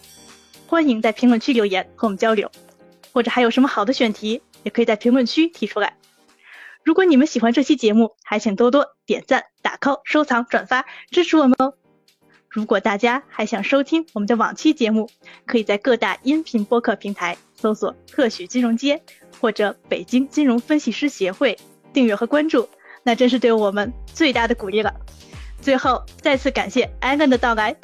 [0.67, 2.49] 欢迎在评论区留言和我们交流。
[3.11, 5.97] 或者还有什么好的选题，也可以在评论区提出来。
[6.83, 11.73] 如果你们喜欢这期节目，还请多多点赞、打 call、收藏、转发，支持我们哦。
[12.49, 15.09] 如果大家还想收听我们的往期节目，
[15.45, 19.03] 可以在各大音频播客平台搜索“特许金融街”
[19.39, 21.55] 或者“北京金融分析师协会”，
[21.93, 22.67] 订阅和关注，
[23.03, 24.91] 那真是对我们最大的鼓励了。
[25.61, 27.75] 最后，再次感谢艾伦的到来，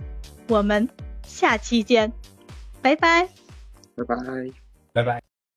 [0.48, 0.90] 我们
[1.28, 2.12] 下期见，
[2.82, 3.30] 拜拜，
[3.96, 4.65] 拜拜。
[4.96, 5.35] 拜拜。